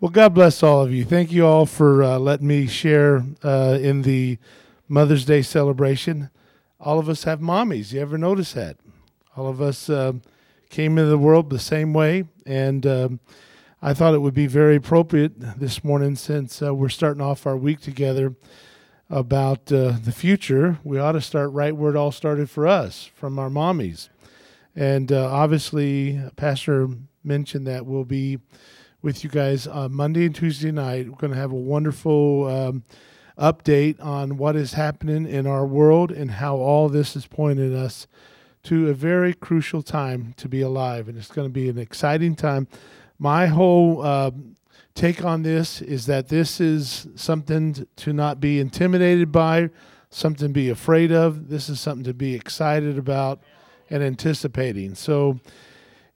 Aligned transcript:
Well, 0.00 0.12
God 0.12 0.32
bless 0.32 0.62
all 0.62 0.80
of 0.82 0.92
you. 0.92 1.04
Thank 1.04 1.32
you 1.32 1.44
all 1.44 1.66
for 1.66 2.04
uh, 2.04 2.18
letting 2.20 2.46
me 2.46 2.68
share 2.68 3.24
uh, 3.42 3.80
in 3.82 4.02
the 4.02 4.38
Mother's 4.86 5.24
Day 5.24 5.42
celebration. 5.42 6.30
All 6.78 7.00
of 7.00 7.08
us 7.08 7.24
have 7.24 7.40
mommies. 7.40 7.92
You 7.92 8.00
ever 8.00 8.16
notice 8.16 8.52
that? 8.52 8.76
All 9.36 9.48
of 9.48 9.60
us 9.60 9.90
uh, 9.90 10.12
came 10.70 10.98
into 10.98 11.10
the 11.10 11.18
world 11.18 11.50
the 11.50 11.58
same 11.58 11.92
way, 11.92 12.28
and 12.46 12.86
um, 12.86 13.20
I 13.82 13.92
thought 13.92 14.14
it 14.14 14.20
would 14.20 14.34
be 14.34 14.46
very 14.46 14.76
appropriate 14.76 15.32
this 15.58 15.82
morning 15.82 16.14
since 16.14 16.62
uh, 16.62 16.72
we're 16.72 16.90
starting 16.90 17.20
off 17.20 17.44
our 17.44 17.56
week 17.56 17.80
together 17.80 18.36
about 19.10 19.72
uh, 19.72 19.96
the 20.00 20.12
future. 20.12 20.78
We 20.84 21.00
ought 21.00 21.12
to 21.12 21.20
start 21.20 21.50
right 21.50 21.74
where 21.74 21.90
it 21.90 21.96
all 21.96 22.12
started 22.12 22.48
for 22.48 22.68
us, 22.68 23.10
from 23.16 23.36
our 23.36 23.50
mommies. 23.50 24.10
And 24.76 25.10
uh, 25.10 25.28
obviously, 25.28 26.22
Pastor 26.36 26.86
mentioned 27.24 27.66
that 27.66 27.84
we'll 27.84 28.04
be 28.04 28.38
with 29.00 29.22
you 29.22 29.30
guys 29.30 29.66
on 29.66 29.92
Monday 29.92 30.26
and 30.26 30.34
Tuesday 30.34 30.72
night. 30.72 31.08
We're 31.08 31.16
going 31.16 31.32
to 31.32 31.38
have 31.38 31.52
a 31.52 31.56
wonderful 31.56 32.46
um, 32.48 32.84
update 33.38 34.04
on 34.04 34.36
what 34.36 34.56
is 34.56 34.72
happening 34.72 35.26
in 35.26 35.46
our 35.46 35.64
world 35.64 36.10
and 36.10 36.32
how 36.32 36.56
all 36.56 36.88
this 36.88 37.14
is 37.14 37.26
pointing 37.26 37.76
us 37.76 38.08
to 38.64 38.88
a 38.88 38.94
very 38.94 39.32
crucial 39.34 39.82
time 39.82 40.34
to 40.36 40.48
be 40.48 40.60
alive. 40.60 41.08
And 41.08 41.16
it's 41.16 41.30
going 41.30 41.46
to 41.46 41.52
be 41.52 41.68
an 41.68 41.78
exciting 41.78 42.34
time. 42.34 42.66
My 43.20 43.46
whole 43.46 44.02
uh, 44.02 44.32
take 44.94 45.24
on 45.24 45.42
this 45.42 45.80
is 45.80 46.06
that 46.06 46.28
this 46.28 46.60
is 46.60 47.06
something 47.14 47.86
to 47.96 48.12
not 48.12 48.40
be 48.40 48.58
intimidated 48.58 49.30
by, 49.30 49.70
something 50.10 50.48
to 50.48 50.52
be 50.52 50.70
afraid 50.70 51.12
of. 51.12 51.48
This 51.48 51.68
is 51.68 51.78
something 51.80 52.04
to 52.04 52.14
be 52.14 52.34
excited 52.34 52.98
about 52.98 53.40
and 53.90 54.02
anticipating. 54.02 54.96
So, 54.96 55.38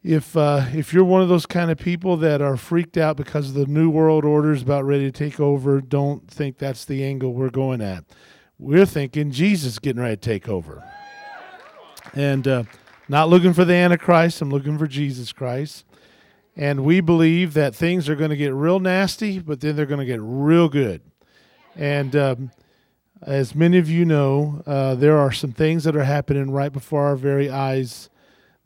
if 0.04 0.36
uh, 0.36 0.66
if 0.72 0.92
you're 0.92 1.04
one 1.04 1.22
of 1.22 1.28
those 1.28 1.46
kind 1.46 1.70
of 1.70 1.78
people 1.78 2.16
that 2.18 2.42
are 2.42 2.56
freaked 2.56 2.96
out 2.96 3.16
because 3.16 3.54
the 3.54 3.66
new 3.66 3.88
world 3.88 4.24
order 4.24 4.52
is 4.52 4.62
about 4.62 4.84
ready 4.84 5.04
to 5.04 5.12
take 5.12 5.38
over, 5.38 5.80
don't 5.80 6.28
think 6.28 6.58
that's 6.58 6.84
the 6.84 7.04
angle 7.04 7.32
we're 7.32 7.50
going 7.50 7.80
at. 7.80 8.04
We're 8.58 8.86
thinking 8.86 9.30
Jesus 9.30 9.78
getting 9.78 10.02
ready 10.02 10.16
to 10.16 10.20
take 10.20 10.48
over, 10.48 10.82
and 12.14 12.46
uh, 12.48 12.64
not 13.08 13.28
looking 13.28 13.52
for 13.52 13.64
the 13.64 13.74
Antichrist. 13.74 14.42
I'm 14.42 14.50
looking 14.50 14.76
for 14.76 14.88
Jesus 14.88 15.32
Christ, 15.32 15.84
and 16.56 16.84
we 16.84 17.00
believe 17.00 17.54
that 17.54 17.74
things 17.74 18.08
are 18.08 18.16
going 18.16 18.30
to 18.30 18.36
get 18.36 18.54
real 18.54 18.80
nasty, 18.80 19.38
but 19.38 19.60
then 19.60 19.76
they're 19.76 19.86
going 19.86 20.00
to 20.00 20.06
get 20.06 20.20
real 20.20 20.68
good. 20.68 21.00
And 21.76 22.14
um, 22.16 22.50
as 23.22 23.54
many 23.54 23.78
of 23.78 23.88
you 23.88 24.04
know, 24.04 24.62
uh, 24.66 24.96
there 24.96 25.16
are 25.16 25.32
some 25.32 25.52
things 25.52 25.84
that 25.84 25.96
are 25.96 26.04
happening 26.04 26.50
right 26.50 26.72
before 26.72 27.04
our 27.04 27.16
very 27.16 27.48
eyes 27.48 28.10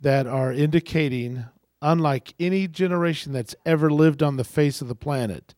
that 0.01 0.27
are 0.27 0.53
indicating, 0.53 1.47
unlike 1.81 2.35
any 2.39 2.69
generation 2.69 3.33
that's 3.33 3.55
ever 3.65 3.91
lived 3.91 4.23
on 4.23 4.37
the 4.37 4.45
face 4.45 4.81
of 4.81 4.89
the 4.89 4.95
planet, 4.95 5.55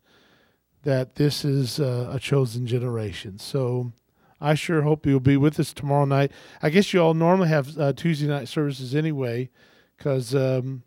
that 0.82 1.16
this 1.16 1.44
is 1.44 1.80
uh, 1.80 2.10
a 2.12 2.18
chosen 2.18 2.66
generation. 2.66 3.38
So 3.38 3.92
I 4.40 4.54
sure 4.54 4.82
hope 4.82 5.06
you'll 5.06 5.20
be 5.20 5.36
with 5.36 5.58
us 5.58 5.72
tomorrow 5.72 6.04
night. 6.04 6.32
I 6.62 6.70
guess 6.70 6.92
you 6.92 7.02
all 7.02 7.14
normally 7.14 7.48
have 7.48 7.76
uh, 7.78 7.92
Tuesday 7.92 8.28
night 8.28 8.48
services 8.48 8.94
anyway, 8.94 9.50
because 9.96 10.34
um, 10.34 10.84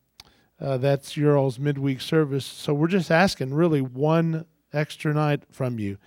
uh, 0.59 0.77
that's 0.77 1.17
your 1.17 1.37
all's 1.37 1.59
midweek 1.59 1.99
service. 1.99 2.45
So 2.45 2.73
we're 2.73 2.87
just 2.87 3.11
asking 3.11 3.53
really 3.53 3.81
one 3.81 4.45
extra 4.71 5.13
night 5.13 5.43
from 5.51 5.79
you. 5.79 5.97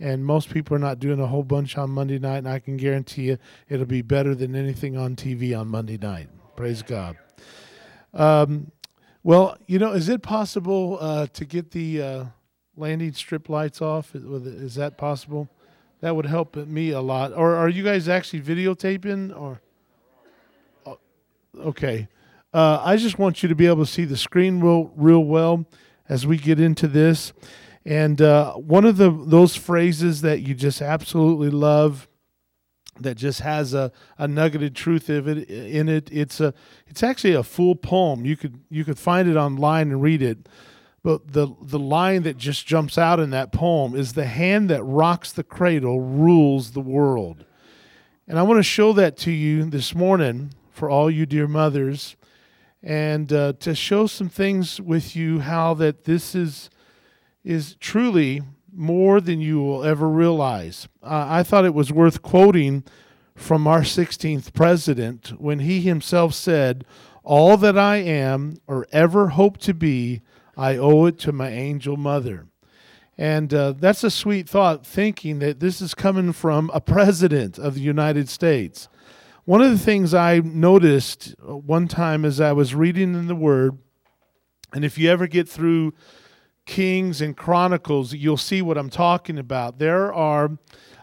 And 0.00 0.24
most 0.24 0.50
people 0.50 0.74
are 0.74 0.80
not 0.80 0.98
doing 0.98 1.20
a 1.20 1.26
whole 1.26 1.44
bunch 1.44 1.78
on 1.78 1.90
Monday 1.90 2.18
night, 2.18 2.38
and 2.38 2.48
I 2.48 2.58
can 2.58 2.76
guarantee 2.76 3.24
you 3.24 3.38
it'll 3.68 3.86
be 3.86 4.02
better 4.02 4.34
than 4.34 4.56
anything 4.56 4.96
on 4.96 5.14
TV 5.14 5.58
on 5.58 5.68
Monday 5.68 5.98
night. 5.98 6.28
Praise 6.56 6.82
God. 6.82 7.16
Um, 8.12 8.70
well, 9.24 9.56
you 9.66 9.78
know, 9.78 9.92
is 9.92 10.08
it 10.08 10.22
possible 10.22 10.98
uh, 11.00 11.26
to 11.28 11.44
get 11.44 11.72
the 11.72 12.02
uh, 12.02 12.24
landing 12.76 13.12
strip 13.12 13.48
lights 13.48 13.82
off? 13.82 14.14
Is 14.14 14.76
that 14.76 14.96
possible? 14.96 15.48
That 16.00 16.14
would 16.14 16.26
help 16.26 16.54
me 16.54 16.90
a 16.90 17.00
lot. 17.00 17.32
Or 17.32 17.56
are 17.56 17.68
you 17.68 17.82
guys 17.82 18.08
actually 18.08 18.42
videotaping? 18.42 19.36
Or 19.36 19.60
oh, 20.86 20.98
okay, 21.58 22.08
uh, 22.52 22.80
I 22.84 22.96
just 22.96 23.18
want 23.18 23.42
you 23.42 23.48
to 23.48 23.54
be 23.54 23.66
able 23.66 23.84
to 23.84 23.90
see 23.90 24.04
the 24.04 24.16
screen 24.16 24.60
real, 24.60 24.92
real 24.94 25.24
well 25.24 25.66
as 26.08 26.26
we 26.26 26.36
get 26.36 26.60
into 26.60 26.86
this. 26.86 27.32
And 27.86 28.22
uh, 28.22 28.54
one 28.54 28.84
of 28.84 28.96
the 28.96 29.10
those 29.10 29.56
phrases 29.56 30.20
that 30.20 30.40
you 30.40 30.54
just 30.54 30.80
absolutely 30.80 31.50
love 31.50 32.08
that 33.00 33.16
just 33.16 33.40
has 33.40 33.74
a, 33.74 33.92
a 34.18 34.28
nuggeted 34.28 34.74
truth 34.74 35.08
of 35.08 35.28
it 35.28 35.48
in 35.48 35.88
it. 35.88 36.08
It's 36.12 36.40
a 36.40 36.54
it's 36.86 37.02
actually 37.02 37.34
a 37.34 37.42
full 37.42 37.74
poem. 37.76 38.24
You 38.24 38.36
could 38.36 38.60
you 38.70 38.84
could 38.84 38.98
find 38.98 39.28
it 39.28 39.36
online 39.36 39.90
and 39.90 40.02
read 40.02 40.22
it. 40.22 40.48
But 41.02 41.32
the 41.32 41.54
the 41.60 41.78
line 41.78 42.22
that 42.22 42.36
just 42.36 42.66
jumps 42.66 42.96
out 42.96 43.20
in 43.20 43.30
that 43.30 43.52
poem 43.52 43.94
is 43.94 44.12
the 44.12 44.26
hand 44.26 44.70
that 44.70 44.82
rocks 44.82 45.32
the 45.32 45.44
cradle 45.44 46.00
rules 46.00 46.72
the 46.72 46.80
world. 46.80 47.44
And 48.26 48.38
I 48.38 48.42
want 48.42 48.58
to 48.58 48.62
show 48.62 48.92
that 48.94 49.16
to 49.18 49.30
you 49.30 49.64
this 49.66 49.94
morning 49.94 50.54
for 50.70 50.88
all 50.88 51.10
you 51.10 51.26
dear 51.26 51.46
mothers 51.46 52.16
and 52.82 53.32
uh, 53.32 53.54
to 53.60 53.74
show 53.74 54.06
some 54.06 54.28
things 54.28 54.80
with 54.80 55.16
you 55.16 55.40
how 55.40 55.74
that 55.74 56.04
this 56.04 56.34
is 56.34 56.70
is 57.42 57.76
truly 57.80 58.42
more 58.74 59.20
than 59.20 59.40
you 59.40 59.60
will 59.62 59.84
ever 59.84 60.08
realize. 60.08 60.88
Uh, 61.02 61.26
I 61.28 61.42
thought 61.42 61.64
it 61.64 61.74
was 61.74 61.92
worth 61.92 62.22
quoting 62.22 62.84
from 63.34 63.66
our 63.66 63.80
16th 63.80 64.52
president 64.52 65.32
when 65.38 65.60
he 65.60 65.80
himself 65.80 66.34
said, 66.34 66.84
All 67.22 67.56
that 67.56 67.78
I 67.78 67.96
am 67.96 68.58
or 68.66 68.86
ever 68.92 69.28
hope 69.28 69.58
to 69.58 69.74
be, 69.74 70.22
I 70.56 70.76
owe 70.76 71.06
it 71.06 71.18
to 71.20 71.32
my 71.32 71.50
angel 71.50 71.96
mother. 71.96 72.46
And 73.16 73.54
uh, 73.54 73.72
that's 73.72 74.02
a 74.02 74.10
sweet 74.10 74.48
thought, 74.48 74.84
thinking 74.84 75.38
that 75.38 75.60
this 75.60 75.80
is 75.80 75.94
coming 75.94 76.32
from 76.32 76.70
a 76.74 76.80
president 76.80 77.58
of 77.58 77.74
the 77.74 77.80
United 77.80 78.28
States. 78.28 78.88
One 79.44 79.60
of 79.60 79.70
the 79.70 79.78
things 79.78 80.14
I 80.14 80.38
noticed 80.38 81.34
one 81.40 81.86
time 81.86 82.24
as 82.24 82.40
I 82.40 82.52
was 82.52 82.74
reading 82.74 83.14
in 83.14 83.26
the 83.26 83.36
Word, 83.36 83.78
and 84.72 84.84
if 84.84 84.98
you 84.98 85.10
ever 85.10 85.26
get 85.26 85.48
through 85.48 85.92
Kings 86.66 87.20
and 87.20 87.36
Chronicles, 87.36 88.14
you'll 88.14 88.36
see 88.36 88.62
what 88.62 88.78
I'm 88.78 88.90
talking 88.90 89.38
about. 89.38 89.78
There 89.78 90.12
are 90.12 90.58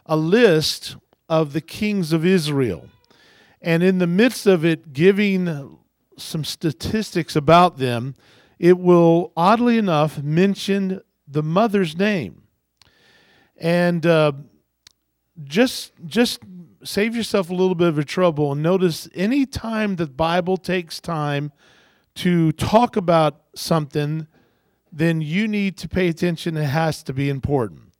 a 0.06 0.16
list 0.16 0.96
of 1.30 1.54
the 1.54 1.62
kings 1.62 2.12
of 2.12 2.26
Israel. 2.26 2.90
And 3.62 3.84
in 3.84 4.00
the 4.00 4.08
midst 4.08 4.48
of 4.48 4.66
it, 4.66 4.92
giving 4.92 5.78
some 6.18 6.44
statistics 6.44 7.36
about 7.36 7.78
them, 7.78 8.16
it 8.60 8.78
will, 8.78 9.32
oddly 9.38 9.78
enough, 9.78 10.22
mention 10.22 11.02
the 11.28 11.44
mother's 11.44 11.98
name. 11.98 12.44
And 13.58 14.06
uh, 14.06 14.34
just, 15.44 15.94
just 16.06 16.42
save 16.84 17.16
yourself 17.16 17.50
a 17.50 17.54
little 17.54 17.76
bit 17.76 17.88
of 17.88 17.98
a 18.00 18.04
trouble 18.04 18.52
and 18.52 18.64
notice 18.64 19.08
any 19.14 19.46
time 19.46 19.96
the 19.96 20.08
Bible 20.08 20.58
takes 20.58 21.00
time 21.00 21.52
to 22.16 22.52
talk 22.54 22.96
about 22.96 23.42
something 23.56 24.28
then 24.92 25.22
you 25.22 25.48
need 25.48 25.78
to 25.78 25.88
pay 25.88 26.08
attention. 26.08 26.58
It 26.58 26.66
has 26.66 27.04
to 27.04 27.14
be 27.14 27.30
important. 27.30 27.94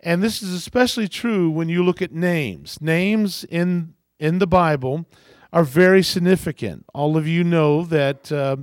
And 0.00 0.22
this 0.22 0.42
is 0.42 0.52
especially 0.52 1.08
true 1.08 1.50
when 1.50 1.68
you 1.68 1.82
look 1.82 2.02
at 2.02 2.12
names. 2.12 2.80
Names 2.80 3.44
in 3.44 3.94
in 4.18 4.38
the 4.38 4.46
Bible 4.46 5.06
are 5.52 5.64
very 5.64 6.02
significant. 6.02 6.84
All 6.94 7.16
of 7.16 7.26
you 7.26 7.44
know 7.44 7.82
that 7.84 8.30
uh, 8.32 8.56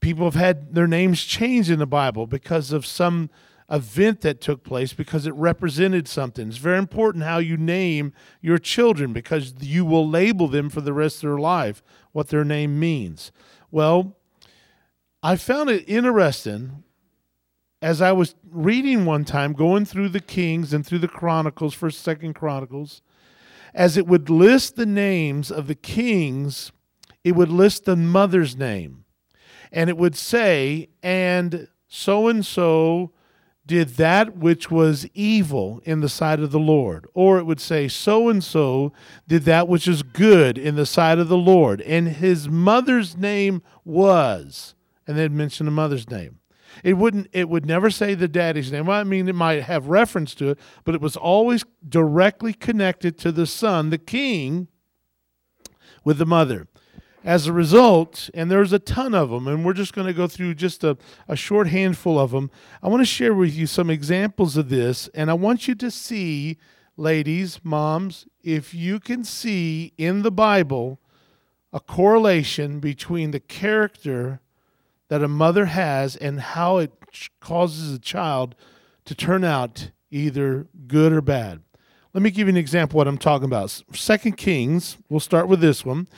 people 0.00 0.24
have 0.24 0.34
had 0.34 0.74
their 0.74 0.86
names 0.86 1.24
changed 1.24 1.70
in 1.70 1.78
the 1.78 1.86
Bible 1.86 2.26
because 2.26 2.72
of 2.72 2.86
some 2.86 3.30
event 3.70 4.22
that 4.22 4.40
took 4.40 4.64
place 4.64 4.92
because 4.92 5.26
it 5.26 5.34
represented 5.34 6.08
something. 6.08 6.48
It's 6.48 6.56
very 6.56 6.78
important 6.78 7.24
how 7.24 7.38
you 7.38 7.56
name 7.56 8.14
your 8.40 8.58
children 8.58 9.12
because 9.12 9.54
you 9.60 9.84
will 9.84 10.08
label 10.08 10.48
them 10.48 10.70
for 10.70 10.80
the 10.80 10.94
rest 10.94 11.16
of 11.16 11.30
their 11.30 11.38
life 11.38 11.82
what 12.12 12.28
their 12.28 12.44
name 12.44 12.80
means. 12.80 13.30
Well, 13.70 14.16
I 15.22 15.36
found 15.36 15.68
it 15.68 15.84
interesting 15.86 16.82
as 17.80 18.02
I 18.02 18.12
was 18.12 18.34
reading 18.50 19.04
one 19.04 19.24
time, 19.24 19.52
going 19.52 19.84
through 19.84 20.08
the 20.08 20.20
Kings 20.20 20.72
and 20.72 20.84
through 20.84 20.98
the 20.98 21.08
Chronicles, 21.08 21.74
First, 21.74 22.00
Second 22.00 22.34
Chronicles, 22.34 23.02
as 23.74 23.96
it 23.96 24.06
would 24.06 24.30
list 24.30 24.76
the 24.76 24.86
names 24.86 25.50
of 25.50 25.66
the 25.66 25.74
kings, 25.74 26.72
it 27.22 27.32
would 27.32 27.50
list 27.50 27.84
the 27.84 27.96
mother's 27.96 28.56
name, 28.56 29.04
and 29.70 29.90
it 29.90 29.96
would 29.96 30.16
say, 30.16 30.88
"And 31.02 31.68
so 31.86 32.28
and 32.28 32.44
so 32.44 33.12
did 33.66 33.90
that 33.96 34.36
which 34.36 34.70
was 34.70 35.06
evil 35.12 35.80
in 35.84 36.00
the 36.00 36.08
sight 36.08 36.40
of 36.40 36.50
the 36.50 36.58
Lord," 36.58 37.06
or 37.12 37.38
it 37.38 37.44
would 37.44 37.60
say, 37.60 37.86
"So 37.86 38.28
and 38.28 38.42
so 38.42 38.92
did 39.28 39.44
that 39.44 39.68
which 39.68 39.86
is 39.86 40.02
good 40.02 40.56
in 40.56 40.74
the 40.74 40.86
sight 40.86 41.18
of 41.18 41.28
the 41.28 41.36
Lord," 41.36 41.82
and 41.82 42.08
his 42.08 42.48
mother's 42.48 43.16
name 43.16 43.62
was, 43.84 44.74
and 45.06 45.18
they'd 45.18 45.30
mention 45.30 45.66
the 45.66 45.72
mother's 45.72 46.08
name. 46.08 46.37
It 46.84 46.94
wouldn't. 46.94 47.28
It 47.32 47.48
would 47.48 47.66
never 47.66 47.90
say 47.90 48.14
the 48.14 48.28
daddy's 48.28 48.70
name. 48.72 48.88
I 48.88 49.04
mean, 49.04 49.28
it 49.28 49.34
might 49.34 49.62
have 49.62 49.88
reference 49.88 50.34
to 50.36 50.50
it, 50.50 50.58
but 50.84 50.94
it 50.94 51.00
was 51.00 51.16
always 51.16 51.64
directly 51.88 52.52
connected 52.52 53.18
to 53.18 53.32
the 53.32 53.46
son, 53.46 53.90
the 53.90 53.98
king, 53.98 54.68
with 56.04 56.18
the 56.18 56.26
mother. 56.26 56.66
as 57.24 57.46
a 57.46 57.52
result, 57.52 58.30
and 58.32 58.50
there's 58.50 58.72
a 58.72 58.78
ton 58.78 59.14
of 59.14 59.30
them, 59.30 59.48
and 59.48 59.64
we're 59.64 59.72
just 59.72 59.92
going 59.92 60.06
to 60.06 60.12
go 60.12 60.26
through 60.26 60.54
just 60.54 60.84
a, 60.84 60.96
a 61.26 61.36
short 61.36 61.68
handful 61.68 62.18
of 62.18 62.30
them. 62.30 62.50
I 62.82 62.88
want 62.88 63.02
to 63.02 63.06
share 63.06 63.34
with 63.34 63.54
you 63.54 63.66
some 63.66 63.90
examples 63.90 64.56
of 64.56 64.68
this, 64.68 65.08
and 65.08 65.30
I 65.30 65.34
want 65.34 65.68
you 65.68 65.74
to 65.74 65.90
see, 65.90 66.58
ladies, 66.96 67.60
moms, 67.62 68.26
if 68.42 68.72
you 68.72 69.00
can 69.00 69.24
see 69.24 69.92
in 69.98 70.22
the 70.22 70.30
Bible 70.30 71.00
a 71.72 71.80
correlation 71.80 72.80
between 72.80 73.32
the 73.32 73.40
character 73.40 74.40
that 75.08 75.22
a 75.22 75.28
mother 75.28 75.66
has 75.66 76.16
and 76.16 76.40
how 76.40 76.78
it 76.78 76.92
causes 77.40 77.94
a 77.94 77.98
child 77.98 78.54
to 79.04 79.14
turn 79.14 79.44
out 79.44 79.90
either 80.10 80.66
good 80.86 81.12
or 81.12 81.20
bad. 81.20 81.60
Let 82.14 82.22
me 82.22 82.30
give 82.30 82.46
you 82.46 82.52
an 82.52 82.56
example 82.56 82.96
what 82.96 83.08
I'm 83.08 83.18
talking 83.18 83.46
about. 83.46 83.82
Second 83.92 84.36
Kings, 84.36 84.98
we'll 85.08 85.20
start 85.20 85.48
with 85.48 85.60
this 85.60 85.84
one. 85.84 86.08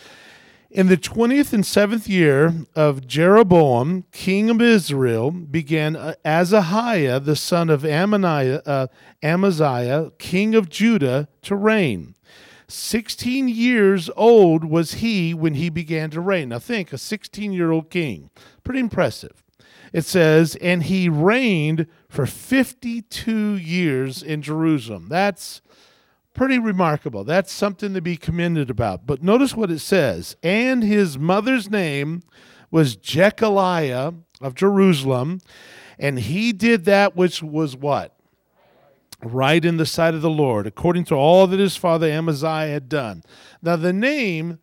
In 0.71 0.87
the 0.87 0.97
20th 0.97 1.53
and 1.53 1.65
7th 1.65 2.09
year 2.09 2.55
of 2.77 3.05
Jeroboam, 3.05 4.05
king 4.13 4.49
of 4.51 4.63
Israel, 4.63 5.33
began 5.33 5.97
uh, 5.97 6.15
Azahiah, 6.25 7.25
the 7.25 7.35
son 7.35 7.71
of 7.71 7.85
uh, 7.85 8.87
Amaziah, 9.21 10.13
king 10.19 10.55
of 10.55 10.69
Judah, 10.69 11.29
to 11.43 11.57
reign. 11.57 12.15
16 12.69 13.49
years 13.49 14.09
old 14.15 14.65
was 14.65 14.95
he 14.95 15.35
when 15.35 15.55
he 15.55 15.71
began 15.71 16.09
to 16.11 16.21
reign. 16.21 16.51
Now, 16.51 16.61
think 16.61 16.93
a 16.93 16.99
16 16.99 17.53
year 17.53 17.73
old 17.73 17.91
king. 17.91 18.31
Pretty 18.71 18.79
impressive. 18.79 19.43
It 19.93 20.05
says, 20.05 20.55
and 20.61 20.85
he 20.85 21.09
reigned 21.09 21.89
for 22.09 22.25
52 22.25 23.57
years 23.57 24.23
in 24.23 24.43
Jerusalem. 24.43 25.07
That's 25.09 25.61
pretty 26.35 26.57
remarkable. 26.57 27.25
That's 27.25 27.51
something 27.51 27.95
to 27.95 28.01
be 28.01 28.17
commended 28.17 28.71
about. 28.71 29.09
But 29.09 29.25
notice 29.25 29.57
what 29.57 29.73
it 29.73 29.81
says. 29.81 30.37
And 30.45 30.85
his 30.85 31.19
mother's 31.19 31.69
name 31.69 32.23
was 32.71 32.97
Jecholiah 32.97 34.15
of 34.41 34.55
Jerusalem, 34.55 35.41
and 35.99 36.21
he 36.21 36.53
did 36.53 36.85
that 36.85 37.17
which 37.17 37.43
was 37.43 37.75
what? 37.75 38.17
Right 39.21 39.65
in 39.65 39.79
the 39.79 39.85
sight 39.85 40.15
of 40.15 40.23
the 40.23 40.31
Lord, 40.31 40.69
according 40.69 41.07
to 41.07 41.17
all 41.17 41.49
that 41.49 41.59
his 41.59 41.77
father 41.77 42.07
Amaziah 42.07 42.69
had 42.69 42.89
done. 42.89 43.25
Now, 43.63 43.75
the 43.75 43.93
name 43.93 44.61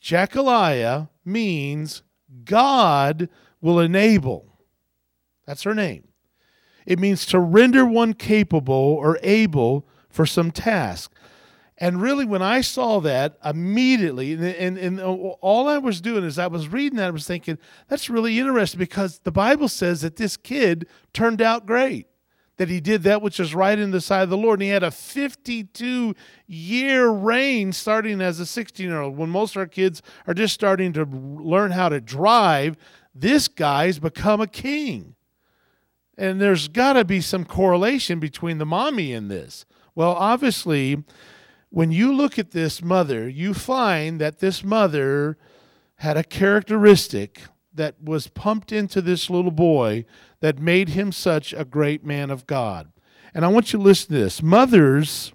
Jecholiah 0.00 1.10
means 1.22 2.02
God 2.44 3.28
will 3.60 3.80
enable. 3.80 4.58
That's 5.46 5.62
her 5.62 5.74
name. 5.74 6.08
It 6.86 6.98
means 6.98 7.26
to 7.26 7.38
render 7.38 7.84
one 7.84 8.14
capable 8.14 8.74
or 8.74 9.18
able 9.22 9.86
for 10.08 10.26
some 10.26 10.50
task. 10.50 11.12
And 11.78 12.00
really, 12.00 12.24
when 12.24 12.42
I 12.42 12.60
saw 12.60 13.00
that 13.00 13.38
immediately, 13.44 14.34
and, 14.34 14.44
and, 14.44 14.78
and, 14.78 15.00
all 15.00 15.68
I 15.68 15.78
was 15.78 16.00
doing 16.00 16.22
is 16.22 16.38
I 16.38 16.46
was 16.46 16.68
reading 16.68 16.98
that, 16.98 17.08
I 17.08 17.10
was 17.10 17.26
thinking, 17.26 17.58
that's 17.88 18.08
really 18.08 18.38
interesting 18.38 18.78
because 18.78 19.18
the 19.20 19.32
Bible 19.32 19.68
says 19.68 20.02
that 20.02 20.16
this 20.16 20.36
kid 20.36 20.86
turned 21.12 21.42
out 21.42 21.66
great, 21.66 22.06
that 22.56 22.68
he 22.68 22.80
did 22.80 23.02
that 23.02 23.22
which 23.22 23.38
was 23.38 23.54
right 23.54 23.78
in 23.78 23.90
the 23.90 24.00
sight 24.00 24.22
of 24.22 24.30
the 24.30 24.36
Lord. 24.36 24.60
And 24.60 24.64
he 24.64 24.68
had 24.68 24.82
a 24.82 24.90
52 24.90 26.14
year 26.46 27.08
reign 27.08 27.72
starting 27.72 28.20
as 28.20 28.40
a 28.40 28.46
16 28.46 28.86
year 28.86 29.00
old. 29.00 29.16
When 29.16 29.30
most 29.30 29.56
of 29.56 29.60
our 29.60 29.66
kids 29.66 30.02
are 30.26 30.34
just 30.34 30.54
starting 30.54 30.92
to 30.92 31.04
learn 31.04 31.70
how 31.70 31.88
to 31.88 32.00
drive, 32.00 32.76
this 33.14 33.48
guy's 33.48 33.98
become 33.98 34.40
a 34.40 34.46
king. 34.46 35.14
And 36.16 36.40
there's 36.40 36.68
got 36.68 36.92
to 36.94 37.04
be 37.04 37.20
some 37.20 37.44
correlation 37.44 38.20
between 38.20 38.58
the 38.58 38.66
mommy 38.66 39.12
and 39.12 39.30
this. 39.30 39.64
Well, 39.94 40.12
obviously, 40.12 41.02
when 41.70 41.90
you 41.90 42.12
look 42.12 42.38
at 42.38 42.50
this 42.50 42.82
mother, 42.82 43.28
you 43.28 43.54
find 43.54 44.20
that 44.20 44.40
this 44.40 44.62
mother 44.62 45.38
had 45.96 46.16
a 46.16 46.24
characteristic 46.24 47.40
that 47.74 47.94
was 48.02 48.28
pumped 48.28 48.72
into 48.72 49.00
this 49.00 49.30
little 49.30 49.50
boy 49.50 50.04
that 50.40 50.58
made 50.58 50.90
him 50.90 51.12
such 51.12 51.52
a 51.52 51.64
great 51.64 52.04
man 52.04 52.30
of 52.30 52.46
God. 52.46 52.92
And 53.34 53.44
I 53.44 53.48
want 53.48 53.72
you 53.72 53.78
to 53.78 53.84
listen 53.84 54.08
to 54.08 54.20
this. 54.20 54.42
Mothers 54.42 55.32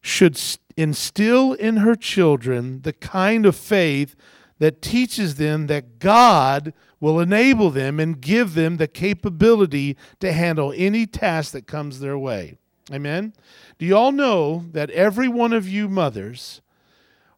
should 0.00 0.40
instill 0.76 1.52
in 1.52 1.78
her 1.78 1.94
children 1.94 2.82
the 2.82 2.92
kind 2.92 3.46
of 3.46 3.56
faith 3.56 4.14
that 4.58 4.82
teaches 4.82 5.36
them 5.36 5.66
that 5.66 5.98
God 5.98 6.72
will 7.00 7.18
enable 7.18 7.70
them 7.70 7.98
and 7.98 8.20
give 8.20 8.54
them 8.54 8.76
the 8.76 8.86
capability 8.86 9.96
to 10.20 10.32
handle 10.32 10.72
any 10.76 11.04
task 11.04 11.52
that 11.52 11.66
comes 11.66 12.00
their 12.00 12.16
way. 12.16 12.56
Amen. 12.92 13.32
Do 13.78 13.86
you 13.86 13.96
all 13.96 14.12
know 14.12 14.64
that 14.72 14.90
every 14.90 15.28
one 15.28 15.52
of 15.52 15.68
you 15.68 15.88
mothers 15.88 16.61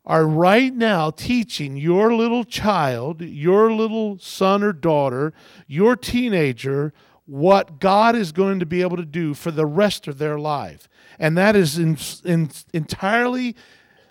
are 0.06 0.26
right 0.26 0.74
now 0.74 1.10
teaching 1.10 1.76
your 1.76 2.14
little 2.14 2.44
child, 2.44 3.22
your 3.22 3.72
little 3.72 4.18
son 4.18 4.62
or 4.62 4.72
daughter, 4.72 5.32
your 5.66 5.96
teenager, 5.96 6.92
what 7.26 7.80
God 7.80 8.14
is 8.14 8.32
going 8.32 8.60
to 8.60 8.66
be 8.66 8.82
able 8.82 8.98
to 8.98 9.06
do 9.06 9.32
for 9.32 9.50
the 9.50 9.66
rest 9.66 10.06
of 10.06 10.18
their 10.18 10.38
life? 10.38 10.88
And 11.18 11.38
that 11.38 11.56
is 11.56 11.78
in, 11.78 11.96
in, 12.24 12.50
entirely 12.74 13.56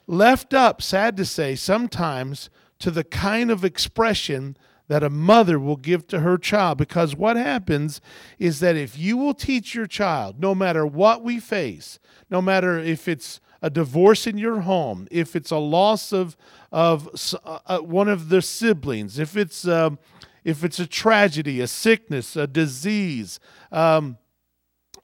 left 0.07 0.54
up, 0.54 0.81
sad 0.81 1.16
to 1.18 1.25
say, 1.25 1.56
sometimes 1.56 2.50
to 2.80 2.90
the 2.90 3.04
kind 3.04 3.51
of 3.51 3.63
expression 3.63 4.57
that 4.88 5.04
a 5.04 5.10
mother 5.10 5.60
will 5.60 5.78
give 5.78 6.07
to 6.07 6.19
her 6.19 6.38
child. 6.38 6.78
Because 6.78 7.16
what 7.16 7.38
happens 7.38 8.01
is 8.40 8.60
that 8.60 8.75
if 8.75 8.98
you 8.98 9.16
will 9.16 9.34
teach 9.34 9.74
your 9.74 9.88
child, 9.88 10.40
no 10.40 10.54
matter 10.54 10.86
what 10.86 11.24
we 11.24 11.40
face, 11.40 12.00
no 12.30 12.42
matter 12.42 12.78
if 12.80 13.07
it's 13.07 13.40
a 13.63 13.69
divorce 13.69 14.27
in 14.27 14.38
your 14.38 14.60
home, 14.60 15.07
if 15.10 15.36
it's 15.36 15.50
a 15.50 15.57
loss 15.57 16.12
of 16.12 16.38
of 16.71 17.10
uh, 17.45 17.60
uh, 17.65 17.80
one 17.80 18.10
of 18.10 18.30
the 18.30 18.42
siblings, 18.42 19.18
if 19.18 19.38
it's 19.38 19.65
um, 19.68 19.98
if 20.44 20.63
it's 20.63 20.80
a 20.80 20.86
tragedy, 20.86 21.62
a 21.62 21.68
sickness, 21.68 22.36
a 22.36 22.45
disease, 22.45 23.39
um, 23.71 24.18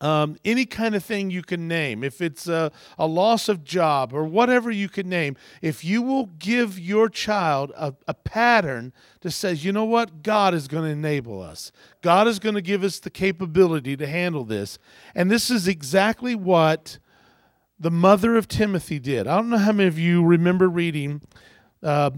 um, 0.01 0.38
any 0.44 0.65
kind 0.65 0.94
of 0.95 1.03
thing 1.03 1.29
you 1.29 1.41
can 1.41 1.67
name, 1.67 2.03
if 2.03 2.21
it's 2.21 2.47
a, 2.47 2.71
a 2.97 3.07
loss 3.07 3.50
of 3.50 3.63
job 3.63 4.13
or 4.13 4.23
whatever 4.23 4.69
you 4.71 4.89
can 4.89 5.07
name, 5.07 5.38
if 5.62 5.83
you 5.83 6.01
will 6.01 6.25
give 6.25 6.77
your 6.77 7.09
child 7.09 7.71
a, 7.77 7.94
a 8.07 8.13
pattern 8.13 8.94
that 9.21 9.31
says, 9.31 9.65
you 9.65 9.71
know 9.71 9.85
what, 9.85 10.21
God 10.21 10.53
is 10.53 10.67
going 10.67 10.83
to 10.83 10.89
enable 10.89 11.41
us, 11.41 11.71
God 12.01 12.27
is 12.27 12.39
going 12.39 12.55
to 12.55 12.62
give 12.62 12.83
us 12.83 13.00
the 13.00 13.09
capability 13.09 13.95
to 13.97 14.07
handle 14.07 14.44
this. 14.44 14.79
And 15.15 15.29
this 15.29 15.50
is 15.50 15.67
exactly 15.67 16.35
what 16.35 17.00
the 17.79 17.91
mother 17.91 18.35
of 18.35 18.47
Timothy 18.47 18.99
did. 18.99 19.27
I 19.27 19.37
don't 19.37 19.49
know 19.49 19.57
how 19.57 19.71
many 19.71 19.87
of 19.87 19.97
you 19.97 20.23
remember 20.23 20.67
reading. 20.67 21.21
Uh, 21.81 22.11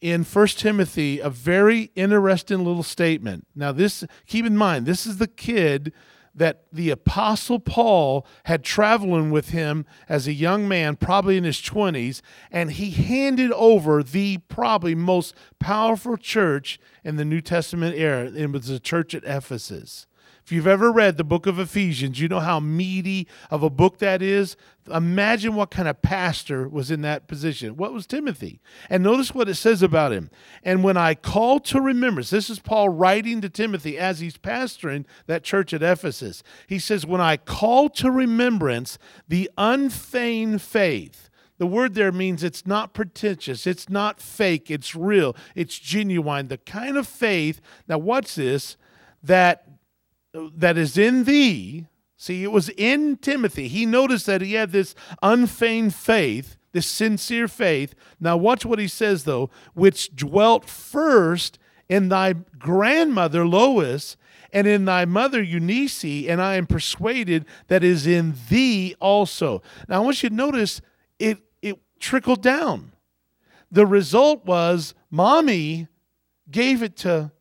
in 0.00 0.24
First 0.24 0.58
Timothy, 0.58 1.20
a 1.20 1.28
very 1.28 1.90
interesting 1.94 2.64
little 2.64 2.82
statement. 2.82 3.46
Now, 3.54 3.72
this 3.72 4.04
keep 4.26 4.46
in 4.46 4.56
mind, 4.56 4.86
this 4.86 5.06
is 5.06 5.18
the 5.18 5.26
kid 5.26 5.92
that 6.34 6.64
the 6.72 6.90
apostle 6.90 7.58
Paul 7.58 8.26
had 8.44 8.62
traveling 8.62 9.30
with 9.30 9.50
him 9.50 9.84
as 10.08 10.26
a 10.26 10.32
young 10.32 10.68
man, 10.68 10.96
probably 10.96 11.36
in 11.36 11.44
his 11.44 11.58
20s, 11.58 12.22
and 12.50 12.72
he 12.72 12.90
handed 12.90 13.52
over 13.52 14.02
the 14.02 14.38
probably 14.48 14.94
most 14.94 15.34
powerful 15.58 16.16
church 16.16 16.78
in 17.04 17.16
the 17.16 17.24
New 17.24 17.40
Testament 17.40 17.96
era. 17.96 18.30
It 18.30 18.52
was 18.52 18.68
the 18.68 18.80
church 18.80 19.14
at 19.14 19.24
Ephesus. 19.24 20.06
If 20.50 20.54
you've 20.54 20.66
ever 20.66 20.90
read 20.90 21.16
the 21.16 21.22
book 21.22 21.46
of 21.46 21.60
Ephesians, 21.60 22.18
you 22.18 22.26
know 22.26 22.40
how 22.40 22.58
meaty 22.58 23.28
of 23.52 23.62
a 23.62 23.70
book 23.70 23.98
that 23.98 24.20
is. 24.20 24.56
Imagine 24.92 25.54
what 25.54 25.70
kind 25.70 25.86
of 25.86 26.02
pastor 26.02 26.68
was 26.68 26.90
in 26.90 27.02
that 27.02 27.28
position. 27.28 27.76
What 27.76 27.92
was 27.92 28.04
Timothy? 28.04 28.60
And 28.88 29.04
notice 29.04 29.32
what 29.32 29.48
it 29.48 29.54
says 29.54 29.80
about 29.80 30.10
him. 30.10 30.28
And 30.64 30.82
when 30.82 30.96
I 30.96 31.14
call 31.14 31.60
to 31.60 31.80
remembrance, 31.80 32.30
this 32.30 32.50
is 32.50 32.58
Paul 32.58 32.88
writing 32.88 33.40
to 33.42 33.48
Timothy 33.48 33.96
as 33.96 34.18
he's 34.18 34.36
pastoring 34.36 35.04
that 35.28 35.44
church 35.44 35.72
at 35.72 35.84
Ephesus. 35.84 36.42
He 36.66 36.80
says, 36.80 37.06
When 37.06 37.20
I 37.20 37.36
call 37.36 37.88
to 37.90 38.10
remembrance 38.10 38.98
the 39.28 39.48
unfeigned 39.56 40.62
faith, 40.62 41.30
the 41.58 41.66
word 41.68 41.94
there 41.94 42.10
means 42.10 42.42
it's 42.42 42.66
not 42.66 42.92
pretentious, 42.92 43.68
it's 43.68 43.88
not 43.88 44.20
fake, 44.20 44.68
it's 44.68 44.96
real, 44.96 45.36
it's 45.54 45.78
genuine. 45.78 46.48
The 46.48 46.58
kind 46.58 46.96
of 46.96 47.06
faith, 47.06 47.60
now 47.86 47.98
what's 47.98 48.34
this? 48.34 48.76
That 49.22 49.69
that 50.32 50.76
is 50.76 50.96
in 50.96 51.24
thee. 51.24 51.86
See, 52.16 52.44
it 52.44 52.52
was 52.52 52.68
in 52.70 53.16
Timothy. 53.16 53.68
He 53.68 53.86
noticed 53.86 54.26
that 54.26 54.42
he 54.42 54.54
had 54.54 54.72
this 54.72 54.94
unfeigned 55.22 55.94
faith, 55.94 56.56
this 56.72 56.86
sincere 56.86 57.48
faith. 57.48 57.94
Now, 58.20 58.36
watch 58.36 58.64
what 58.66 58.78
he 58.78 58.88
says, 58.88 59.24
though, 59.24 59.50
which 59.74 60.14
dwelt 60.14 60.68
first 60.68 61.58
in 61.88 62.08
thy 62.08 62.34
grandmother 62.58 63.46
Lois 63.46 64.16
and 64.52 64.66
in 64.66 64.84
thy 64.84 65.04
mother 65.04 65.42
Eunice, 65.42 66.04
and 66.04 66.42
I 66.42 66.56
am 66.56 66.66
persuaded 66.66 67.46
that 67.68 67.82
is 67.82 68.06
in 68.06 68.34
thee 68.48 68.94
also. 69.00 69.62
Now, 69.88 69.96
I 69.96 70.04
want 70.04 70.22
you 70.22 70.28
to 70.28 70.34
notice 70.34 70.80
it, 71.18 71.38
it 71.62 71.78
trickled 71.98 72.42
down. 72.42 72.92
The 73.70 73.86
result 73.86 74.44
was 74.44 74.94
mommy 75.10 75.88
gave 76.50 76.82
it 76.82 76.96
to 76.98 77.32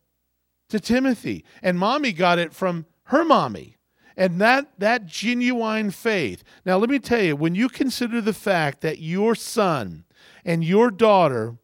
to 0.70 0.80
Timothy. 0.80 1.44
And 1.62 1.78
mommy 1.78 2.12
got 2.12 2.40
it 2.40 2.54
from 2.54 2.86
her 3.06 3.24
mommy. 3.26 3.76
And 4.16 4.40
that, 4.42 4.72
that 4.80 5.06
genuine 5.06 5.92
faith. 5.92 6.44
Now, 6.66 6.78
let 6.78 6.90
me 6.90 7.00
tell 7.00 7.22
you, 7.22 7.36
when 7.36 7.56
you 7.56 7.70
consider 7.70 8.22
the 8.22 8.34
fact 8.34 8.82
that 8.82 9.00
your 9.00 9.34
son 9.36 10.04
and 10.44 10.64
your 10.64 10.92
daughter 10.92 11.58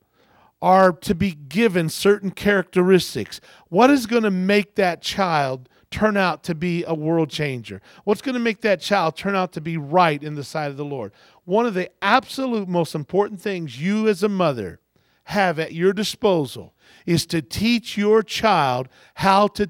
are 0.61 0.91
to 0.91 1.13
be 1.13 1.31
given 1.31 1.89
certain 1.89 2.31
characteristics. 2.31 3.39
What 3.69 3.91
is 3.91 4.07
going 4.07 4.23
to 4.23 4.31
make 4.31 4.75
that 4.75 5.01
child 5.01 5.69
turn 5.91 6.17
out 6.17 6.43
to 6.43 6.55
be 6.55 6.83
a 6.85 6.93
world 6.93 7.29
changer? 7.29 7.81
What's 8.03 8.21
going 8.21 8.33
to 8.33 8.39
make 8.39 8.61
that 8.61 8.81
child 8.81 9.15
turn 9.15 9.35
out 9.35 9.51
to 9.53 9.61
be 9.61 9.77
right 9.77 10.21
in 10.23 10.35
the 10.35 10.43
sight 10.43 10.71
of 10.71 10.77
the 10.77 10.85
Lord? 10.85 11.13
One 11.43 11.65
of 11.65 11.73
the 11.73 11.91
absolute 12.01 12.67
most 12.67 12.95
important 12.95 13.41
things 13.41 13.79
you 13.79 14.07
as 14.07 14.23
a 14.23 14.29
mother 14.29 14.79
have 15.25 15.59
at 15.59 15.73
your 15.73 15.93
disposal 15.93 16.73
is 17.05 17.25
to 17.27 17.41
teach 17.41 17.97
your 17.97 18.23
child 18.23 18.87
how 19.15 19.47
to 19.47 19.69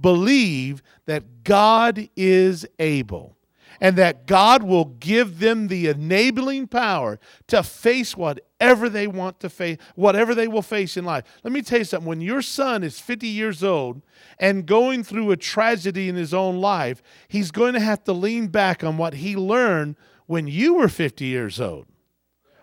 believe 0.00 0.82
that 1.06 1.44
God 1.44 2.08
is 2.16 2.66
able 2.78 3.36
and 3.80 3.96
that 3.96 4.26
God 4.26 4.62
will 4.62 4.86
give 4.86 5.38
them 5.38 5.68
the 5.68 5.86
enabling 5.86 6.66
power 6.66 7.18
to 7.46 7.62
face 7.62 8.16
whatever 8.16 8.88
they 8.88 9.06
want 9.06 9.40
to 9.40 9.48
face, 9.48 9.78
whatever 9.94 10.34
they 10.34 10.48
will 10.48 10.62
face 10.62 10.96
in 10.96 11.04
life. 11.04 11.24
Let 11.44 11.52
me 11.52 11.62
tell 11.62 11.78
you 11.78 11.84
something. 11.84 12.08
When 12.08 12.20
your 12.20 12.42
son 12.42 12.82
is 12.82 12.98
50 12.98 13.28
years 13.28 13.62
old 13.62 14.02
and 14.38 14.66
going 14.66 15.04
through 15.04 15.30
a 15.30 15.36
tragedy 15.36 16.08
in 16.08 16.16
his 16.16 16.34
own 16.34 16.60
life, 16.60 17.02
he's 17.28 17.50
going 17.50 17.74
to 17.74 17.80
have 17.80 18.02
to 18.04 18.12
lean 18.12 18.48
back 18.48 18.82
on 18.82 18.96
what 18.96 19.14
he 19.14 19.36
learned 19.36 19.96
when 20.26 20.48
you 20.48 20.74
were 20.74 20.88
50 20.88 21.24
years 21.24 21.60
old. 21.60 21.86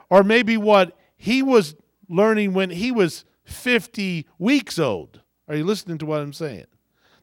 Or 0.10 0.24
maybe 0.24 0.58
what 0.58 0.98
he 1.16 1.42
was 1.42 1.76
learning 2.10 2.54
when 2.54 2.70
he 2.70 2.92
was 2.92 3.26
50 3.46 4.26
weeks 4.38 4.78
old. 4.80 5.22
Are 5.48 5.56
you 5.56 5.64
listening 5.64 5.98
to 6.00 6.06
what 6.06 6.22
I'm 6.22 6.34
saying? 6.34 6.66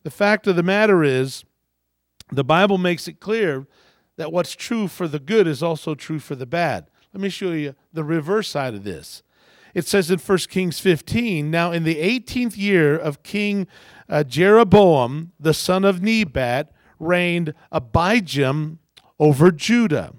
The 0.03 0.11
fact 0.11 0.47
of 0.47 0.57
the 0.57 0.63
matter 0.63 1.05
is, 1.05 1.45
the 2.31 2.45
Bible 2.45 2.79
makes 2.79 3.07
it 3.09 3.21
clear 3.21 3.67
that 4.17 4.33
what's 4.33 4.55
true 4.55 4.89
for 4.89 5.07
the 5.07 5.19
good 5.19 5.47
is 5.47 5.63
also 5.63 5.95
true 5.95 6.19
for 6.19 6.35
the 6.35 6.47
bad. 6.47 6.89
Let 7.13 7.21
me 7.21 7.29
show 7.29 7.53
you 7.53 7.75
the 7.93 8.05
reverse 8.05 8.49
side 8.49 8.75
of 8.75 8.85
this. 8.85 9.23
It 9.75 9.87
says 9.87 10.11
in 10.11 10.19
1 10.19 10.39
Kings 10.49 10.79
15 10.81 11.51
Now, 11.51 11.73
in 11.73 11.85
the 11.85 11.97
18th 11.97 12.57
year 12.57 12.97
of 12.97 13.23
King 13.23 13.67
uh, 14.09 14.25
Jeroboam, 14.25 15.33
the 15.41 15.55
son 15.55 15.85
of 15.85 16.03
Nebat, 16.03 16.73
reigned 16.99 17.55
Abijam 17.73 18.79
over 19.19 19.51
Judah. 19.51 20.15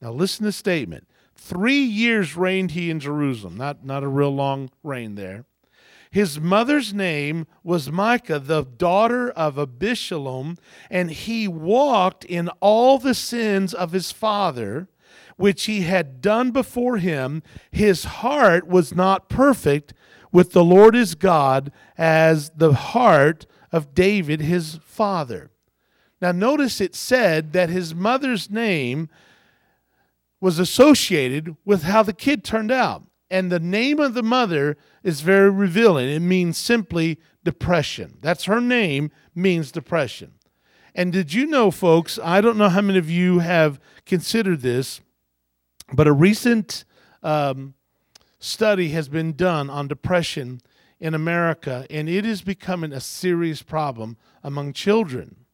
Now, 0.00 0.12
listen 0.12 0.44
to 0.44 0.48
the 0.48 0.52
statement. 0.52 1.08
Three 1.38 1.80
years 1.80 2.36
reigned 2.36 2.72
he 2.72 2.90
in 2.90 3.00
Jerusalem. 3.00 3.56
Not, 3.56 3.84
not 3.84 4.02
a 4.02 4.08
real 4.08 4.34
long 4.34 4.70
reign 4.82 5.14
there. 5.14 5.44
His 6.10 6.40
mother's 6.40 6.92
name 6.92 7.46
was 7.62 7.92
Micah, 7.92 8.38
the 8.38 8.64
daughter 8.64 9.30
of 9.30 9.56
Abishalom, 9.56 10.58
and 10.90 11.10
he 11.10 11.46
walked 11.46 12.24
in 12.24 12.48
all 12.60 12.98
the 12.98 13.14
sins 13.14 13.72
of 13.72 13.92
his 13.92 14.10
father, 14.10 14.88
which 15.36 15.64
he 15.64 15.82
had 15.82 16.20
done 16.20 16.50
before 16.50 16.96
him. 16.96 17.42
His 17.70 18.04
heart 18.04 18.66
was 18.66 18.94
not 18.94 19.28
perfect 19.28 19.94
with 20.32 20.52
the 20.52 20.64
Lord 20.64 20.94
his 20.94 21.14
God 21.14 21.70
as 21.96 22.50
the 22.50 22.72
heart 22.72 23.46
of 23.70 23.94
David 23.94 24.40
his 24.40 24.80
father. 24.82 25.50
Now, 26.20 26.32
notice 26.32 26.80
it 26.80 26.94
said 26.94 27.52
that 27.52 27.70
his 27.70 27.94
mother's 27.94 28.50
name 28.50 29.08
was 30.40 30.58
associated 30.58 31.56
with 31.64 31.82
how 31.82 32.02
the 32.02 32.12
kid 32.12 32.44
turned 32.44 32.70
out. 32.70 33.04
And 33.30 33.52
the 33.52 33.60
name 33.60 34.00
of 34.00 34.14
the 34.14 34.22
mother 34.22 34.76
is 35.02 35.20
very 35.20 35.50
revealing. 35.50 36.08
It 36.08 36.20
means 36.20 36.56
simply 36.56 37.18
depression. 37.44 38.18
That's 38.20 38.44
her 38.44 38.60
name, 38.60 39.10
means 39.34 39.70
depression. 39.70 40.32
And 40.94 41.12
did 41.12 41.34
you 41.34 41.46
know, 41.46 41.70
folks? 41.70 42.18
I 42.22 42.40
don't 42.40 42.56
know 42.56 42.70
how 42.70 42.80
many 42.80 42.98
of 42.98 43.10
you 43.10 43.40
have 43.40 43.78
considered 44.06 44.62
this, 44.62 45.00
but 45.92 46.06
a 46.06 46.12
recent 46.12 46.84
um, 47.22 47.74
study 48.38 48.90
has 48.90 49.08
been 49.08 49.34
done 49.34 49.68
on 49.70 49.88
depression 49.88 50.60
in 50.98 51.14
America, 51.14 51.86
and 51.90 52.08
it 52.08 52.26
is 52.26 52.42
becoming 52.42 52.92
a 52.92 53.00
serious 53.00 53.62
problem 53.62 54.16
among 54.42 54.72
children. 54.72 55.44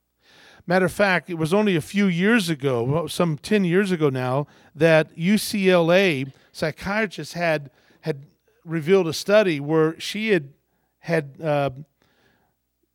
Matter 0.66 0.86
of 0.86 0.92
fact, 0.92 1.28
it 1.28 1.34
was 1.34 1.52
only 1.52 1.76
a 1.76 1.80
few 1.80 2.06
years 2.06 2.48
ago, 2.48 3.06
some 3.06 3.36
10 3.36 3.64
years 3.64 3.92
ago 3.92 4.08
now, 4.08 4.46
that 4.74 5.14
UCLA 5.16 6.32
psychiatrists 6.52 7.34
had 7.34 7.70
had 8.00 8.26
revealed 8.64 9.06
a 9.06 9.12
study 9.12 9.60
where 9.60 9.98
she 10.00 10.30
had 10.30 10.52
had 11.00 11.36
uh, 11.42 11.70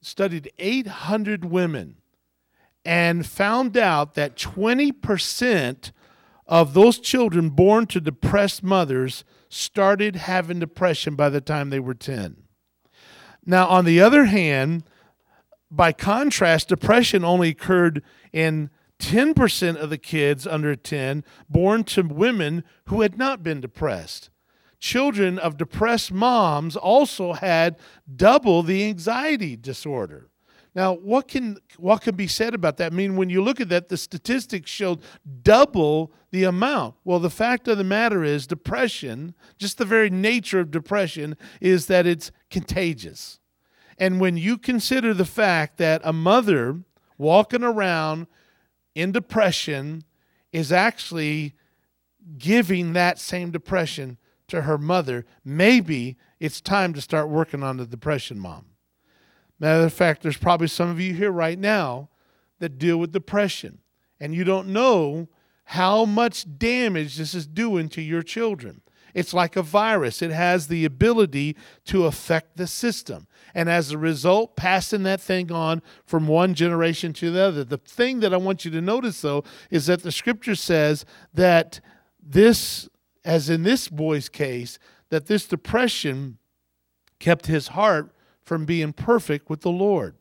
studied 0.02 0.52
800 0.58 1.46
women 1.46 1.98
and 2.84 3.26
found 3.26 3.78
out 3.78 4.16
that 4.16 4.36
20% 4.36 5.92
of 6.48 6.74
those 6.74 6.98
children 6.98 7.52
born 7.52 7.86
to 7.86 8.02
depressed 8.02 8.64
mothers 8.64 9.24
started 9.50 10.16
having 10.16 10.60
depression 10.60 11.16
by 11.16 11.30
the 11.30 11.42
time 11.42 11.70
they 11.70 11.80
were 11.80 11.94
10. 11.94 12.44
Now, 13.46 13.68
on 13.68 13.86
the 13.86 14.02
other 14.02 14.26
hand, 14.26 14.84
by 15.72 15.92
contrast, 15.92 16.70
depression 16.70 17.24
only 17.24 17.50
occurred 17.50 18.04
in 18.34 18.70
10% 19.00 19.76
of 19.78 19.90
the 19.90 19.98
kids 19.98 20.46
under 20.46 20.76
10 20.76 21.24
born 21.50 21.84
to 21.86 22.04
women 22.04 22.64
who 22.86 23.02
had 23.02 23.18
not 23.18 23.44
been 23.44 23.62
depressed. 23.62 24.30
Children 24.80 25.40
of 25.40 25.58
depressed 25.58 26.12
moms 26.12 26.76
also 26.76 27.34
had 27.34 27.78
double 28.14 28.64
the 28.64 28.86
anxiety 28.86 29.56
disorder. 29.56 30.30
Now, 30.76 30.94
what 30.94 31.28
can 31.28 31.58
what 31.78 32.02
can 32.02 32.16
be 32.16 32.28
said 32.28 32.54
about 32.54 32.78
that? 32.78 32.94
I 32.94 32.96
mean, 32.96 33.16
when 33.16 33.30
you 33.30 33.42
look 33.42 33.60
at 33.60 33.70
that, 33.70 33.90
the 33.90 33.98
statistics 33.98 34.70
showed 34.70 35.02
double 35.42 36.12
the 36.32 36.44
amount. 36.44 36.96
Well, 37.04 37.20
the 37.20 37.30
fact 37.30 37.68
of 37.68 37.78
the 37.78 37.84
matter 37.84 38.24
is, 38.24 38.46
depression, 38.46 39.34
just 39.58 39.78
the 39.78 39.86
very 39.86 40.10
nature 40.10 40.60
of 40.60 40.72
depression, 40.72 41.36
is 41.60 41.88
that 41.88 42.06
it's 42.06 42.32
contagious. 42.52 43.39
And 44.00 44.22
when 44.22 44.38
you 44.38 44.58
consider 44.58 45.14
the 45.14 45.26
fact 45.26 45.78
that 45.78 46.02
a 46.06 46.14
mother 46.14 46.80
walking 47.18 47.64
around 47.64 48.28
in 48.96 49.12
depression 49.12 50.06
is 50.54 50.72
actually 50.72 51.54
giving 52.38 52.94
that 52.94 53.20
same 53.20 53.52
depression 53.52 54.18
to 54.48 54.62
her 54.62 54.78
mother, 54.78 55.26
maybe 55.44 56.18
it's 56.40 56.62
time 56.62 56.94
to 56.94 57.02
start 57.02 57.28
working 57.28 57.62
on 57.62 57.78
the 57.78 57.86
depression 57.86 58.40
mom. 58.40 58.66
Matter 59.60 59.84
of 59.84 59.94
fact, 59.94 60.24
there's 60.24 60.38
probably 60.38 60.68
some 60.68 60.90
of 60.90 61.02
you 61.02 61.14
here 61.14 61.32
right 61.32 61.60
now 61.60 62.10
that 62.60 62.78
deal 62.78 62.98
with 62.98 63.12
depression, 63.12 63.80
and 64.20 64.34
you 64.34 64.46
don't 64.46 64.70
know 64.70 65.28
how 65.66 66.06
much 66.06 66.58
damage 66.58 67.18
this 67.18 67.34
is 67.34 67.46
doing 67.46 67.90
to 67.90 68.02
your 68.02 68.22
children. 68.22 68.82
It's 69.14 69.34
like 69.34 69.56
a 69.56 69.62
virus, 69.62 70.22
it 70.22 70.32
has 70.32 70.68
the 70.68 70.86
ability 70.86 71.56
to 71.86 72.06
affect 72.06 72.58
the 72.58 72.68
system. 72.68 73.28
And 73.54 73.70
as 73.70 73.92
a 73.92 73.98
result, 73.98 74.56
passing 74.56 75.04
that 75.04 75.22
thing 75.22 75.52
on 75.52 75.82
from 76.06 76.28
one 76.28 76.54
generation 76.54 77.14
to 77.14 77.32
the 77.32 77.42
other. 77.42 77.64
The 77.64 77.78
thing 77.78 78.20
that 78.20 78.34
I 78.34 78.38
want 78.38 78.66
you 78.66 78.72
to 78.72 78.82
notice, 78.82 79.22
though, 79.22 79.44
is 79.70 79.88
that 79.88 80.04
the 80.04 80.12
scripture 80.12 80.56
says 80.56 81.06
that 81.34 81.80
this, 82.22 82.88
as 83.26 83.50
in 83.50 83.64
this 83.64 83.88
boy's 83.88 84.30
case, 84.30 84.78
that 85.10 85.26
this 85.26 85.48
depression 85.48 86.38
kept 87.20 87.48
his 87.48 87.70
heart 87.70 88.14
from 88.42 88.66
being 88.66 88.94
perfect 88.94 89.50
with 89.50 89.62
the 89.62 89.72
Lord. 89.72 90.16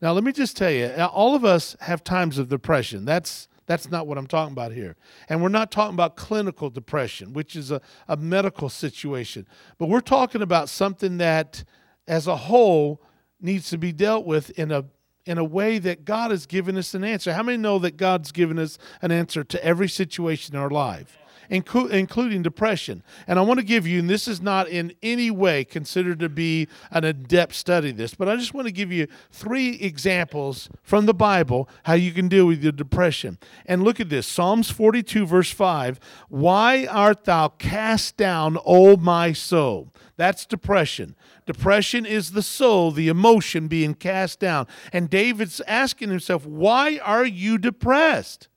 Now, 0.00 0.12
let 0.12 0.24
me 0.24 0.32
just 0.32 0.56
tell 0.56 0.70
you, 0.70 0.86
all 1.12 1.34
of 1.34 1.44
us 1.44 1.76
have 1.80 2.02
times 2.02 2.38
of 2.38 2.48
depression. 2.48 3.04
That's 3.04 3.48
that's 3.70 3.88
not 3.88 4.08
what 4.08 4.18
I'm 4.18 4.26
talking 4.26 4.50
about 4.50 4.72
here. 4.72 4.96
And 5.28 5.40
we're 5.40 5.48
not 5.48 5.70
talking 5.70 5.94
about 5.94 6.16
clinical 6.16 6.70
depression, 6.70 7.32
which 7.32 7.54
is 7.54 7.70
a, 7.70 7.80
a 8.08 8.16
medical 8.16 8.68
situation. 8.68 9.46
But 9.78 9.88
we're 9.88 10.00
talking 10.00 10.42
about 10.42 10.68
something 10.68 11.18
that, 11.18 11.62
as 12.08 12.26
a 12.26 12.34
whole, 12.34 13.00
needs 13.40 13.70
to 13.70 13.78
be 13.78 13.92
dealt 13.92 14.26
with 14.26 14.50
in 14.58 14.72
a 14.72 14.86
in 15.24 15.38
a 15.38 15.44
way 15.44 15.78
that 15.78 16.04
God 16.04 16.32
has 16.32 16.46
given 16.46 16.76
us 16.76 16.94
an 16.94 17.04
answer. 17.04 17.32
How 17.32 17.44
many 17.44 17.58
know 17.58 17.78
that 17.78 17.96
God's 17.96 18.32
given 18.32 18.58
us 18.58 18.76
an 19.02 19.12
answer 19.12 19.44
to 19.44 19.64
every 19.64 19.88
situation 19.88 20.56
in 20.56 20.60
our 20.60 20.70
life? 20.70 21.16
Including 21.50 22.42
depression. 22.42 23.02
And 23.26 23.38
I 23.38 23.42
want 23.42 23.58
to 23.58 23.66
give 23.66 23.86
you, 23.86 23.98
and 23.98 24.08
this 24.08 24.28
is 24.28 24.40
not 24.40 24.68
in 24.68 24.94
any 25.02 25.30
way 25.30 25.64
considered 25.64 26.20
to 26.20 26.28
be 26.28 26.68
an 26.90 27.04
in 27.04 27.24
depth 27.24 27.54
study, 27.54 27.90
this, 27.90 28.14
but 28.14 28.28
I 28.28 28.36
just 28.36 28.54
want 28.54 28.68
to 28.68 28.72
give 28.72 28.92
you 28.92 29.08
three 29.30 29.74
examples 29.80 30.70
from 30.82 31.06
the 31.06 31.14
Bible 31.14 31.68
how 31.84 31.94
you 31.94 32.12
can 32.12 32.28
deal 32.28 32.46
with 32.46 32.62
your 32.62 32.72
depression. 32.72 33.38
And 33.66 33.82
look 33.82 33.98
at 33.98 34.08
this 34.08 34.26
Psalms 34.26 34.70
42, 34.70 35.26
verse 35.26 35.50
5 35.50 35.98
Why 36.28 36.86
art 36.86 37.24
thou 37.24 37.48
cast 37.48 38.16
down, 38.16 38.56
O 38.64 38.96
my 38.96 39.32
soul? 39.32 39.92
That's 40.16 40.46
depression. 40.46 41.16
Depression 41.46 42.06
is 42.06 42.32
the 42.32 42.42
soul, 42.42 42.92
the 42.92 43.08
emotion 43.08 43.66
being 43.66 43.94
cast 43.94 44.38
down. 44.38 44.66
And 44.92 45.10
David's 45.10 45.60
asking 45.62 46.10
himself, 46.10 46.46
Why 46.46 46.98
are 46.98 47.24
you 47.24 47.58
depressed? 47.58 48.49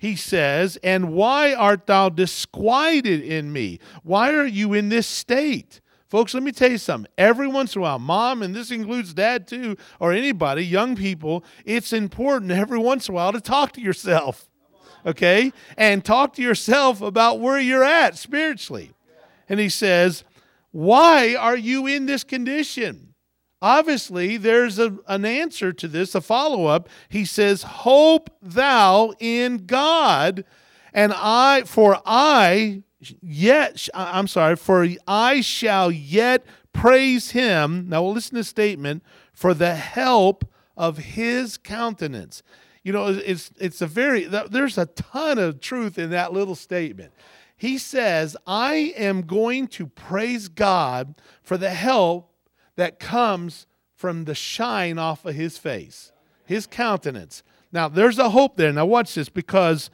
He 0.00 0.16
says, 0.16 0.78
And 0.82 1.12
why 1.12 1.52
art 1.52 1.86
thou 1.86 2.08
disquieted 2.08 3.20
in 3.20 3.52
me? 3.52 3.80
Why 4.02 4.32
are 4.32 4.46
you 4.46 4.72
in 4.72 4.88
this 4.88 5.06
state? 5.06 5.82
Folks, 6.08 6.32
let 6.32 6.42
me 6.42 6.52
tell 6.52 6.70
you 6.70 6.78
something. 6.78 7.12
Every 7.18 7.46
once 7.46 7.76
in 7.76 7.80
a 7.80 7.82
while, 7.82 7.98
mom, 7.98 8.42
and 8.42 8.56
this 8.56 8.70
includes 8.70 9.12
dad 9.12 9.46
too, 9.46 9.76
or 10.00 10.14
anybody, 10.14 10.64
young 10.64 10.96
people, 10.96 11.44
it's 11.66 11.92
important 11.92 12.50
every 12.50 12.78
once 12.78 13.08
in 13.08 13.12
a 13.12 13.16
while 13.16 13.30
to 13.30 13.42
talk 13.42 13.72
to 13.72 13.82
yourself, 13.82 14.48
okay? 15.04 15.52
And 15.76 16.02
talk 16.02 16.32
to 16.36 16.42
yourself 16.42 17.02
about 17.02 17.38
where 17.38 17.60
you're 17.60 17.84
at 17.84 18.16
spiritually. 18.16 18.92
And 19.50 19.60
he 19.60 19.68
says, 19.68 20.24
Why 20.70 21.34
are 21.34 21.58
you 21.58 21.86
in 21.86 22.06
this 22.06 22.24
condition? 22.24 23.09
Obviously, 23.62 24.36
there's 24.38 24.78
a, 24.78 24.96
an 25.06 25.24
answer 25.24 25.72
to 25.72 25.86
this, 25.86 26.14
a 26.14 26.20
follow 26.20 26.66
up. 26.66 26.88
He 27.08 27.24
says, 27.24 27.62
Hope 27.62 28.30
thou 28.40 29.12
in 29.18 29.66
God, 29.66 30.44
and 30.94 31.12
I, 31.14 31.64
for 31.66 32.00
I 32.06 32.82
yet, 33.20 33.88
I'm 33.94 34.26
sorry, 34.26 34.56
for 34.56 34.86
I 35.06 35.40
shall 35.42 35.90
yet 35.90 36.44
praise 36.72 37.32
him. 37.32 37.88
Now, 37.88 38.04
listen 38.04 38.36
to 38.36 38.40
the 38.40 38.44
statement 38.44 39.02
for 39.32 39.54
the 39.54 39.74
help 39.74 40.44
of 40.76 40.98
his 40.98 41.58
countenance. 41.58 42.42
You 42.82 42.94
know, 42.94 43.08
it's 43.08 43.50
it's 43.58 43.82
a 43.82 43.86
very 43.86 44.24
there's 44.24 44.78
a 44.78 44.86
ton 44.86 45.38
of 45.38 45.60
truth 45.60 45.98
in 45.98 46.10
that 46.10 46.32
little 46.32 46.54
statement. 46.54 47.12
He 47.54 47.76
says, 47.76 48.38
"I 48.46 48.94
am 48.96 49.22
going 49.22 49.68
to 49.68 49.86
praise 49.86 50.48
God 50.48 51.14
for 51.42 51.58
the 51.58 51.70
help 51.70 52.29
that 52.80 52.98
comes 52.98 53.66
from 53.94 54.24
the 54.24 54.34
shine 54.34 54.98
off 54.98 55.24
of 55.24 55.34
his 55.34 55.58
face, 55.58 56.12
his 56.44 56.66
countenance." 56.66 57.42
Now, 57.72 57.88
there's 57.88 58.18
a 58.18 58.30
hope 58.30 58.56
there. 58.56 58.72
Now, 58.72 58.86
watch 58.86 59.14
this 59.14 59.28
because 59.28 59.90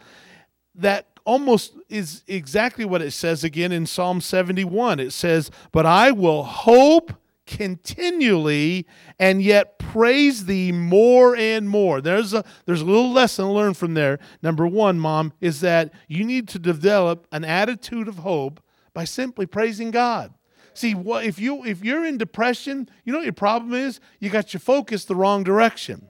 that 0.75 1.07
almost 1.25 1.75
is 1.89 2.23
exactly 2.27 2.85
what 2.85 3.03
it 3.03 3.11
says 3.11 3.45
again 3.45 3.73
in 3.73 3.85
Psalm 3.85 4.21
71. 4.21 5.01
It 5.01 5.13
says, 5.13 5.51
But 5.73 5.85
I 5.85 6.13
will 6.13 6.45
hope 6.45 7.13
continually 7.47 8.87
and 9.19 9.41
yet 9.43 9.79
praise 9.79 10.47
thee 10.47 10.73
more 10.73 11.37
and 11.37 11.69
more. 11.69 12.01
There's 12.01 12.35
a 12.35 12.45
there's 12.65 12.81
a 12.81 12.85
little 12.85 13.13
lesson 13.13 13.51
learned 13.51 13.77
from 13.77 13.95
there. 13.95 14.19
Number 14.43 14.67
1, 14.67 14.99
mom, 14.99 15.33
is 15.41 15.61
that 15.61 15.93
you 16.09 16.25
need 16.25 16.49
to 16.49 16.59
develop 16.59 17.27
an 17.33 17.45
attitude 17.45 18.09
of 18.09 18.19
hope 18.19 18.61
by 18.95 19.05
simply 19.05 19.47
praising 19.47 19.91
God. 19.91 20.33
See, 20.77 20.95
what 20.95 21.25
if 21.25 21.39
you 21.39 21.65
if 21.65 21.83
you're 21.83 22.05
in 22.05 22.19
depression, 22.19 22.89
you 23.05 23.13
know 23.13 23.21
what 23.21 23.25
your 23.25 23.33
problem 23.33 23.73
is? 23.73 23.99
You 24.21 24.29
got 24.29 24.53
your 24.53 24.61
focus 24.61 25.07
the 25.07 25.15
wrong 25.15 25.43
direction. 25.43 26.09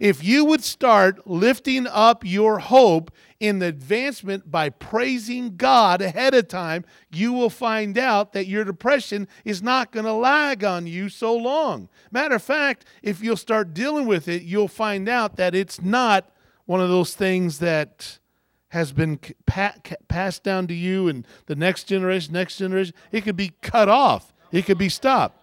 If 0.00 0.22
you 0.24 0.44
would 0.44 0.62
start 0.62 1.26
lifting 1.26 1.86
up 1.86 2.24
your 2.24 2.58
hope 2.58 3.10
in 3.40 3.58
the 3.58 3.66
advancement 3.66 4.50
by 4.50 4.70
praising 4.70 5.56
God 5.56 6.00
ahead 6.02 6.34
of 6.34 6.48
time, 6.48 6.84
you 7.10 7.32
will 7.32 7.50
find 7.50 7.98
out 7.98 8.32
that 8.32 8.46
your 8.46 8.64
depression 8.64 9.28
is 9.44 9.62
not 9.62 9.92
going 9.92 10.06
to 10.06 10.12
lag 10.12 10.64
on 10.64 10.86
you 10.86 11.08
so 11.08 11.34
long. 11.34 11.88
Matter 12.10 12.36
of 12.36 12.42
fact, 12.42 12.84
if 13.02 13.22
you'll 13.22 13.36
start 13.36 13.74
dealing 13.74 14.06
with 14.06 14.28
it, 14.28 14.42
you'll 14.42 14.68
find 14.68 15.08
out 15.08 15.36
that 15.36 15.54
it's 15.54 15.80
not 15.80 16.30
one 16.66 16.80
of 16.80 16.88
those 16.88 17.14
things 17.14 17.58
that 17.58 18.18
has 18.68 18.92
been 18.92 19.18
pa- 19.46 19.76
passed 20.08 20.44
down 20.44 20.66
to 20.66 20.74
you 20.74 21.08
and 21.08 21.26
the 21.46 21.56
next 21.56 21.84
generation, 21.84 22.32
next 22.32 22.58
generation. 22.58 22.94
It 23.12 23.22
could 23.22 23.36
be 23.36 23.52
cut 23.62 23.88
off, 23.88 24.32
it 24.52 24.66
could 24.66 24.78
be 24.78 24.88
stopped. 24.88 25.36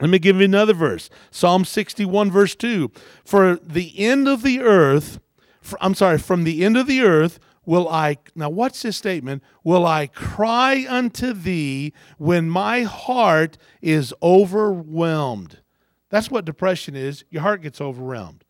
Let 0.00 0.10
me 0.10 0.18
give 0.18 0.36
you 0.36 0.44
another 0.44 0.74
verse 0.74 1.08
Psalm 1.30 1.64
61, 1.64 2.30
verse 2.30 2.54
2. 2.54 2.90
For 3.24 3.56
the 3.56 3.98
end 3.98 4.28
of 4.28 4.42
the 4.42 4.60
earth, 4.60 5.20
for, 5.60 5.78
I'm 5.80 5.94
sorry, 5.94 6.18
from 6.18 6.44
the 6.44 6.64
end 6.64 6.76
of 6.76 6.86
the 6.86 7.02
earth 7.02 7.38
will 7.66 7.88
I, 7.88 8.18
now 8.34 8.50
what's 8.50 8.82
this 8.82 8.96
statement? 8.96 9.42
Will 9.62 9.86
I 9.86 10.08
cry 10.08 10.84
unto 10.88 11.32
thee 11.32 11.92
when 12.18 12.50
my 12.50 12.82
heart 12.82 13.56
is 13.80 14.12
overwhelmed? 14.22 15.60
That's 16.10 16.30
what 16.30 16.44
depression 16.44 16.94
is. 16.94 17.24
Your 17.30 17.42
heart 17.42 17.62
gets 17.62 17.80
overwhelmed. 17.80 18.44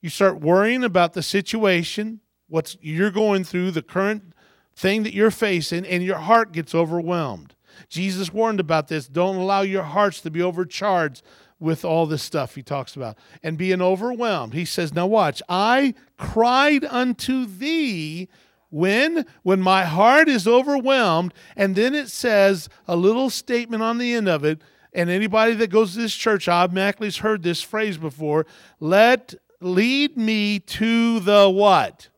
You 0.00 0.10
start 0.10 0.40
worrying 0.40 0.84
about 0.84 1.12
the 1.12 1.22
situation, 1.22 2.20
what's 2.48 2.76
you're 2.80 3.10
going 3.10 3.44
through, 3.44 3.72
the 3.72 3.82
current 3.82 4.32
thing 4.74 5.02
that 5.04 5.14
you're 5.14 5.30
facing, 5.30 5.86
and 5.86 6.02
your 6.02 6.18
heart 6.18 6.52
gets 6.52 6.74
overwhelmed. 6.74 7.54
Jesus 7.88 8.32
warned 8.32 8.60
about 8.60 8.88
this. 8.88 9.06
Don't 9.06 9.36
allow 9.36 9.62
your 9.62 9.82
hearts 9.82 10.20
to 10.22 10.30
be 10.30 10.42
overcharged 10.42 11.22
with 11.58 11.84
all 11.84 12.06
this 12.06 12.22
stuff 12.22 12.54
he 12.54 12.62
talks 12.62 12.96
about 12.96 13.16
and 13.42 13.56
being 13.56 13.80
overwhelmed. 13.80 14.52
He 14.52 14.64
says, 14.64 14.92
Now 14.92 15.06
watch, 15.06 15.42
I 15.48 15.94
cried 16.18 16.84
unto 16.84 17.46
thee 17.46 18.28
when 18.70 19.24
when 19.42 19.60
my 19.60 19.84
heart 19.84 20.28
is 20.28 20.46
overwhelmed 20.46 21.32
and 21.56 21.76
then 21.76 21.94
it 21.94 22.08
says 22.08 22.68
a 22.88 22.96
little 22.96 23.30
statement 23.30 23.82
on 23.82 23.98
the 23.98 24.12
end 24.12 24.28
of 24.28 24.44
it 24.44 24.60
and 24.92 25.08
anybody 25.08 25.54
that 25.54 25.70
goes 25.70 25.94
to 25.94 26.00
this 26.00 26.14
church 26.14 26.48
automatically 26.48 27.06
has 27.06 27.18
heard 27.18 27.42
this 27.42 27.62
phrase 27.62 27.96
before 27.96 28.44
let 28.80 29.34
lead 29.60 30.16
me 30.16 30.58
to 30.58 31.20
the 31.20 31.48
what 31.48 32.08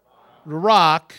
rock 0.51 1.15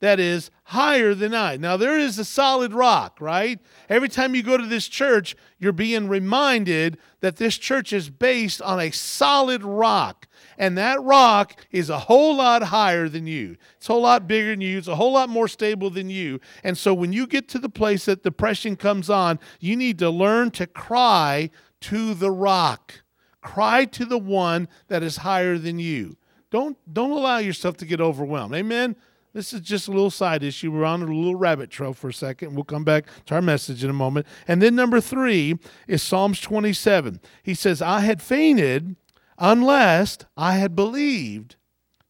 that 0.00 0.20
is 0.20 0.50
higher 0.64 1.14
than 1.14 1.34
I. 1.34 1.56
Now, 1.56 1.76
there 1.76 1.98
is 1.98 2.18
a 2.18 2.24
solid 2.24 2.72
rock, 2.72 3.20
right? 3.20 3.58
Every 3.88 4.08
time 4.08 4.34
you 4.34 4.42
go 4.42 4.56
to 4.56 4.66
this 4.66 4.86
church, 4.86 5.34
you're 5.58 5.72
being 5.72 6.08
reminded 6.08 6.98
that 7.20 7.36
this 7.36 7.58
church 7.58 7.92
is 7.92 8.08
based 8.10 8.62
on 8.62 8.78
a 8.78 8.90
solid 8.90 9.64
rock. 9.64 10.28
And 10.56 10.78
that 10.78 11.02
rock 11.02 11.66
is 11.70 11.90
a 11.90 11.98
whole 11.98 12.36
lot 12.36 12.64
higher 12.64 13.08
than 13.08 13.26
you. 13.26 13.56
It's 13.76 13.88
a 13.88 13.92
whole 13.92 14.02
lot 14.02 14.28
bigger 14.28 14.50
than 14.50 14.60
you. 14.60 14.78
It's 14.78 14.88
a 14.88 14.96
whole 14.96 15.12
lot 15.12 15.28
more 15.28 15.48
stable 15.48 15.90
than 15.90 16.10
you. 16.10 16.40
And 16.62 16.78
so 16.78 16.94
when 16.94 17.12
you 17.12 17.26
get 17.26 17.48
to 17.50 17.58
the 17.58 17.68
place 17.68 18.04
that 18.04 18.22
depression 18.22 18.76
comes 18.76 19.10
on, 19.10 19.40
you 19.58 19.74
need 19.74 19.98
to 19.98 20.10
learn 20.10 20.52
to 20.52 20.66
cry 20.66 21.50
to 21.82 22.14
the 22.14 22.30
rock. 22.30 23.02
Cry 23.40 23.84
to 23.86 24.04
the 24.04 24.18
one 24.18 24.68
that 24.88 25.02
is 25.02 25.18
higher 25.18 25.58
than 25.58 25.78
you. 25.78 26.16
Don't, 26.50 26.76
don't 26.92 27.10
allow 27.10 27.38
yourself 27.38 27.76
to 27.78 27.86
get 27.86 28.00
overwhelmed. 28.00 28.54
Amen. 28.54 28.96
This 29.34 29.52
is 29.52 29.60
just 29.60 29.88
a 29.88 29.90
little 29.90 30.10
side 30.10 30.42
issue. 30.42 30.72
We're 30.72 30.84
on 30.84 31.02
a 31.02 31.06
little 31.06 31.34
rabbit 31.34 31.70
trail 31.70 31.92
for 31.92 32.08
a 32.08 32.12
second. 32.12 32.54
We'll 32.54 32.64
come 32.64 32.84
back 32.84 33.06
to 33.26 33.34
our 33.34 33.42
message 33.42 33.84
in 33.84 33.90
a 33.90 33.94
moment. 33.94 34.26
And 34.46 34.62
then 34.62 34.74
number 34.74 35.00
three 35.00 35.58
is 35.86 36.02
Psalms 36.02 36.40
27. 36.40 37.20
He 37.42 37.54
says, 37.54 37.82
I 37.82 38.00
had 38.00 38.22
fainted 38.22 38.96
unless 39.38 40.18
I 40.36 40.54
had 40.54 40.74
believed 40.74 41.56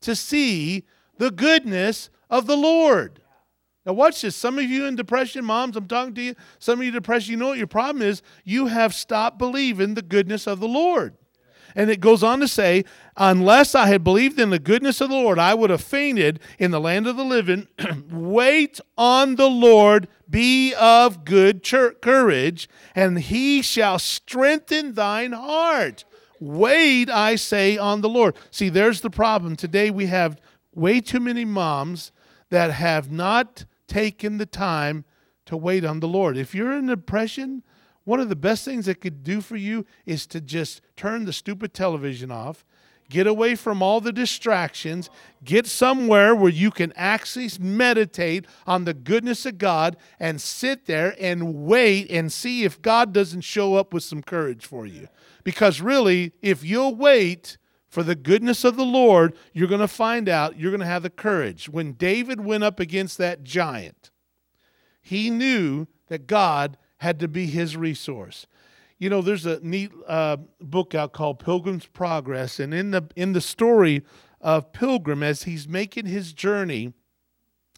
to 0.02 0.14
see 0.14 0.84
the 1.18 1.30
goodness 1.30 2.08
of 2.30 2.46
the 2.46 2.56
Lord. 2.56 3.20
Now, 3.84 3.94
watch 3.94 4.22
this. 4.22 4.36
Some 4.36 4.58
of 4.58 4.64
you 4.64 4.86
in 4.86 4.96
depression, 4.96 5.44
moms, 5.44 5.76
I'm 5.76 5.88
talking 5.88 6.14
to 6.14 6.22
you. 6.22 6.34
Some 6.58 6.78
of 6.78 6.84
you 6.84 6.92
depression, 6.92 7.32
you 7.32 7.36
know 7.38 7.48
what 7.48 7.58
your 7.58 7.66
problem 7.66 8.06
is? 8.06 8.22
You 8.44 8.66
have 8.66 8.94
stopped 8.94 9.38
believing 9.38 9.94
the 9.94 10.02
goodness 10.02 10.46
of 10.46 10.60
the 10.60 10.68
Lord. 10.68 11.16
And 11.74 11.90
it 11.90 12.00
goes 12.00 12.22
on 12.22 12.40
to 12.40 12.48
say, 12.48 12.84
Unless 13.16 13.74
I 13.74 13.86
had 13.86 14.04
believed 14.04 14.38
in 14.38 14.50
the 14.50 14.58
goodness 14.58 15.00
of 15.00 15.10
the 15.10 15.16
Lord, 15.16 15.38
I 15.38 15.54
would 15.54 15.70
have 15.70 15.82
fainted 15.82 16.40
in 16.58 16.70
the 16.70 16.80
land 16.80 17.06
of 17.06 17.16
the 17.16 17.24
living. 17.24 17.68
Wait 18.10 18.80
on 18.96 19.36
the 19.36 19.48
Lord, 19.48 20.08
be 20.28 20.74
of 20.74 21.24
good 21.24 21.62
courage, 22.00 22.68
and 22.94 23.18
he 23.18 23.62
shall 23.62 23.98
strengthen 23.98 24.94
thine 24.94 25.32
heart. 25.32 26.04
Wait, 26.40 27.10
I 27.10 27.34
say, 27.36 27.76
on 27.76 28.00
the 28.00 28.08
Lord. 28.08 28.36
See, 28.50 28.68
there's 28.68 29.00
the 29.00 29.10
problem. 29.10 29.56
Today 29.56 29.90
we 29.90 30.06
have 30.06 30.40
way 30.74 31.00
too 31.00 31.20
many 31.20 31.44
moms 31.44 32.12
that 32.50 32.70
have 32.70 33.10
not 33.10 33.64
taken 33.88 34.38
the 34.38 34.46
time 34.46 35.04
to 35.46 35.56
wait 35.56 35.84
on 35.84 36.00
the 36.00 36.08
Lord. 36.08 36.36
If 36.36 36.54
you're 36.54 36.76
in 36.76 36.86
depression, 36.86 37.62
one 38.08 38.20
of 38.20 38.30
the 38.30 38.36
best 38.36 38.64
things 38.64 38.88
it 38.88 39.02
could 39.02 39.22
do 39.22 39.42
for 39.42 39.56
you 39.56 39.84
is 40.06 40.26
to 40.28 40.40
just 40.40 40.80
turn 40.96 41.26
the 41.26 41.32
stupid 41.32 41.74
television 41.74 42.30
off, 42.30 42.64
get 43.10 43.26
away 43.26 43.54
from 43.54 43.82
all 43.82 44.00
the 44.00 44.14
distractions, 44.14 45.10
get 45.44 45.66
somewhere 45.66 46.34
where 46.34 46.50
you 46.50 46.70
can 46.70 46.90
actually 46.96 47.50
meditate 47.60 48.46
on 48.66 48.86
the 48.86 48.94
goodness 48.94 49.44
of 49.44 49.58
God 49.58 49.94
and 50.18 50.40
sit 50.40 50.86
there 50.86 51.14
and 51.20 51.66
wait 51.66 52.10
and 52.10 52.32
see 52.32 52.64
if 52.64 52.80
God 52.80 53.12
doesn't 53.12 53.42
show 53.42 53.74
up 53.74 53.92
with 53.92 54.04
some 54.04 54.22
courage 54.22 54.64
for 54.64 54.86
you. 54.86 55.08
Because 55.44 55.82
really, 55.82 56.32
if 56.40 56.64
you'll 56.64 56.94
wait, 56.94 57.58
for 57.88 58.02
the 58.02 58.14
goodness 58.14 58.64
of 58.64 58.76
the 58.76 58.84
Lord, 58.84 59.36
you're 59.52 59.68
going 59.68 59.80
to 59.80 59.88
find 59.88 60.30
out 60.30 60.58
you're 60.58 60.70
going 60.70 60.80
to 60.80 60.86
have 60.86 61.02
the 61.02 61.10
courage. 61.10 61.68
When 61.68 61.92
David 61.92 62.40
went 62.40 62.64
up 62.64 62.80
against 62.80 63.18
that 63.18 63.44
giant, 63.44 64.10
he 65.02 65.28
knew 65.28 65.88
that 66.08 66.26
God 66.26 66.78
had 66.98 67.18
to 67.20 67.28
be 67.28 67.46
his 67.46 67.76
resource. 67.76 68.46
You 68.98 69.08
know, 69.10 69.22
there's 69.22 69.46
a 69.46 69.60
neat 69.60 69.92
uh, 70.06 70.38
book 70.60 70.94
out 70.94 71.12
called 71.12 71.38
Pilgrim's 71.38 71.86
Progress, 71.86 72.58
and 72.58 72.74
in 72.74 72.90
the 72.90 73.08
in 73.14 73.32
the 73.32 73.40
story 73.40 74.04
of 74.40 74.72
Pilgrim 74.72 75.22
as 75.22 75.44
he's 75.44 75.68
making 75.68 76.06
his 76.06 76.32
journey, 76.32 76.92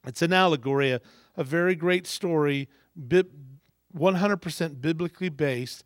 it's 0.06 0.22
an 0.22 0.32
allegory, 0.32 0.92
a, 0.92 1.00
a 1.36 1.44
very 1.44 1.74
great 1.74 2.06
story, 2.06 2.68
100% 2.98 4.80
biblically 4.80 5.28
based. 5.28 5.84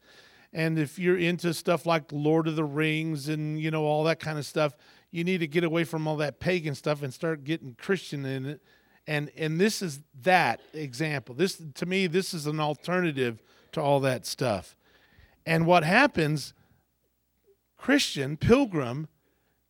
And 0.53 0.79
if 0.79 0.99
you're 1.01 1.19
into 1.19 1.53
stuff 1.53 1.85
like 1.85 2.13
Lord 2.13 2.47
of 2.47 2.55
the 2.55 2.65
Rings 2.65 3.29
and 3.29 3.61
you 3.61 3.73
know 3.73 3.85
all 3.85 4.05
that 4.05 4.21
kind 4.21 4.39
of 4.39 4.47
stuff, 4.47 4.77
you 5.11 5.25
need 5.25 5.39
to 5.39 5.49
get 5.49 5.65
away 5.65 5.83
from 5.83 6.07
all 6.07 6.17
that 6.19 6.39
pagan 6.39 6.77
stuff 6.77 7.03
and 7.03 7.13
start 7.13 7.43
getting 7.43 7.75
Christian 7.77 8.25
in 8.25 8.47
it 8.47 8.63
and 9.07 9.31
and 9.37 9.61
this 9.61 9.83
is 9.83 10.01
that 10.23 10.61
example. 10.73 11.35
This 11.35 11.61
to 11.75 11.87
me 11.87 12.07
this 12.07 12.35
is 12.35 12.47
an 12.47 12.61
alternative 12.61 13.43
to 13.73 13.81
all 13.81 14.01
that 14.01 14.27
stuff. 14.27 14.77
And 15.47 15.67
what 15.67 15.85
happens 15.85 16.55
christian 17.77 18.37
pilgrim 18.37 19.09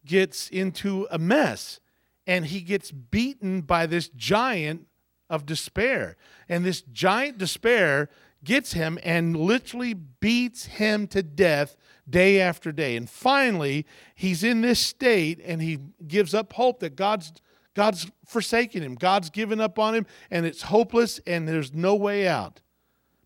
gets 0.05 0.49
into 0.49 1.07
a 1.11 1.19
mess 1.19 1.81
and 2.27 2.47
he 2.47 2.61
gets 2.61 2.91
beaten 2.91 3.61
by 3.61 3.87
this 3.87 4.09
giant 4.09 4.87
of 5.29 5.47
despair. 5.47 6.17
And 6.49 6.65
this 6.65 6.83
giant 6.83 7.39
despair 7.39 8.09
gets 8.43 8.73
him 8.75 8.99
and 9.03 9.37
literally 9.37 9.95
beats 9.95 10.67
him 10.67 11.07
to 11.09 11.23
death 11.23 11.77
day 12.09 12.41
after 12.41 12.73
day. 12.73 12.97
And 12.97 13.09
finally, 13.09 13.87
he's 14.15 14.45
in 14.45 14.61
this 14.61 14.79
state 14.79 15.41
and 15.45 15.63
he 15.63 15.79
gives 16.07 16.35
up 16.35 16.53
hope 16.53 16.81
that 16.81 16.97
God's 16.97 17.33
God's 17.75 18.11
forsaken 18.25 18.83
him. 18.83 18.95
God's 18.95 19.31
given 19.31 19.61
up 19.61 19.79
on 19.79 19.95
him 19.95 20.07
and 20.31 20.47
it's 20.47 20.63
hopeless 20.63 21.21
and 21.27 21.47
there's 21.47 21.75
no 21.75 21.95
way 21.95 22.27
out. 22.27 22.61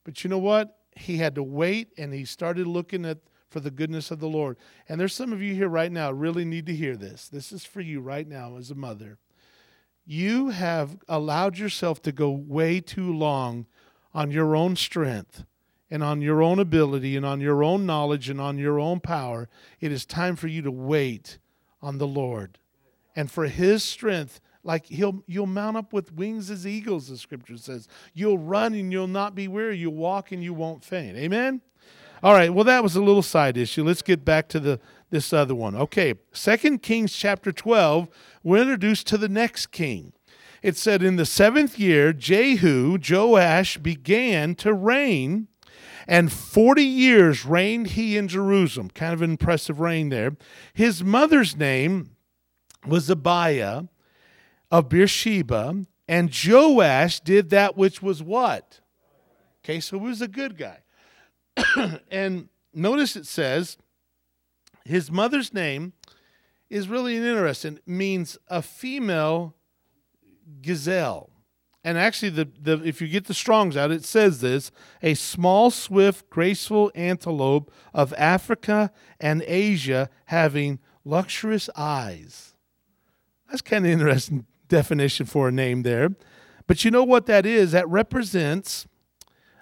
But 0.04 0.24
you 0.24 0.30
know 0.30 0.38
what? 0.38 0.78
He 0.96 1.18
had 1.18 1.34
to 1.36 1.42
wait 1.42 1.92
and 1.98 2.12
he 2.12 2.24
started 2.24 2.66
looking 2.66 3.04
at 3.04 3.18
for 3.50 3.60
the 3.60 3.70
goodness 3.70 4.10
of 4.10 4.20
the 4.20 4.28
Lord. 4.28 4.58
And 4.88 5.00
there's 5.00 5.14
some 5.14 5.32
of 5.32 5.42
you 5.42 5.54
here 5.54 5.68
right 5.68 5.92
now 5.92 6.10
really 6.10 6.44
need 6.44 6.66
to 6.66 6.74
hear 6.74 6.96
this. 6.96 7.28
This 7.28 7.52
is 7.52 7.64
for 7.64 7.80
you 7.80 8.00
right 8.00 8.26
now 8.26 8.56
as 8.56 8.70
a 8.70 8.74
mother. 8.74 9.18
You 10.04 10.48
have 10.48 10.98
allowed 11.08 11.58
yourself 11.58 12.00
to 12.02 12.12
go 12.12 12.30
way 12.30 12.80
too 12.80 13.12
long 13.12 13.66
on 14.14 14.30
your 14.30 14.56
own 14.56 14.76
strength 14.76 15.44
and 15.90 16.02
on 16.02 16.20
your 16.20 16.42
own 16.42 16.58
ability 16.58 17.16
and 17.16 17.24
on 17.24 17.40
your 17.40 17.62
own 17.62 17.86
knowledge 17.86 18.28
and 18.28 18.40
on 18.40 18.58
your 18.58 18.78
own 18.78 19.00
power. 19.00 19.48
It 19.80 19.92
is 19.92 20.04
time 20.04 20.36
for 20.36 20.48
you 20.48 20.62
to 20.62 20.70
wait 20.70 21.38
on 21.80 21.98
the 21.98 22.06
Lord 22.06 22.58
and 23.18 23.28
for 23.28 23.48
his 23.48 23.82
strength 23.82 24.40
like 24.62 24.86
he'll 24.86 25.24
you'll 25.26 25.44
mount 25.44 25.76
up 25.76 25.92
with 25.92 26.12
wings 26.12 26.52
as 26.52 26.64
eagles 26.64 27.08
the 27.08 27.18
scripture 27.18 27.56
says. 27.56 27.88
You'll 28.14 28.38
run 28.38 28.74
and 28.74 28.92
you'll 28.92 29.08
not 29.08 29.34
be 29.34 29.48
weary. 29.48 29.76
You'll 29.76 29.94
walk 29.94 30.30
and 30.30 30.40
you 30.40 30.54
won't 30.54 30.84
faint. 30.84 31.16
Amen? 31.16 31.60
All 32.22 32.32
right 32.32 32.54
well 32.54 32.62
that 32.62 32.84
was 32.84 32.94
a 32.94 33.02
little 33.02 33.24
side 33.24 33.56
issue. 33.56 33.82
Let's 33.82 34.02
get 34.02 34.24
back 34.24 34.46
to 34.50 34.60
the 34.60 34.78
this 35.10 35.32
other 35.32 35.56
one. 35.56 35.74
Okay 35.74 36.14
second 36.32 36.84
kings 36.84 37.12
chapter 37.12 37.50
12 37.50 38.08
we're 38.44 38.62
introduced 38.62 39.08
to 39.08 39.18
the 39.18 39.28
next 39.28 39.72
king. 39.72 40.12
It 40.62 40.76
said 40.76 41.02
in 41.02 41.16
the 41.16 41.26
seventh 41.26 41.76
year 41.76 42.12
jehu 42.12 42.98
joash 43.04 43.78
began 43.78 44.54
to 44.56 44.72
reign 44.72 45.48
and 46.06 46.32
40 46.32 46.84
years 46.84 47.44
reigned 47.44 47.88
he 47.88 48.16
in 48.16 48.28
Jerusalem. 48.28 48.90
Kind 48.90 49.12
of 49.12 49.22
an 49.22 49.30
impressive 49.32 49.80
reign 49.80 50.08
there. 50.08 50.36
His 50.72 51.02
mother's 51.02 51.56
name 51.56 52.12
was 52.88 53.08
Zibiah 53.08 53.88
of 54.70 54.88
Beersheba, 54.88 55.84
and 56.06 56.32
Joash 56.32 57.20
did 57.20 57.50
that 57.50 57.76
which 57.76 58.02
was 58.02 58.22
what? 58.22 58.80
Okay, 59.64 59.80
so 59.80 59.98
he 59.98 60.06
was 60.06 60.22
a 60.22 60.28
good 60.28 60.56
guy. 60.56 60.78
and 62.10 62.48
notice 62.72 63.16
it 63.16 63.26
says 63.26 63.76
his 64.84 65.10
mother's 65.10 65.52
name 65.52 65.92
is 66.70 66.88
really 66.88 67.16
interesting. 67.16 67.76
It 67.76 67.88
means 67.88 68.38
a 68.48 68.62
female 68.62 69.54
gazelle 70.62 71.30
and 71.84 71.96
actually 71.96 72.30
the, 72.30 72.48
the 72.60 72.82
if 72.84 73.00
you 73.00 73.08
get 73.08 73.26
the 73.26 73.34
Strong's 73.34 73.76
out 73.76 73.90
it 73.90 74.04
says 74.04 74.40
this 74.40 74.70
a 75.02 75.14
small 75.14 75.70
swift 75.70 76.28
graceful 76.30 76.90
antelope 76.94 77.72
of 77.94 78.12
africa 78.16 78.90
and 79.20 79.42
asia 79.46 80.08
having 80.26 80.78
luxurious 81.04 81.70
eyes 81.76 82.47
that's 83.48 83.62
kind 83.62 83.84
of 83.84 83.92
interesting 83.92 84.46
definition 84.68 85.26
for 85.26 85.48
a 85.48 85.52
name 85.52 85.82
there 85.82 86.10
but 86.66 86.84
you 86.84 86.90
know 86.90 87.04
what 87.04 87.26
that 87.26 87.46
is 87.46 87.72
that 87.72 87.88
represents 87.88 88.86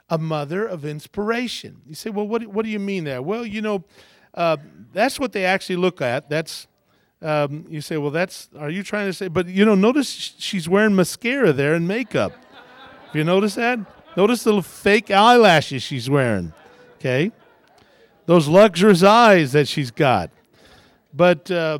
a 0.08 0.18
mother 0.18 0.66
of 0.66 0.84
inspiration 0.84 1.80
you 1.86 1.94
say 1.94 2.10
well 2.10 2.26
what, 2.26 2.46
what 2.46 2.64
do 2.64 2.70
you 2.70 2.80
mean 2.80 3.04
there 3.04 3.22
well 3.22 3.44
you 3.44 3.62
know 3.62 3.84
uh, 4.34 4.56
that's 4.92 5.18
what 5.18 5.32
they 5.32 5.44
actually 5.44 5.76
look 5.76 6.00
at 6.00 6.28
that's 6.28 6.66
um, 7.22 7.64
you 7.68 7.80
say, 7.80 7.96
well, 7.96 8.10
that's, 8.10 8.48
are 8.58 8.70
you 8.70 8.82
trying 8.82 9.06
to 9.06 9.12
say, 9.12 9.28
but 9.28 9.46
you 9.48 9.64
know, 9.64 9.74
notice 9.74 10.34
she's 10.38 10.68
wearing 10.68 10.94
mascara 10.94 11.52
there 11.52 11.74
and 11.74 11.88
makeup. 11.88 12.32
Have 13.06 13.16
you 13.16 13.24
notice 13.24 13.54
that? 13.54 13.78
Notice 14.16 14.44
the 14.44 14.62
fake 14.62 15.10
eyelashes 15.10 15.82
she's 15.82 16.10
wearing. 16.10 16.52
Okay. 16.96 17.32
Those 18.26 18.48
luxurious 18.48 19.02
eyes 19.02 19.52
that 19.52 19.68
she's 19.68 19.90
got. 19.90 20.30
But, 21.14 21.50
uh, 21.50 21.78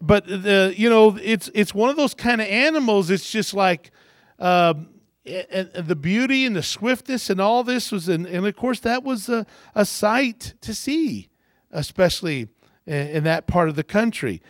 but 0.00 0.26
the, 0.26 0.74
you 0.76 0.90
know, 0.90 1.18
it's, 1.22 1.50
it's 1.54 1.74
one 1.74 1.90
of 1.90 1.96
those 1.96 2.14
kind 2.14 2.40
of 2.40 2.46
animals. 2.46 3.10
It's 3.10 3.30
just 3.30 3.54
like, 3.54 3.90
um, 4.38 4.88
and, 5.24 5.70
the 5.74 5.96
beauty 5.96 6.44
and 6.44 6.54
the 6.54 6.62
swiftness 6.62 7.30
and 7.30 7.40
all 7.40 7.64
this 7.64 7.90
was, 7.90 8.08
and, 8.08 8.26
and 8.26 8.46
of 8.46 8.56
course, 8.56 8.80
that 8.80 9.02
was 9.02 9.28
a, 9.28 9.46
a 9.74 9.84
sight 9.84 10.54
to 10.60 10.74
see, 10.74 11.28
especially 11.70 12.48
in, 12.86 13.08
in 13.08 13.24
that 13.24 13.46
part 13.46 13.68
of 13.68 13.76
the 13.76 13.84
country. 13.84 14.42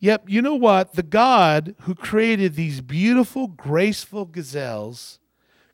Yep, 0.00 0.24
you 0.28 0.42
know 0.42 0.54
what? 0.54 0.94
The 0.94 1.02
God 1.02 1.74
who 1.82 1.94
created 1.94 2.54
these 2.54 2.80
beautiful, 2.80 3.46
graceful 3.46 4.26
gazelles 4.26 5.18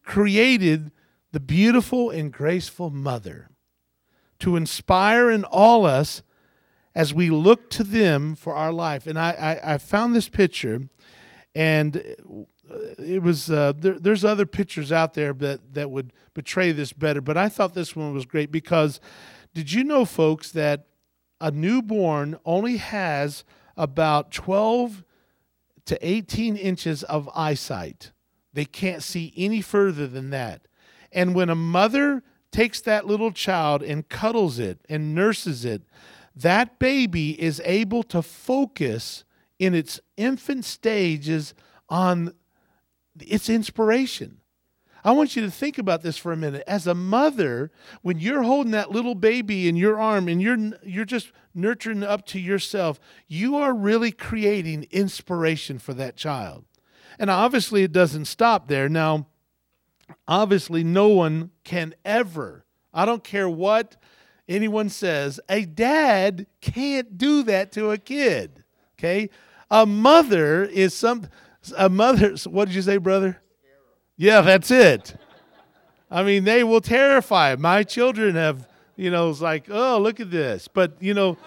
created 0.04 0.92
the 1.32 1.40
beautiful 1.40 2.10
and 2.10 2.32
graceful 2.32 2.90
mother 2.90 3.50
to 4.40 4.56
inspire 4.56 5.30
in 5.30 5.44
all 5.44 5.86
us 5.86 6.22
as 6.94 7.14
we 7.14 7.30
look 7.30 7.70
to 7.70 7.84
them 7.84 8.34
for 8.34 8.54
our 8.54 8.72
life. 8.72 9.06
And 9.06 9.18
I, 9.18 9.30
I, 9.30 9.74
I 9.74 9.78
found 9.78 10.14
this 10.14 10.28
picture, 10.28 10.88
and 11.54 11.96
it 12.98 13.22
was 13.22 13.50
uh, 13.50 13.72
there, 13.76 13.98
there's 13.98 14.24
other 14.24 14.46
pictures 14.46 14.92
out 14.92 15.14
there 15.14 15.32
that, 15.34 15.74
that 15.74 15.90
would 15.90 16.12
betray 16.34 16.72
this 16.72 16.92
better, 16.92 17.20
but 17.20 17.36
I 17.36 17.48
thought 17.48 17.74
this 17.74 17.94
one 17.94 18.14
was 18.14 18.26
great 18.26 18.50
because 18.50 19.00
did 19.54 19.72
you 19.72 19.82
know, 19.82 20.04
folks, 20.04 20.52
that 20.52 20.86
a 21.40 21.50
newborn 21.50 22.38
only 22.44 22.76
has 22.76 23.44
about 23.76 24.30
12 24.30 25.04
to 25.86 26.06
18 26.06 26.56
inches 26.56 27.02
of 27.04 27.28
eyesight. 27.34 28.12
They 28.52 28.64
can't 28.64 29.02
see 29.02 29.32
any 29.36 29.60
further 29.60 30.06
than 30.06 30.30
that. 30.30 30.62
And 31.12 31.34
when 31.34 31.50
a 31.50 31.54
mother 31.54 32.22
takes 32.52 32.80
that 32.82 33.06
little 33.06 33.32
child 33.32 33.82
and 33.82 34.08
cuddles 34.08 34.58
it 34.58 34.78
and 34.88 35.14
nurses 35.14 35.64
it, 35.64 35.82
that 36.42 36.78
baby 36.78 37.40
is 37.40 37.60
able 37.64 38.02
to 38.04 38.22
focus 38.22 39.24
in 39.58 39.74
its 39.74 40.00
infant 40.16 40.64
stages 40.64 41.54
on 41.88 42.34
its 43.18 43.48
inspiration. 43.48 44.40
I 45.02 45.12
want 45.12 45.34
you 45.34 45.42
to 45.42 45.50
think 45.50 45.78
about 45.78 46.02
this 46.02 46.18
for 46.18 46.32
a 46.32 46.36
minute. 46.36 46.62
As 46.66 46.86
a 46.86 46.94
mother, 46.94 47.70
when 48.02 48.18
you're 48.18 48.42
holding 48.42 48.72
that 48.72 48.90
little 48.90 49.14
baby 49.14 49.68
in 49.68 49.76
your 49.76 49.98
arm 49.98 50.28
and 50.28 50.42
you're 50.42 50.58
you're 50.82 51.04
just 51.04 51.32
nurturing 51.54 52.02
up 52.02 52.26
to 52.26 52.38
yourself, 52.38 53.00
you 53.26 53.56
are 53.56 53.74
really 53.74 54.12
creating 54.12 54.86
inspiration 54.90 55.78
for 55.78 55.94
that 55.94 56.16
child. 56.16 56.64
And 57.18 57.30
obviously 57.30 57.82
it 57.82 57.92
doesn't 57.92 58.26
stop 58.26 58.68
there. 58.68 58.88
Now, 58.88 59.26
obviously 60.28 60.84
no 60.84 61.08
one 61.08 61.50
can 61.64 61.94
ever, 62.04 62.64
I 62.92 63.04
don't 63.04 63.24
care 63.24 63.48
what 63.48 63.96
anyone 64.50 64.88
says, 64.88 65.40
a 65.48 65.64
dad 65.64 66.46
can't 66.60 67.16
do 67.16 67.42
that 67.44 67.72
to 67.72 67.92
a 67.92 67.98
kid. 67.98 68.64
Okay? 68.98 69.30
A 69.70 69.86
mother 69.86 70.64
is 70.64 70.94
some 70.94 71.28
a 71.76 71.88
mother 71.88 72.34
what 72.44 72.66
did 72.66 72.74
you 72.74 72.82
say, 72.82 72.96
brother? 72.96 73.40
Yeah, 74.16 74.40
that's 74.42 74.70
it. 74.70 75.14
I 76.10 76.22
mean, 76.22 76.44
they 76.44 76.64
will 76.64 76.80
terrify. 76.80 77.54
My 77.58 77.84
children 77.84 78.34
have, 78.34 78.68
you 78.96 79.10
know, 79.10 79.30
it's 79.30 79.40
like, 79.40 79.66
oh, 79.70 79.98
look 79.98 80.18
at 80.18 80.30
this. 80.30 80.68
But, 80.68 81.00
you 81.00 81.14
know, 81.14 81.38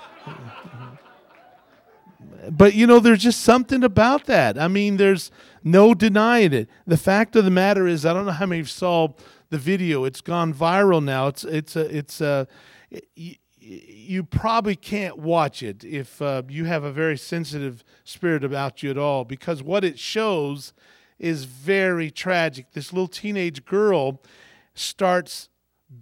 but, 2.49 2.73
you 2.73 2.87
know, 2.87 2.99
there's 2.99 3.21
just 3.21 3.41
something 3.41 3.83
about 3.83 4.25
that. 4.25 4.57
I 4.57 4.67
mean, 4.69 4.97
there's 4.97 5.31
no 5.63 5.93
denying 5.93 6.53
it. 6.53 6.69
The 6.87 6.97
fact 6.97 7.35
of 7.35 7.43
the 7.43 7.51
matter 7.51 7.85
is, 7.87 8.05
I 8.05 8.13
don't 8.13 8.25
know 8.25 8.31
how 8.31 8.45
many 8.45 8.63
saw 8.63 9.09
the 9.49 9.57
video. 9.57 10.05
It's 10.05 10.21
gone 10.21 10.53
viral 10.53 11.03
now. 11.03 11.27
It's, 11.27 11.43
it's, 11.43 11.75
a, 11.75 11.95
it's, 11.95 12.21
a, 12.21 12.47
you, 13.15 13.35
you 13.59 14.23
probably 14.23 14.75
can't 14.75 15.17
watch 15.17 15.63
it 15.63 15.83
if 15.83 16.21
uh, 16.21 16.43
you 16.49 16.65
have 16.65 16.83
a 16.83 16.91
very 16.91 17.17
sensitive 17.17 17.83
spirit 18.03 18.43
about 18.43 18.83
you 18.83 18.89
at 18.89 18.97
all 18.97 19.23
because 19.23 19.63
what 19.63 19.83
it 19.83 19.97
shows 19.97 20.73
is 21.17 21.45
very 21.45 22.11
tragic. 22.11 22.71
This 22.73 22.91
little 22.91 23.07
teenage 23.07 23.63
girl 23.63 24.21
starts 24.73 25.47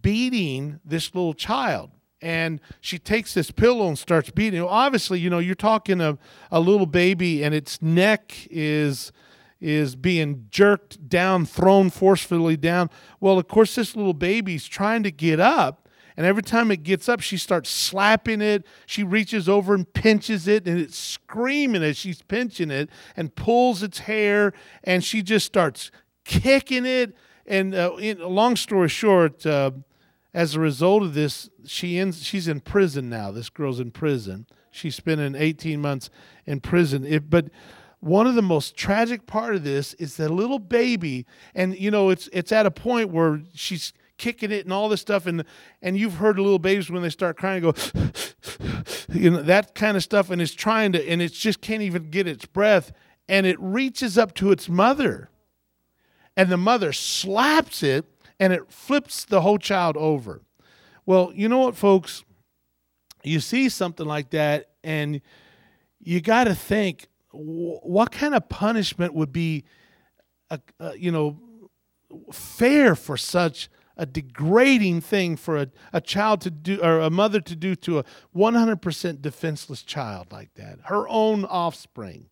beating 0.02 0.80
this 0.84 1.14
little 1.14 1.34
child. 1.34 1.92
And 2.24 2.62
she 2.80 3.00
takes 3.00 3.34
this 3.34 3.50
pillow 3.52 3.88
and 3.88 3.98
starts 3.98 4.30
beating. 4.30 4.62
Obviously, 4.62 5.20
you 5.20 5.30
know, 5.30 5.40
you're 5.40 5.56
talking 5.56 6.02
a, 6.02 6.18
a 6.52 6.60
little 6.60 6.86
baby 6.86 7.44
and 7.44 7.54
its 7.54 7.82
neck 7.82 8.48
is 8.50 9.12
is 9.60 9.96
being 9.96 10.48
jerked 10.50 11.08
down, 11.08 11.46
thrown 11.46 11.92
forcefully 11.92 12.58
down. 12.58 12.90
Well, 13.20 13.38
of 13.38 13.48
course, 13.48 13.76
this 13.76 13.96
little 13.96 14.16
baby's 14.16 14.66
trying 14.66 15.04
to 15.04 15.12
get 15.12 15.40
up 15.40 15.88
and 16.18 16.26
every 16.26 16.44
time 16.44 16.72
it 16.72 16.84
gets 16.84 17.08
up, 17.08 17.22
she 17.22 17.38
starts 17.38 17.70
slapping 17.70 18.42
it. 18.42 18.66
She 18.86 19.04
reaches 19.04 19.48
over 19.48 19.74
and 19.74 19.92
pinches 19.92 20.48
it, 20.48 20.68
and 20.68 20.80
it's 20.80 20.98
screaming 20.98 21.84
as 21.84 21.98
she's 21.98 22.22
pinching 22.22 22.72
it 22.72 22.90
and 23.16 23.34
pulls 23.36 23.84
its 23.84 24.00
hair, 24.00 24.54
and 24.84 25.04
she 25.04 25.22
just 25.22 25.46
starts 25.46 25.92
kicking 26.26 26.86
it. 26.86 27.16
And 27.46 27.74
uh, 27.74 27.96
in, 28.00 28.20
long 28.20 28.56
story 28.56 28.90
short, 28.90 29.46
uh, 29.46 29.72
as 30.34 30.56
a 30.56 30.60
result 30.60 31.04
of 31.04 31.14
this, 31.14 31.50
she 31.66 31.98
ends. 31.98 32.24
She's 32.24 32.48
in 32.48 32.62
prison 32.62 33.10
now. 33.10 33.32
This 33.32 33.50
girl's 33.50 33.80
in 33.80 33.92
prison. 33.92 34.46
She's 34.72 34.96
spending 34.96 35.36
18 35.36 35.82
months 35.82 36.10
in 36.46 36.62
prison. 36.62 37.06
It, 37.06 37.30
but 37.30 37.50
one 38.00 38.26
of 38.26 38.36
the 38.36 38.42
most 38.42 38.76
tragic 38.76 39.28
part 39.28 39.56
of 39.56 39.64
this 39.64 39.94
is 39.96 40.18
the 40.18 40.30
little 40.30 40.60
baby, 40.60 41.26
and 41.54 41.78
you 41.78 41.92
know, 41.92 42.10
it's 42.10 42.30
it's 42.34 42.52
at 42.52 42.66
a 42.66 42.72
point 42.72 43.10
where 43.10 43.42
she's 43.54 43.94
kicking 44.22 44.52
it 44.52 44.66
and 44.66 44.72
all 44.72 44.88
this 44.88 45.02
stuff. 45.02 45.26
And 45.26 45.44
and 45.82 45.98
you've 45.98 46.16
heard 46.16 46.38
little 46.38 46.60
babies 46.60 46.90
when 46.90 47.02
they 47.02 47.10
start 47.10 47.38
crying 47.38 47.64
go, 47.64 47.74
you 49.10 49.32
know, 49.32 49.42
that 49.42 49.74
kind 49.76 49.98
of 49.98 50.04
stuff. 50.04 50.30
And 50.30 50.42
it's 50.42 50.54
trying 50.54 50.92
to, 50.94 51.10
and 51.10 51.22
it 51.22 51.34
just 51.34 51.60
can't 51.60 51.82
even 51.82 52.10
get 52.10 52.28
its 52.28 52.46
breath. 52.46 52.94
And 53.28 53.46
it 53.46 53.60
reaches 53.60 54.18
up 54.18 54.34
to 54.36 54.52
its 54.52 54.70
mother. 54.70 55.30
And 56.38 56.50
the 56.50 56.58
mother 56.58 56.94
slaps 56.94 57.84
it 57.84 58.06
and 58.40 58.54
it 58.54 58.72
flips 58.72 59.26
the 59.26 59.42
whole 59.42 59.58
child 59.58 59.98
over. 59.98 60.42
Well, 61.06 61.32
you 61.34 61.50
know 61.50 61.60
what, 61.60 61.76
folks? 61.76 62.24
You 63.24 63.40
see 63.40 63.70
something 63.70 64.06
like 64.06 64.32
that, 64.32 64.72
and 64.84 65.22
you 66.00 66.22
got 66.22 66.46
to 66.46 66.56
think 66.56 67.08
what 67.32 68.12
kind 68.12 68.34
of 68.34 68.50
punishment 68.50 69.14
would 69.14 69.32
be, 69.32 69.64
a, 70.50 70.60
a, 70.80 70.98
you 70.98 71.12
know, 71.12 71.38
fair 72.32 72.96
for 72.96 73.16
such 73.16 73.70
a 73.98 74.06
degrading 74.06 75.02
thing 75.02 75.36
for 75.36 75.58
a, 75.58 75.68
a 75.94 76.02
child 76.02 76.42
to 76.42 76.52
do 76.52 76.82
or 76.82 77.00
a 77.00 77.10
mother 77.10 77.40
to 77.42 77.56
do 77.56 77.76
to 77.76 78.00
a 78.00 78.06
100% 78.36 79.22
defenseless 79.22 79.84
child 79.84 80.32
like 80.32 80.54
that, 80.56 80.80
her 80.86 81.08
own 81.08 81.46
offspring. 81.46 82.30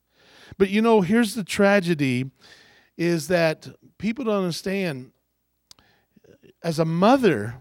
But 0.57 0.69
you 0.69 0.81
know, 0.81 1.01
here's 1.01 1.35
the 1.35 1.43
tragedy 1.43 2.31
is 2.97 3.27
that 3.27 3.67
people 3.97 4.25
don't 4.25 4.43
understand 4.43 5.11
as 6.63 6.79
a 6.79 6.85
mother 6.85 7.55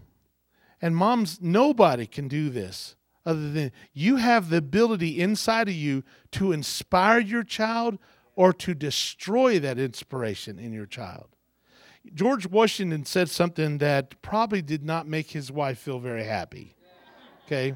and 0.81 0.95
moms 0.95 1.39
nobody 1.41 2.05
can 2.05 2.27
do 2.27 2.49
this 2.49 2.95
other 3.25 3.51
than 3.51 3.71
you 3.93 4.15
have 4.15 4.49
the 4.49 4.57
ability 4.57 5.19
inside 5.19 5.67
of 5.67 5.75
you 5.75 6.03
to 6.31 6.51
inspire 6.51 7.19
your 7.19 7.43
child 7.43 7.99
or 8.35 8.53
to 8.53 8.73
destroy 8.73 9.59
that 9.59 9.77
inspiration 9.77 10.57
in 10.57 10.71
your 10.71 10.85
child. 10.85 11.27
George 12.13 12.47
Washington 12.47 13.05
said 13.05 13.29
something 13.29 13.77
that 13.79 14.21
probably 14.21 14.61
did 14.61 14.83
not 14.83 15.07
make 15.07 15.31
his 15.31 15.51
wife 15.51 15.79
feel 15.79 15.99
very 15.99 16.23
happy. 16.23 16.75
Okay? 17.45 17.75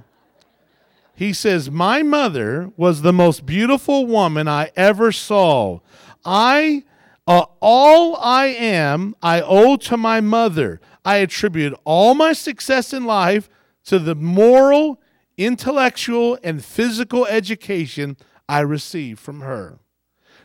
He 1.16 1.34
says, 1.34 1.70
My 1.70 2.04
mother 2.04 2.72
was 2.76 3.02
the 3.02 3.14
most 3.14 3.46
beautiful 3.46 4.06
woman 4.06 4.48
I 4.48 4.72
ever 4.76 5.12
saw. 5.12 5.80
I, 6.26 6.84
uh, 7.28 7.46
all 7.60 8.16
I 8.18 8.48
am, 8.48 9.16
I 9.22 9.42
owe 9.42 9.78
to 9.78 9.98
my 9.98 10.22
mother. 10.22 10.80
I 11.06 11.18
attribute 11.18 11.74
all 11.84 12.16
my 12.16 12.34
success 12.34 12.94
in 12.94 13.06
life 13.06 13.50
to 13.86 14.00
the 14.00 14.16
moral, 14.16 15.02
intellectual, 15.38 16.38
and 16.44 16.64
physical 16.64 17.26
education 17.28 18.18
I 18.48 18.62
received 18.62 19.20
from 19.20 19.42
her. 19.42 19.80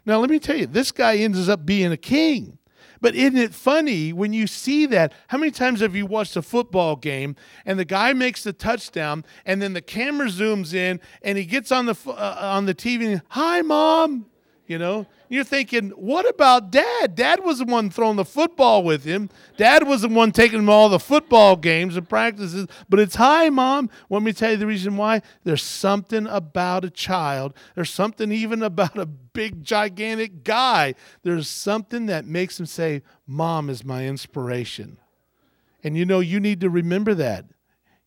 Now, 0.04 0.18
let 0.18 0.30
me 0.30 0.38
tell 0.38 0.56
you, 0.56 0.66
this 0.66 0.90
guy 0.90 1.16
ends 1.16 1.48
up 1.48 1.64
being 1.64 1.92
a 1.92 1.96
king. 1.96 2.57
But 3.00 3.14
isn't 3.14 3.36
it 3.36 3.54
funny 3.54 4.12
when 4.12 4.32
you 4.32 4.46
see 4.46 4.86
that? 4.86 5.12
How 5.28 5.38
many 5.38 5.50
times 5.50 5.80
have 5.80 5.94
you 5.94 6.06
watched 6.06 6.36
a 6.36 6.42
football 6.42 6.96
game 6.96 7.36
and 7.64 7.78
the 7.78 7.84
guy 7.84 8.12
makes 8.12 8.42
the 8.42 8.52
touchdown 8.52 9.24
and 9.44 9.62
then 9.62 9.72
the 9.72 9.82
camera 9.82 10.28
zooms 10.28 10.74
in 10.74 11.00
and 11.22 11.38
he 11.38 11.44
gets 11.44 11.70
on 11.70 11.86
the 11.86 11.96
uh, 12.06 12.36
on 12.40 12.66
the 12.66 12.74
TV 12.74 13.12
and, 13.12 13.22
"Hi 13.28 13.62
mom." 13.62 14.26
You 14.68 14.78
know, 14.78 15.06
you're 15.30 15.44
thinking, 15.44 15.88
what 15.90 16.28
about 16.28 16.70
dad? 16.70 17.14
Dad 17.14 17.42
was 17.42 17.58
the 17.58 17.64
one 17.64 17.88
throwing 17.88 18.16
the 18.16 18.24
football 18.24 18.84
with 18.84 19.02
him. 19.02 19.30
Dad 19.56 19.88
was 19.88 20.02
the 20.02 20.08
one 20.08 20.30
taking 20.30 20.58
him 20.58 20.68
all 20.68 20.90
the 20.90 20.98
football 20.98 21.56
games 21.56 21.96
and 21.96 22.06
practices. 22.06 22.66
But 22.86 23.00
it's 23.00 23.14
hi, 23.14 23.48
mom. 23.48 23.88
Let 24.10 24.22
me 24.22 24.34
tell 24.34 24.50
you 24.50 24.58
the 24.58 24.66
reason 24.66 24.98
why? 24.98 25.22
There's 25.42 25.62
something 25.62 26.26
about 26.26 26.84
a 26.84 26.90
child. 26.90 27.54
There's 27.74 27.88
something 27.88 28.30
even 28.30 28.62
about 28.68 28.98
a 28.98 29.06
big, 29.06 29.64
gigantic 29.64 30.44
guy. 30.44 30.94
There's 31.22 31.48
something 31.48 32.04
that 32.04 32.26
makes 32.26 32.60
him 32.60 32.66
say, 32.66 33.02
Mom 33.26 33.70
is 33.70 33.86
my 33.86 34.06
inspiration. 34.06 34.98
And 35.82 35.96
you 35.96 36.04
know, 36.04 36.20
you 36.20 36.40
need 36.40 36.60
to 36.60 36.68
remember 36.68 37.14
that. 37.14 37.46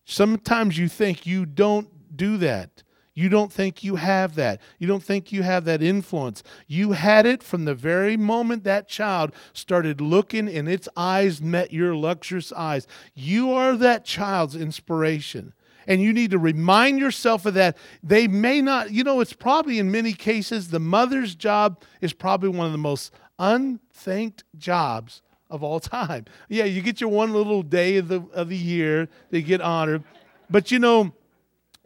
Sometimes 0.04 0.78
you 0.78 0.86
think 0.86 1.26
you 1.26 1.44
don't 1.44 2.16
do 2.16 2.36
that. 2.36 2.84
You 3.14 3.28
don't 3.28 3.52
think 3.52 3.84
you 3.84 3.96
have 3.96 4.34
that. 4.36 4.60
You 4.78 4.86
don't 4.86 5.02
think 5.02 5.32
you 5.32 5.42
have 5.42 5.64
that 5.66 5.82
influence. 5.82 6.42
You 6.66 6.92
had 6.92 7.26
it 7.26 7.42
from 7.42 7.64
the 7.64 7.74
very 7.74 8.16
moment 8.16 8.64
that 8.64 8.88
child 8.88 9.32
started 9.52 10.00
looking 10.00 10.48
and 10.48 10.68
its 10.68 10.88
eyes 10.96 11.42
met 11.42 11.72
your 11.72 11.94
lustrous 11.94 12.52
eyes. 12.52 12.86
You 13.14 13.52
are 13.52 13.76
that 13.76 14.04
child's 14.04 14.56
inspiration. 14.56 15.52
And 15.86 16.00
you 16.00 16.12
need 16.12 16.30
to 16.30 16.38
remind 16.38 17.00
yourself 17.00 17.44
of 17.44 17.54
that. 17.54 17.76
They 18.02 18.28
may 18.28 18.62
not, 18.62 18.92
you 18.92 19.04
know, 19.04 19.20
it's 19.20 19.32
probably 19.32 19.78
in 19.78 19.90
many 19.90 20.12
cases 20.12 20.68
the 20.68 20.78
mother's 20.80 21.34
job 21.34 21.82
is 22.00 22.12
probably 22.12 22.48
one 22.48 22.66
of 22.66 22.72
the 22.72 22.78
most 22.78 23.12
unthanked 23.38 24.44
jobs 24.56 25.22
of 25.50 25.62
all 25.62 25.80
time. 25.80 26.24
Yeah, 26.48 26.64
you 26.64 26.80
get 26.80 27.00
your 27.00 27.10
one 27.10 27.32
little 27.32 27.62
day 27.62 27.96
of 27.98 28.08
the 28.08 28.22
of 28.32 28.48
the 28.48 28.56
year, 28.56 29.08
they 29.30 29.42
get 29.42 29.60
honored. 29.60 30.02
But 30.48 30.70
you 30.70 30.78
know, 30.78 31.12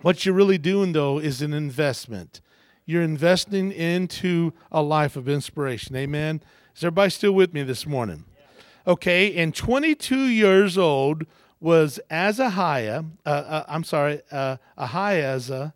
what 0.02 0.24
you're 0.24 0.34
really 0.34 0.58
doing, 0.58 0.92
though, 0.92 1.18
is 1.18 1.42
an 1.42 1.54
investment. 1.54 2.40
You're 2.84 3.02
investing 3.02 3.72
into 3.72 4.52
a 4.70 4.82
life 4.82 5.16
of 5.16 5.28
inspiration. 5.28 5.96
Amen. 5.96 6.42
Is 6.76 6.84
everybody 6.84 7.10
still 7.10 7.32
with 7.32 7.52
me 7.52 7.62
this 7.62 7.86
morning? 7.86 8.24
Okay, 8.86 9.34
and 9.36 9.54
22 9.54 10.26
years 10.26 10.78
old 10.78 11.24
was 11.58 11.98
Azahiah. 12.10 13.10
Uh, 13.24 13.28
uh, 13.28 13.64
I'm 13.66 13.82
sorry, 13.82 14.20
uh, 14.30 14.58
Ahiaza. 14.78 15.72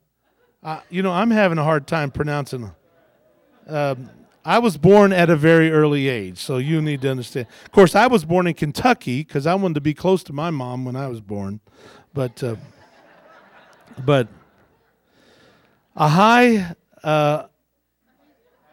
Uh, 0.62 0.80
you 0.90 1.02
know, 1.02 1.11
I'm 1.11 1.30
having 1.30 1.59
a 1.59 1.64
hard 1.64 1.87
time 1.87 2.11
pronouncing. 2.11 2.70
Um, 3.66 4.11
I 4.44 4.59
was 4.59 4.76
born 4.76 5.12
at 5.12 5.28
a 5.28 5.37
very 5.37 5.72
early 5.72 6.09
age, 6.09 6.38
so 6.38 6.59
you 6.59 6.80
need 6.80 7.02
to 7.02 7.11
understand. 7.11 7.46
Of 7.64 7.72
course, 7.72 7.94
I 7.94 8.06
was 8.06 8.24
born 8.24 8.46
in 8.46 8.54
Kentucky 8.54 9.24
because 9.24 9.46
I 9.46 9.54
wanted 9.54 9.74
to 9.74 9.80
be 9.80 9.94
close 9.94 10.22
to 10.24 10.33
my 10.33 10.50
mom 10.50 10.85
when 10.85 10.96
I 10.96 11.09
was 11.09 11.20
born, 11.20 11.61
but. 12.14 12.42
Uh, 14.00 14.04
but 14.04 14.28
Ahai, 15.96 16.74
uh, 17.02 17.46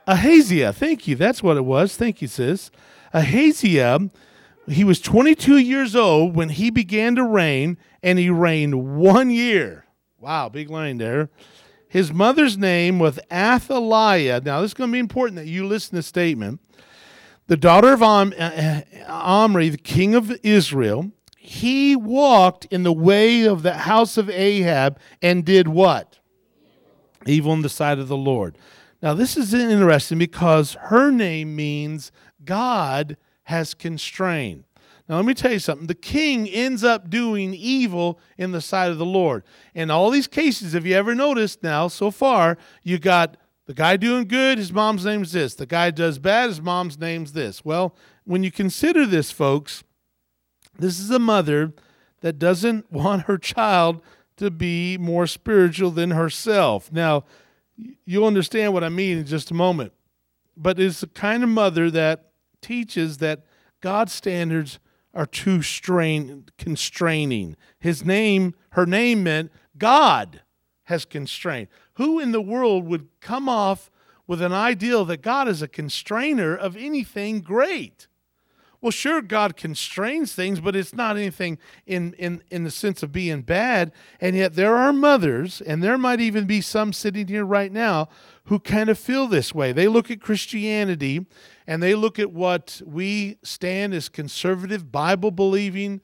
Ahaziah, 0.08 0.74
thank 0.74 1.08
you. 1.08 1.16
That's 1.16 1.44
what 1.44 1.58
it 1.58 1.66
was. 1.66 1.98
Thank 1.98 2.22
you, 2.22 2.28
sis. 2.28 2.72
Ahaziah, 3.14 4.10
he 4.68 4.84
was 4.84 5.00
22 5.02 5.58
years 5.58 5.96
old 5.96 6.36
when 6.36 6.50
he 6.50 6.70
began 6.70 7.16
to 7.16 7.24
reign, 7.24 7.78
and 8.02 8.20
he 8.20 8.30
reigned 8.30 8.98
one 8.98 9.30
year. 9.30 9.86
Wow, 10.20 10.50
big 10.50 10.70
line 10.70 10.98
there. 10.98 11.30
His 11.90 12.12
mother's 12.12 12.58
name 12.58 13.00
was 13.00 13.20
Athaliah. 13.32 14.42
Now, 14.42 14.62
this 14.62 14.72
is 14.72 14.74
going 14.74 14.90
to 14.90 14.94
be 14.94 15.00
important 15.00 15.38
that 15.38 15.48
you 15.48 15.66
listen 15.66 15.92
to 15.92 15.96
the 15.98 16.04
statement. 16.04 16.62
The 17.48 17.58
daughter 17.58 17.94
of 17.94 18.04
Om- 18.04 18.34
uh, 18.38 18.44
uh, 18.44 18.82
Omri, 19.08 19.70
the 19.70 19.78
king 19.78 20.16
of 20.16 20.38
Israel, 20.44 21.12
he 21.48 21.96
walked 21.96 22.66
in 22.66 22.84
the 22.84 22.92
way 22.92 23.46
of 23.48 23.64
the 23.64 23.74
house 23.74 24.18
of 24.18 24.30
Ahab 24.30 25.00
and 25.22 25.46
did 25.46 25.70
what? 25.70 26.20
Evil 27.26 27.54
in 27.54 27.62
the 27.62 27.70
sight 27.70 28.00
of 28.00 28.10
the 28.10 28.18
Lord. 28.18 28.58
Now, 29.02 29.14
this 29.14 29.38
is 29.38 29.54
interesting 29.54 30.18
because 30.18 30.74
her 30.74 31.10
name 31.10 31.56
means 31.56 32.12
God 32.44 33.16
has 33.44 33.74
constrained. 33.74 34.66
Now, 35.08 35.16
let 35.16 35.26
me 35.26 35.34
tell 35.34 35.54
you 35.54 35.60
something. 35.60 35.88
The 35.88 35.96
king 35.96 36.50
ends 36.50 36.84
up 36.84 37.10
doing 37.10 37.54
evil 37.54 38.20
in 38.38 38.52
the 38.52 38.60
sight 38.60 38.92
of 38.92 38.98
the 38.98 39.06
Lord. 39.06 39.44
In 39.74 39.90
all 39.90 40.10
these 40.10 40.28
cases, 40.28 40.74
have 40.74 40.86
you 40.86 40.96
ever 40.96 41.16
noticed 41.16 41.64
now, 41.64 41.88
so 41.88 42.12
far, 42.12 42.58
you 42.84 43.00
got 43.00 43.38
the 43.68 43.74
guy 43.74 43.96
doing 43.96 44.28
good, 44.28 44.58
his 44.58 44.74
mom's 44.74 45.06
name's 45.06 45.32
this. 45.32 45.56
The 45.56 45.66
guy 45.66 45.92
does 45.92 46.20
bad, 46.20 46.50
his 46.50 46.62
mom's 46.62 47.00
name's 47.00 47.32
this. 47.32 47.64
Well, 47.64 47.96
when 48.26 48.44
you 48.44 48.52
consider 48.52 49.06
this, 49.06 49.32
folks, 49.32 49.86
this 50.80 51.00
is 51.00 51.10
a 51.12 51.20
mother 51.20 51.74
that 52.22 52.40
doesn't 52.40 52.92
want 52.92 53.24
her 53.24 53.38
child 53.38 54.02
to 54.38 54.52
be 54.52 54.98
more 54.98 55.28
spiritual 55.28 55.92
than 55.92 56.12
herself. 56.12 56.92
Now, 56.92 57.26
you'll 58.06 58.28
understand 58.28 58.74
what 58.74 58.84
I 58.84 58.90
mean 58.90 59.20
in 59.20 59.26
just 59.26 59.52
a 59.52 59.56
moment. 59.56 59.94
But 60.56 60.80
it's 60.80 61.02
the 61.02 61.08
kind 61.08 61.44
of 61.44 61.50
mother 61.50 61.92
that 61.92 62.32
teaches 62.62 63.18
that 63.18 63.46
God's 63.82 64.14
standards 64.14 64.80
are 65.14 65.26
too 65.26 65.62
strain, 65.62 66.46
constraining. 66.58 67.56
His 67.80 68.04
name, 68.06 68.56
her 68.72 68.86
name 68.86 69.24
meant 69.24 69.52
God 69.78 70.42
has 70.84 71.06
constrained. 71.06 71.68
Who 71.94 72.20
in 72.20 72.32
the 72.32 72.42
world 72.42 72.86
would 72.86 73.08
come 73.20 73.50
off 73.50 73.90
with 74.26 74.42
an 74.42 74.54
ideal 74.54 75.06
that 75.06 75.22
God 75.22 75.48
is 75.48 75.62
a 75.62 75.68
constrainer 75.68 76.56
of 76.56 76.76
anything 76.76 77.42
great? 77.42 78.08
Well, 78.80 78.92
sure, 78.92 79.24
God 79.24 79.58
constrains 79.58 80.34
things, 80.34 80.60
but 80.60 80.76
it's 80.76 80.94
not 80.94 81.18
anything 81.18 81.58
in, 81.88 82.14
in, 82.14 82.44
in 82.52 82.64
the 82.64 82.70
sense 82.70 83.02
of 83.02 83.12
being 83.12 83.42
bad. 83.42 83.92
And 84.22 84.36
yet, 84.36 84.54
there 84.54 84.76
are 84.76 84.94
mothers, 84.94 85.62
and 85.62 85.84
there 85.84 85.98
might 85.98 86.22
even 86.22 86.46
be 86.46 86.62
some 86.62 86.94
sitting 86.94 87.28
here 87.28 87.44
right 87.46 87.72
now 87.72 88.08
who 88.46 88.60
kind 88.60 88.90
of 88.90 89.00
feel 89.00 89.28
this 89.28 89.54
way. 89.54 89.72
They 89.72 89.88
look 89.88 90.12
at 90.12 90.22
Christianity 90.22 91.26
and 91.66 91.82
they 91.82 91.96
look 91.96 92.20
at 92.20 92.32
what 92.32 92.82
we 92.86 93.38
stand 93.44 93.94
as 93.94 94.10
conservative, 94.10 94.92
Bible 94.92 95.32
believing 95.32 96.02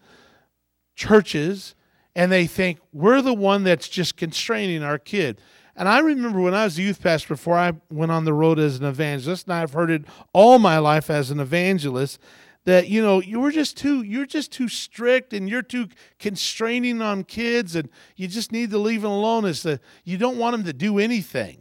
churches, 0.96 1.76
and 2.16 2.32
they 2.32 2.48
think 2.48 2.80
we're 2.92 3.22
the 3.22 3.34
one 3.34 3.64
that's 3.64 3.88
just 3.88 4.18
constraining 4.18 4.84
our 4.84 4.98
kid. 4.98 5.40
And 5.76 5.90
I 5.90 6.00
remember 6.00 6.40
when 6.40 6.54
I 6.54 6.66
was 6.66 6.78
a 6.78 6.84
youth 6.84 7.02
pastor 7.02 7.30
before 7.30 7.58
I 7.58 7.74
went 7.90 8.12
on 8.12 8.26
the 8.26 8.34
road 8.34 8.60
as 8.60 8.78
an 8.78 8.86
evangelist, 8.86 9.48
and 9.48 9.54
I've 9.54 9.74
heard 9.74 9.90
it 9.90 10.06
all 10.32 10.60
my 10.60 10.78
life 10.78 11.10
as 11.10 11.32
an 11.32 11.40
evangelist 11.40 12.20
that 12.66 12.88
you 12.88 13.02
know 13.02 13.22
you 13.22 13.40
were 13.40 13.52
just 13.52 13.78
too 13.78 14.04
you're 14.04 14.26
just 14.26 14.52
too 14.52 14.68
strict 14.68 15.34
and 15.34 15.50
you're 15.50 15.62
too 15.62 15.88
constraining 16.20 17.02
on 17.02 17.24
kids 17.24 17.76
and 17.76 17.90
you 18.16 18.28
just 18.28 18.52
need 18.52 18.72
to 18.72 18.78
leave 18.78 19.02
them 19.02 19.12
alone. 19.12 19.46
Is 19.46 19.64
that 19.64 19.82
you 20.04 20.18
don't 20.18 20.38
want 20.38 20.54
them 20.54 20.66
to 20.66 20.74
do 20.74 21.00
anything. 21.00 21.60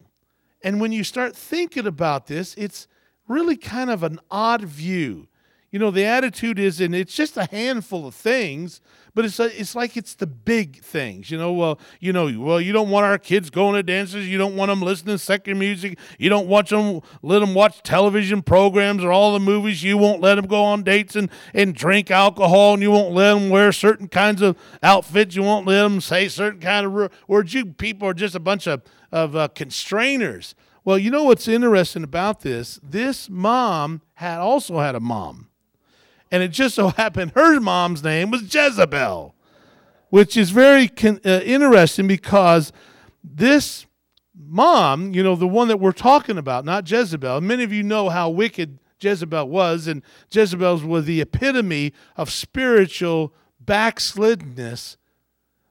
And 0.65 0.81
when 0.81 0.93
you 0.93 1.03
start 1.03 1.37
thinking 1.37 1.87
about 1.87 2.27
this 2.27 2.55
it's 2.55 2.87
really 3.29 3.57
kind 3.57 3.91
of 3.91 4.03
an 4.03 4.19
odd 4.31 4.62
view 4.62 5.29
you 5.73 5.79
know 5.81 5.91
the 5.91 6.05
attitude 6.05 6.59
is 6.59 6.81
and 6.81 6.95
it's 6.95 7.15
just 7.15 7.37
a 7.37 7.47
handful 7.47 8.07
of 8.07 8.15
things 8.15 8.81
but 9.15 9.25
it's 9.25 9.39
it's 9.39 9.75
like 9.75 9.97
it's 9.97 10.15
the 10.15 10.27
big 10.27 10.81
things, 10.81 11.31
you 11.31 11.37
know. 11.37 11.53
Well, 11.53 11.79
you 12.01 12.13
know, 12.13 12.33
well, 12.39 12.61
you 12.61 12.73
don't 12.73 12.89
want 12.89 13.05
our 13.05 13.19
kids 13.19 13.51
going 13.51 13.75
to 13.75 13.83
dances. 13.83 14.29
You 14.29 14.39
don't 14.39 14.57
want 14.57 14.71
them 14.71 14.81
listening 14.81 15.15
to 15.17 15.19
secular 15.19 15.59
music. 15.59 15.99
You 16.19 16.31
don't 16.31 16.49
watch 16.49 16.71
them 16.71 17.01
let 17.21 17.41
them 17.41 17.55
watch 17.55 17.83
television 17.83 18.43
programs 18.43 19.05
or 19.05 19.13
all 19.13 19.33
the 19.33 19.41
movies. 19.41 19.83
You 19.83 19.99
won't 19.99 20.23
let 20.23 20.37
them 20.37 20.47
go 20.47 20.63
on 20.63 20.83
dates 20.83 21.15
and 21.15 21.31
and 21.53 21.75
drink 21.75 22.11
alcohol, 22.11 22.75
and 22.75 22.83
you 22.83 22.91
won't 22.91 23.15
let 23.15 23.35
them 23.35 23.51
wear 23.51 23.73
certain 23.73 24.09
kinds 24.09 24.41
of 24.41 24.57
outfits. 24.83 25.37
You 25.37 25.43
won't 25.43 25.67
let 25.67 25.83
them 25.83 26.01
say 26.01 26.29
certain 26.29 26.61
kind 26.61 26.87
of 26.87 27.13
words. 27.29 27.53
You 27.53 27.67
people 27.67 28.09
are 28.09 28.15
just 28.15 28.35
a 28.35 28.41
bunch 28.41 28.67
of 28.67 28.83
of 29.11 29.37
uh, 29.37 29.49
constrainers. 29.49 30.55
Well, 30.85 30.99
you 30.99 31.11
know 31.11 31.25
what's 31.25 31.47
interesting 31.47 32.03
about 32.03 32.41
this? 32.41 32.81
This 32.83 33.29
mom 33.31 34.01
had 34.15 34.39
also 34.39 34.79
had 34.79 34.95
a 34.95 35.01
mom 35.01 35.49
and 36.33 36.42
it 36.42 36.49
just 36.49 36.75
so 36.75 36.88
happened 36.97 37.31
her 37.37 37.61
mom's 37.61 38.03
name 38.03 38.33
was 38.33 38.53
Jezebel, 38.53 39.37
which 40.09 40.37
is 40.37 40.51
very 40.51 40.88
con- 40.88 41.21
uh, 41.25 41.40
interesting 41.45 42.09
because 42.09 42.73
this 43.23 43.87
mom, 44.35 45.14
you 45.14 45.23
know, 45.23 45.37
the 45.37 45.47
one 45.47 45.68
that 45.68 45.79
we're 45.79 45.92
talking 45.92 46.38
about, 46.38 46.64
not 46.64 46.90
Jezebel, 46.90 47.40
many 47.40 47.62
of 47.62 47.73
you 47.73 47.85
know 47.85 48.09
how 48.09 48.29
wicked 48.29 48.81
Jezebel 49.01 49.49
was, 49.49 49.87
and 49.87 50.03
Jezebel's 50.31 50.83
was 50.83 51.05
the 51.05 51.21
epitome 51.21 51.92
of 52.16 52.31
spiritual 52.31 53.35
backsliddenness. 53.64 54.97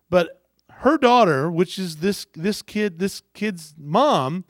But 0.09 0.41
her 0.69 0.97
daughter, 0.97 1.49
which 1.49 1.79
is 1.79 1.97
this 1.97 2.25
this 2.33 2.61
kid, 2.61 2.99
this 2.99 3.21
kid's 3.33 3.73
mom, 3.77 4.45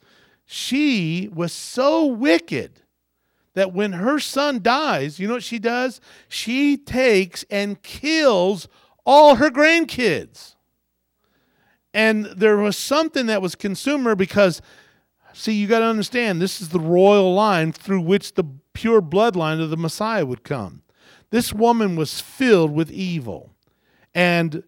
she 0.45 1.29
was 1.31 1.53
so 1.53 2.05
wicked 2.05 2.81
that 3.53 3.73
when 3.73 3.93
her 3.93 4.19
son 4.19 4.61
dies, 4.61 5.19
you 5.19 5.27
know 5.27 5.35
what 5.35 5.43
she 5.43 5.59
does? 5.59 5.99
She 6.27 6.77
takes 6.77 7.43
and 7.49 7.81
kills 7.81 8.67
all 9.05 9.35
her 9.35 9.49
grandkids. 9.49 10.55
And 11.93 12.25
there 12.25 12.57
was 12.57 12.77
something 12.77 13.25
that 13.25 13.41
was 13.41 13.55
consumer 13.55 14.15
because, 14.15 14.61
see, 15.33 15.53
you 15.53 15.67
got 15.67 15.79
to 15.79 15.85
understand, 15.85 16.41
this 16.41 16.61
is 16.61 16.69
the 16.69 16.79
royal 16.79 17.33
line 17.33 17.73
through 17.73 18.01
which 18.01 18.35
the 18.35 18.45
pure 18.73 19.01
bloodline 19.01 19.61
of 19.61 19.69
the 19.69 19.77
Messiah 19.77 20.25
would 20.25 20.43
come. 20.43 20.83
This 21.31 21.51
woman 21.51 21.95
was 21.95 22.21
filled 22.21 22.71
with 22.71 22.91
evil. 22.91 23.53
And 24.13 24.63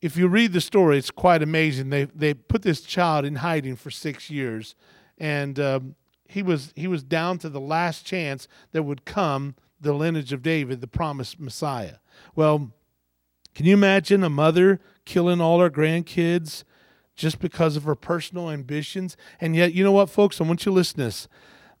if 0.00 0.16
you 0.16 0.28
read 0.28 0.52
the 0.52 0.60
story, 0.60 0.98
it's 0.98 1.10
quite 1.10 1.42
amazing. 1.42 1.90
They, 1.90 2.04
they 2.04 2.34
put 2.34 2.62
this 2.62 2.80
child 2.80 3.24
in 3.24 3.36
hiding 3.36 3.76
for 3.76 3.90
six 3.90 4.30
years. 4.30 4.74
And 5.18 5.60
um, 5.60 5.94
he 6.32 6.42
was 6.42 6.72
he 6.74 6.88
was 6.88 7.02
down 7.02 7.38
to 7.38 7.48
the 7.48 7.60
last 7.60 8.06
chance 8.06 8.48
that 8.72 8.84
would 8.84 9.04
come 9.04 9.54
the 9.80 9.92
lineage 9.92 10.32
of 10.32 10.42
David, 10.42 10.80
the 10.80 10.86
promised 10.86 11.38
Messiah. 11.38 11.96
Well, 12.34 12.72
can 13.54 13.66
you 13.66 13.74
imagine 13.74 14.24
a 14.24 14.30
mother 14.30 14.80
killing 15.04 15.40
all 15.40 15.60
her 15.60 15.70
grandkids 15.70 16.64
just 17.14 17.38
because 17.38 17.76
of 17.76 17.84
her 17.84 17.94
personal 17.94 18.50
ambitions? 18.50 19.16
And 19.40 19.54
yet, 19.54 19.74
you 19.74 19.84
know 19.84 19.92
what, 19.92 20.08
folks? 20.08 20.40
I 20.40 20.44
want 20.44 20.64
you 20.64 20.70
to 20.70 20.74
listen 20.74 20.98
to 20.98 21.04
this. 21.04 21.28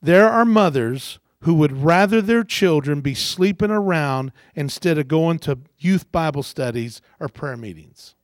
There 0.02 0.28
are 0.28 0.44
mothers 0.44 1.18
who 1.40 1.54
would 1.54 1.82
rather 1.82 2.20
their 2.20 2.44
children 2.44 3.00
be 3.00 3.14
sleeping 3.14 3.70
around 3.70 4.32
instead 4.54 4.98
of 4.98 5.08
going 5.08 5.38
to 5.40 5.58
youth 5.78 6.10
Bible 6.12 6.42
studies 6.42 7.00
or 7.18 7.28
prayer 7.28 7.56
meetings. 7.56 8.14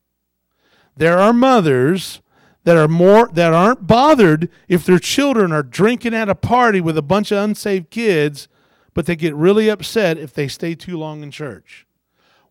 There 0.96 1.18
are 1.18 1.32
mothers 1.32 2.20
that 2.68 2.76
are 2.76 2.86
more 2.86 3.30
that 3.32 3.54
aren't 3.54 3.86
bothered 3.86 4.50
if 4.68 4.84
their 4.84 4.98
children 4.98 5.52
are 5.52 5.62
drinking 5.62 6.12
at 6.12 6.28
a 6.28 6.34
party 6.34 6.82
with 6.82 6.98
a 6.98 7.02
bunch 7.02 7.32
of 7.32 7.42
unsaved 7.42 7.88
kids, 7.88 8.46
but 8.92 9.06
they 9.06 9.16
get 9.16 9.34
really 9.34 9.70
upset 9.70 10.18
if 10.18 10.34
they 10.34 10.48
stay 10.48 10.74
too 10.74 10.98
long 10.98 11.22
in 11.22 11.30
church. 11.30 11.86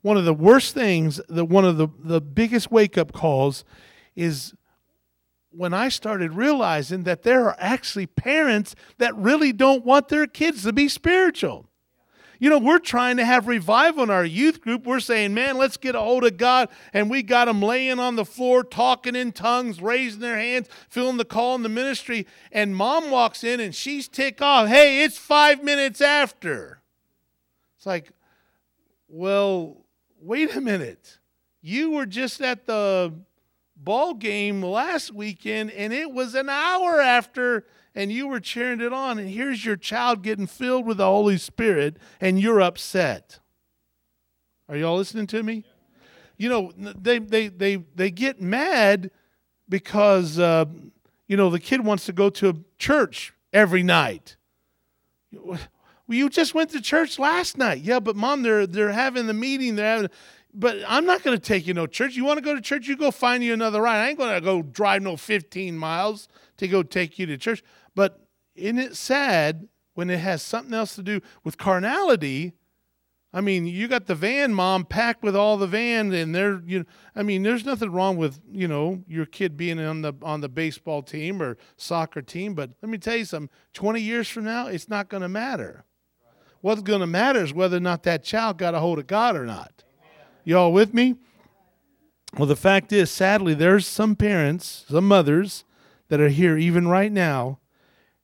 One 0.02 0.18
of 0.18 0.26
the 0.26 0.34
worst 0.34 0.74
things, 0.74 1.22
that 1.30 1.46
one 1.46 1.66
of 1.66 1.78
the, 1.78 1.90
the 2.00 2.20
biggest 2.20 2.72
wake 2.72 2.98
up 2.98 3.14
calls 3.14 3.64
is 4.16 4.56
when 5.52 5.72
I 5.72 5.88
started 5.90 6.34
realizing 6.34 7.04
that 7.04 7.22
there 7.22 7.46
are 7.46 7.56
actually 7.60 8.08
parents 8.08 8.74
that 8.98 9.16
really 9.16 9.54
don't 9.54 9.86
want 9.86 10.08
their 10.08 10.26
kids 10.26 10.64
to 10.64 10.74
be 10.74 10.88
spiritual. 10.88 11.67
You 12.40 12.50
know, 12.50 12.60
we're 12.60 12.80
trying 12.80 13.18
to 13.18 13.26
have 13.26 13.48
revival 13.48 14.04
in 14.04 14.10
our 14.10 14.26
youth 14.26 14.62
group. 14.62 14.86
We're 14.86 15.00
saying, 15.00 15.34
man, 15.34 15.58
let's 15.58 15.78
get 15.78 15.96
a 15.96 16.00
hold 16.00 16.24
of 16.24 16.38
God. 16.38 16.70
And 16.94 17.10
we 17.10 17.24
got 17.24 17.46
them 17.46 17.62
laying 17.62 18.00
on 18.00 18.16
the 18.16 18.26
floor, 18.26 18.64
talking 18.64 19.16
in 19.16 19.32
tongues, 19.32 19.82
raising 19.82 20.20
their 20.20 20.38
hands, 20.38 20.68
feeling 20.90 21.18
the 21.18 21.26
call 21.26 21.56
in 21.56 21.64
the 21.64 21.70
ministry. 21.70 22.28
And 22.52 22.76
mom 22.76 23.10
walks 23.10 23.44
in 23.44 23.60
and 23.60 23.74
she's 23.74 24.08
ticked 24.08 24.42
off. 24.42 24.68
Hey, 24.68 25.04
it's 25.04 25.18
five 25.18 25.64
minutes 25.64 26.02
after. 26.02 26.82
It's 27.78 27.86
like, 27.86 28.12
well, 29.08 29.78
wait 30.22 30.56
a 30.56 30.62
minute. 30.62 31.20
You 31.62 31.92
were 31.92 32.06
just 32.06 32.42
at 32.42 32.66
the 32.66 33.14
ball 33.76 34.14
game 34.14 34.62
last 34.62 35.14
weekend 35.14 35.72
and 35.72 35.94
it 35.94 36.12
was 36.12 36.36
an 36.36 36.50
hour 36.50 37.00
after 37.00 37.66
and 37.98 38.12
you 38.12 38.28
were 38.28 38.40
cheering 38.40 38.80
it 38.80 38.94
on, 38.94 39.18
and 39.18 39.28
here's 39.28 39.66
your 39.66 39.76
child 39.76 40.22
getting 40.22 40.46
filled 40.46 40.86
with 40.86 40.98
the 40.98 41.06
Holy 41.06 41.40
Spirit, 41.40 41.98
and 42.22 42.40
you're 42.40 42.62
upset. 42.62 43.40
Are 44.70 44.78
y'all 44.78 44.98
listening 44.98 45.26
to 45.28 45.42
me? 45.42 45.66
You 46.38 46.48
know, 46.48 46.72
they 46.78 47.18
they 47.18 47.48
they 47.48 47.78
they 47.96 48.12
get 48.12 48.40
mad 48.40 49.10
because 49.68 50.38
uh, 50.38 50.66
you 51.26 51.36
know 51.36 51.50
the 51.50 51.60
kid 51.60 51.84
wants 51.84 52.06
to 52.06 52.14
go 52.14 52.30
to 52.30 52.64
church 52.78 53.34
every 53.52 53.82
night. 53.82 54.38
Well, 55.32 55.58
you 56.08 56.30
just 56.30 56.54
went 56.54 56.70
to 56.72 56.82
church 56.82 57.18
last 57.18 57.58
night. 57.58 57.82
Yeah, 57.82 58.00
but 58.00 58.16
mom, 58.16 58.44
they're 58.44 58.68
they're 58.68 58.92
having 58.92 59.26
the 59.26 59.34
meeting. 59.34 59.76
They're 59.76 59.96
having 59.96 60.10
but 60.54 60.78
I'm 60.88 61.06
not 61.06 61.24
going 61.24 61.38
to 61.38 61.44
take 61.44 61.68
you 61.68 61.74
no 61.74 61.86
church. 61.86 62.16
You 62.16 62.26
want 62.26 62.38
to 62.38 62.44
go 62.44 62.56
to 62.56 62.62
church? 62.62 62.88
You 62.88 62.98
go 62.98 63.12
find 63.12 63.44
you 63.44 63.54
another 63.54 63.82
ride. 63.82 64.04
I 64.04 64.10
ain't 64.10 64.18
going 64.18 64.34
to 64.34 64.42
go 64.42 64.64
drive 64.64 65.04
no 65.04 65.16
15 65.16 65.78
miles 65.78 66.28
to 66.58 66.68
go 66.68 66.82
take 66.82 67.20
you 67.20 67.28
to 67.28 67.38
church. 67.38 67.64
But 67.98 68.20
isn't 68.54 68.78
it 68.78 68.96
sad 68.96 69.68
when 69.96 70.12
it 70.12 70.20
has 70.20 70.44
something 70.44 70.72
else 70.72 70.96
to 70.98 71.02
do 71.02 71.20
with 71.44 71.58
carnality? 71.58 72.54
I 73.34 73.42
mean, 73.42 73.66
you 73.66 73.88
got 73.88 74.06
the 74.06 74.14
van 74.14 74.54
mom 74.54 74.86
packed 74.86 75.24
with 75.24 75.36
all 75.36 75.58
the 75.58 75.66
van, 75.66 76.14
and 76.14 76.34
they're 76.34 76.62
you. 76.64 76.80
Know, 76.80 76.86
I 77.16 77.24
mean, 77.24 77.42
there's 77.42 77.66
nothing 77.66 77.92
wrong 77.92 78.16
with 78.16 78.40
you 78.52 78.68
know 78.68 79.04
your 79.08 79.26
kid 79.26 79.58
being 79.58 79.80
on 79.80 80.04
the 80.04 80.14
on 80.22 80.42
the 80.42 80.48
baseball 80.48 81.02
team 81.02 81.42
or 81.42 81.58
soccer 81.76 82.22
team, 82.22 82.54
but 82.54 82.70
let 82.84 82.90
me 82.90 83.00
tell 83.00 83.16
you 83.16 83.26
something. 83.26 83.50
Twenty 83.74 84.02
years 84.02 84.30
from 84.30 84.44
now, 84.44 84.68
it's 84.68 84.88
not 84.88 85.10
going 85.10 85.22
to 85.22 85.28
matter. 85.28 85.84
What's 86.62 86.84
going 86.84 87.02
to 87.02 87.08
matter 87.08 87.44
is 87.44 87.52
whether 87.52 87.78
or 87.78 87.80
not 87.80 88.04
that 88.04 88.24
child 88.24 88.60
got 88.60 88.76
a 88.76 88.80
hold 88.80 89.00
of 89.00 89.08
God 89.08 89.36
or 89.36 89.46
not. 89.48 89.84
Y'all 90.44 90.72
with 90.72 90.94
me? 90.94 91.16
Well, 92.38 92.48
the 92.48 92.56
fact 92.56 92.94
is, 92.94 93.10
sadly, 93.10 93.56
there's 93.56 93.88
some 93.88 94.16
parents, 94.16 94.86
some 94.88 95.08
mothers 95.08 95.64
that 96.10 96.22
are 96.22 96.30
here 96.30 96.60
even 96.60 96.88
right 96.88 97.12
now 97.12 97.58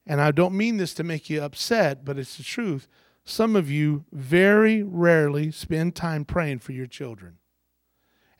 and 0.06 0.20
I 0.22 0.32
don't 0.32 0.56
mean 0.56 0.78
this 0.78 0.94
to 0.96 1.04
make 1.04 1.30
you 1.30 1.42
upset, 1.42 2.04
but 2.04 2.18
it's 2.18 2.38
the 2.38 2.44
truth. 2.44 2.88
Some 3.24 3.56
of 3.56 3.72
you 3.72 4.06
very 4.12 4.84
rarely 4.84 5.52
spend 5.52 5.96
time 5.96 6.26
praying 6.26 6.60
for 6.60 6.74
your 6.74 6.88
children. 6.88 7.38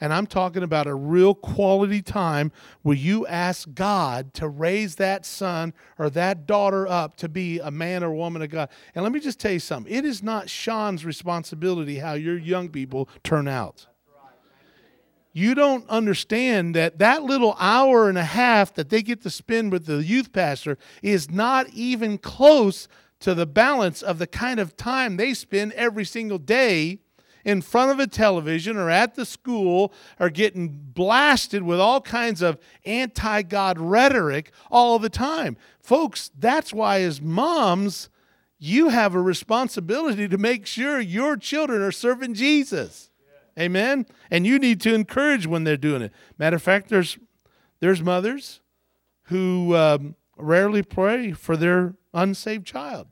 And 0.02 0.14
I'm 0.14 0.28
talking 0.28 0.64
about 0.64 0.88
a 0.88 0.96
real 0.96 1.34
quality 1.34 2.02
time 2.02 2.52
where 2.82 2.98
you 2.98 3.26
ask 3.28 3.74
God 3.74 4.34
to 4.34 4.50
raise 4.50 4.96
that 4.96 5.26
son 5.26 5.74
or 5.98 6.10
that 6.10 6.46
daughter 6.46 6.86
up 6.86 7.16
to 7.18 7.30
be 7.30 7.60
a 7.60 7.72
man 7.72 8.04
or 8.04 8.14
woman 8.14 8.42
of 8.42 8.50
God. 8.50 8.68
And 8.94 9.04
let 9.04 9.14
me 9.14 9.22
just 9.22 9.40
tell 9.40 9.54
you 9.54 9.60
something 9.60 9.94
it 9.94 10.04
is 10.04 10.22
not 10.22 10.50
Sean's 10.50 11.06
responsibility 11.06 12.00
how 12.00 12.14
your 12.14 12.38
young 12.38 12.68
people 12.68 13.08
turn 13.24 13.48
out 13.48 13.88
you 15.34 15.56
don't 15.56 15.90
understand 15.90 16.76
that 16.76 17.00
that 17.00 17.24
little 17.24 17.56
hour 17.60 18.08
and 18.08 18.18
a 18.18 18.24
half 18.24 18.74
that 18.76 18.90
they 18.90 19.02
get 19.02 19.24
to 19.24 19.30
spend 19.32 19.72
with 19.72 19.88
the 19.88 20.04
youth 20.04 20.32
pastor 20.32 20.78
is 21.02 21.30
not 21.32 21.68
even 21.70 22.20
close 22.20 22.88
to 23.20 23.34
the 23.34 23.48
balance 23.48 24.04
of 24.04 24.20
the 24.20 24.28
kind 24.28 24.60
of 24.60 24.78
time 24.78 25.18
they 25.18 25.34
spend 25.34 25.74
every 25.74 26.06
single 26.06 26.38
day 26.38 27.00
in 27.44 27.62
front 27.62 27.92
of 27.92 28.00
a 28.00 28.08
television 28.08 28.78
or 28.78 28.90
at 28.90 29.16
the 29.16 29.26
school 29.26 29.92
or 30.20 30.30
getting 30.30 30.70
blasted 30.70 31.64
with 31.64 31.80
all 31.80 32.00
kinds 32.00 32.42
of 32.42 32.60
anti 32.86 33.42
God 33.42 33.80
rhetoric 33.80 34.52
all 34.70 35.00
the 35.00 35.10
time. 35.10 35.58
Folks, 35.80 36.32
that's 36.38 36.74
why, 36.74 37.02
as 37.02 37.22
moms, 37.22 38.10
you 38.60 38.90
have 38.90 39.16
a 39.16 39.22
responsibility 39.22 40.28
to 40.28 40.38
make 40.38 40.66
sure 40.66 41.00
your 41.00 41.36
children 41.36 41.82
are 41.82 41.92
serving 41.92 42.34
Jesus. 42.34 43.10
Amen. 43.60 44.06
And 44.32 44.48
you 44.48 44.58
need 44.58 44.82
to 44.82 44.94
encourage 44.94 45.46
when 45.46 45.64
they're 45.64 45.78
doing 45.78 46.02
it. 46.02 46.12
Matter 46.38 46.56
of 46.56 46.64
fact, 46.64 46.90
there's 46.90 47.18
there's 47.80 48.02
mothers 48.02 48.62
who 49.24 49.76
um, 49.76 50.16
rarely 50.38 50.84
pray 50.84 51.32
for 51.32 51.58
their 51.58 51.96
unsaved 52.14 52.66
child. 52.66 53.08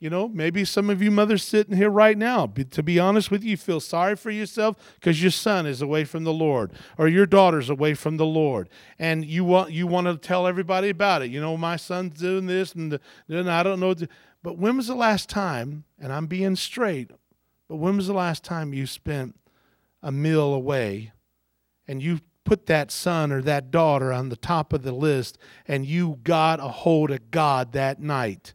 You 0.00 0.10
know, 0.10 0.28
maybe 0.28 0.66
some 0.66 0.90
of 0.90 1.00
you 1.00 1.10
mothers 1.10 1.42
sitting 1.42 1.76
here 1.76 1.88
right 1.88 2.18
now, 2.18 2.46
to 2.46 2.82
be 2.82 2.98
honest 2.98 3.30
with 3.30 3.42
you, 3.42 3.56
feel 3.56 3.80
sorry 3.80 4.16
for 4.16 4.30
yourself 4.30 4.76
because 4.96 5.22
your 5.22 5.30
son 5.30 5.64
is 5.66 5.80
away 5.80 6.04
from 6.04 6.24
the 6.24 6.32
Lord 6.32 6.72
or 6.98 7.08
your 7.08 7.24
daughter's 7.24 7.70
away 7.70 7.94
from 7.94 8.18
the 8.18 8.26
Lord, 8.26 8.68
and 8.98 9.24
you 9.24 9.44
want 9.44 9.70
you 9.70 9.86
want 9.86 10.06
to 10.06 10.16
tell 10.18 10.46
everybody 10.46 10.90
about 10.90 11.22
it. 11.22 11.30
You 11.30 11.40
know, 11.40 11.56
my 11.56 11.76
son's 11.76 12.18
doing 12.18 12.46
this, 12.46 12.74
and 12.74 12.98
then 13.28 13.48
I 13.48 13.62
don't 13.62 13.80
know. 13.80 13.94
But 14.42 14.58
when 14.58 14.76
was 14.76 14.88
the 14.88 14.94
last 14.94 15.30
time? 15.30 15.84
And 15.98 16.12
I'm 16.12 16.26
being 16.26 16.56
straight. 16.56 17.10
But 17.66 17.76
when 17.76 17.96
was 17.96 18.06
the 18.06 18.12
last 18.12 18.44
time 18.44 18.74
you 18.74 18.86
spent 18.86 19.36
a 20.04 20.12
meal 20.12 20.54
away, 20.54 21.10
and 21.88 22.00
you 22.00 22.20
put 22.44 22.66
that 22.66 22.92
son 22.92 23.32
or 23.32 23.42
that 23.42 23.72
daughter 23.72 24.12
on 24.12 24.28
the 24.28 24.36
top 24.36 24.72
of 24.72 24.82
the 24.82 24.92
list, 24.92 25.36
and 25.66 25.84
you 25.84 26.20
got 26.22 26.60
a 26.60 26.68
hold 26.68 27.10
of 27.10 27.32
God 27.32 27.72
that 27.72 28.00
night? 28.00 28.54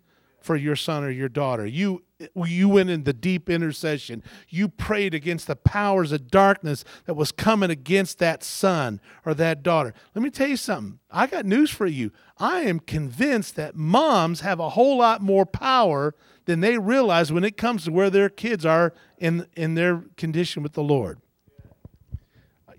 for 0.50 0.56
your 0.56 0.76
son 0.76 1.04
or 1.04 1.12
your 1.12 1.30
daughter. 1.30 1.66
You 1.66 2.04
you 2.36 2.68
went 2.68 2.89
in 2.89 3.04
the 3.04 3.14
deep 3.14 3.50
intercession. 3.50 4.24
You 4.50 4.68
prayed 4.68 5.14
against 5.14 5.47
the 5.47 5.56
powers 5.56 6.12
of 6.12 6.28
darkness 6.28 6.84
that 7.06 7.14
was 7.14 7.32
coming 7.32 7.70
against 7.70 8.20
that 8.20 8.43
son 8.43 9.00
or 9.26 9.34
that 9.36 9.62
daughter. 9.64 9.93
Let 10.16 10.22
me 10.24 10.30
tell 10.30 10.47
you 10.47 10.58
something. 10.58 11.00
I 11.12 11.28
got 11.28 11.45
news 11.45 11.70
for 11.70 11.86
you. 11.86 12.12
I 12.38 12.62
am 12.62 12.80
convinced 12.80 13.56
that 13.56 13.76
moms 13.76 14.41
have 14.41 14.60
a 14.60 14.70
whole 14.70 14.97
lot 14.97 15.22
more 15.22 15.45
power 15.45 16.16
than 16.45 16.62
they 16.62 16.78
realize 16.78 17.32
when 17.32 17.43
it 17.43 17.56
comes 17.56 17.86
to 17.86 17.91
where 17.91 18.10
their 18.10 18.30
kids 18.30 18.66
are 18.66 18.93
in 19.18 19.45
in 19.56 19.76
their 19.76 20.04
condition 20.18 20.64
with 20.64 20.74
the 20.74 20.84
Lord. 20.84 21.20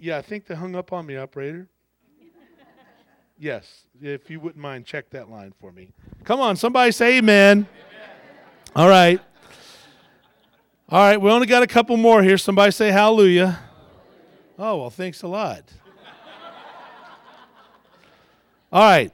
Yeah, 0.00 0.16
I 0.16 0.22
think 0.22 0.46
they 0.46 0.54
hung 0.54 0.74
up 0.74 0.94
on 0.94 1.04
me, 1.04 1.16
operator. 1.16 1.68
Yes, 3.38 3.84
if 4.02 4.30
you 4.30 4.40
wouldn't 4.40 4.60
mind, 4.60 4.86
check 4.86 5.10
that 5.10 5.30
line 5.30 5.52
for 5.60 5.72
me. 5.72 5.92
Come 6.24 6.40
on, 6.40 6.56
somebody 6.56 6.90
say 6.92 7.18
amen. 7.18 7.58
amen. 7.58 7.66
All 8.76 8.88
right. 8.88 9.20
All 10.88 10.98
right, 11.00 11.20
we 11.20 11.30
only 11.30 11.46
got 11.46 11.62
a 11.62 11.66
couple 11.66 11.96
more 11.96 12.22
here. 12.22 12.36
Somebody 12.38 12.72
say 12.72 12.90
hallelujah. 12.90 13.58
Oh, 14.58 14.78
well, 14.78 14.90
thanks 14.90 15.22
a 15.22 15.28
lot. 15.28 15.64
All 18.72 18.82
right. 18.82 19.12